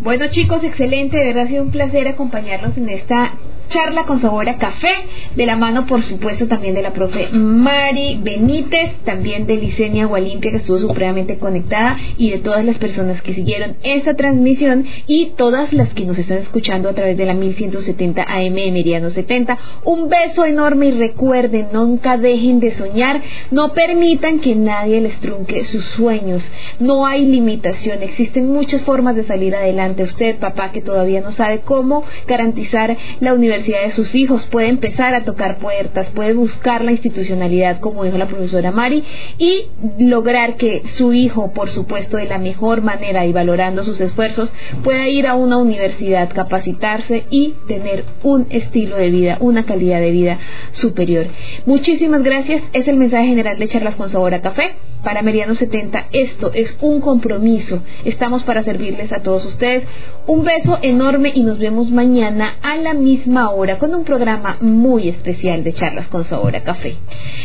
Bueno 0.00 0.26
chicos, 0.28 0.62
excelente, 0.62 1.16
de 1.16 1.26
verdad 1.26 1.44
ha 1.44 1.48
sido 1.48 1.62
un 1.62 1.70
placer 1.70 2.06
acompañarlos 2.08 2.76
en 2.76 2.88
esta 2.90 3.32
charla 3.68 4.04
con 4.04 4.18
sabor 4.18 4.48
a 4.48 4.58
café, 4.58 4.88
de 5.34 5.46
la 5.46 5.56
mano 5.56 5.86
por 5.86 6.02
supuesto 6.02 6.46
también 6.46 6.74
de 6.74 6.82
la 6.82 6.92
profe 6.92 7.28
Mari 7.32 8.18
Benítez, 8.22 8.92
también 9.04 9.46
de 9.46 9.56
Licenia 9.56 10.06
Gualimpia 10.06 10.50
que 10.50 10.56
estuvo 10.58 10.78
supremamente 10.78 11.38
conectada 11.38 11.96
y 12.16 12.30
de 12.30 12.38
todas 12.38 12.64
las 12.64 12.78
personas 12.78 13.22
que 13.22 13.34
siguieron 13.34 13.76
esta 13.82 14.14
transmisión 14.14 14.84
y 15.06 15.32
todas 15.36 15.72
las 15.72 15.92
que 15.92 16.04
nos 16.04 16.18
están 16.18 16.38
escuchando 16.38 16.88
a 16.88 16.94
través 16.94 17.16
de 17.16 17.26
la 17.26 17.34
1170 17.34 18.22
AM 18.22 18.54
Meridiano 18.54 19.10
70. 19.10 19.58
Un 19.84 20.08
beso 20.08 20.44
enorme 20.44 20.86
y 20.86 20.92
recuerden, 20.92 21.68
nunca 21.72 22.16
dejen 22.16 22.60
de 22.60 22.70
soñar, 22.72 23.20
no 23.50 23.72
permitan 23.72 24.40
que 24.40 24.54
nadie 24.54 25.00
les 25.00 25.18
trunque 25.20 25.64
sus 25.64 25.84
sueños, 25.84 26.50
no 26.78 27.06
hay 27.06 27.26
limitación, 27.26 28.02
existen 28.02 28.52
muchas 28.52 28.82
formas 28.82 29.16
de 29.16 29.24
salir 29.24 29.54
adelante. 29.54 30.02
Usted, 30.02 30.36
papá, 30.36 30.72
que 30.72 30.80
todavía 30.80 31.20
no 31.20 31.32
sabe 31.32 31.60
cómo 31.60 32.04
garantizar 32.26 32.96
la 33.20 33.34
universidad, 33.34 33.55
de 33.64 33.90
sus 33.90 34.14
hijos, 34.14 34.46
puede 34.46 34.68
empezar 34.68 35.14
a 35.14 35.24
tocar 35.24 35.58
puertas, 35.58 36.08
puede 36.10 36.34
buscar 36.34 36.84
la 36.84 36.92
institucionalidad, 36.92 37.80
como 37.80 38.04
dijo 38.04 38.18
la 38.18 38.26
profesora 38.26 38.70
Mari, 38.70 39.02
y 39.38 39.66
lograr 39.98 40.56
que 40.56 40.82
su 40.86 41.12
hijo, 41.12 41.52
por 41.52 41.70
supuesto, 41.70 42.16
de 42.16 42.26
la 42.26 42.38
mejor 42.38 42.82
manera 42.82 43.24
y 43.26 43.32
valorando 43.32 43.84
sus 43.84 44.00
esfuerzos, 44.00 44.52
pueda 44.82 45.08
ir 45.08 45.26
a 45.26 45.34
una 45.34 45.56
universidad, 45.56 46.32
capacitarse 46.32 47.24
y 47.30 47.54
tener 47.68 48.04
un 48.22 48.46
estilo 48.50 48.96
de 48.96 49.10
vida, 49.10 49.36
una 49.40 49.64
calidad 49.64 50.00
de 50.00 50.10
vida 50.10 50.38
superior. 50.72 51.26
Muchísimas 51.64 52.22
gracias. 52.22 52.62
Es 52.72 52.86
el 52.88 52.96
mensaje 52.96 53.26
general 53.26 53.58
de 53.58 53.68
Charlas 53.68 53.96
con 53.96 54.08
Sabor 54.08 54.34
a 54.34 54.42
Café. 54.42 54.74
Para 55.06 55.22
Meridiano 55.22 55.54
70, 55.54 56.08
esto 56.10 56.50
es 56.52 56.76
un 56.80 57.00
compromiso. 57.00 57.80
Estamos 58.04 58.42
para 58.42 58.64
servirles 58.64 59.12
a 59.12 59.20
todos 59.20 59.44
ustedes. 59.44 59.84
Un 60.26 60.42
beso 60.42 60.80
enorme 60.82 61.30
y 61.32 61.44
nos 61.44 61.60
vemos 61.60 61.92
mañana 61.92 62.56
a 62.60 62.76
la 62.76 62.92
misma 62.92 63.50
hora 63.50 63.78
con 63.78 63.94
un 63.94 64.02
programa 64.02 64.56
muy 64.60 65.08
especial 65.08 65.62
de 65.62 65.74
charlas 65.74 66.08
con 66.08 66.24
sabor 66.24 66.56
a 66.56 66.64
café. 66.64 66.96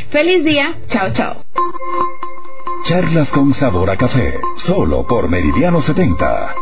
Feliz 0.10 0.44
día, 0.44 0.80
chao 0.88 1.12
chao. 1.14 1.46
Charlas 2.82 3.30
con 3.30 3.54
café, 3.96 4.34
solo 4.58 5.06
por 5.06 5.30
Meridiano 5.30 5.84
70. 5.84 6.56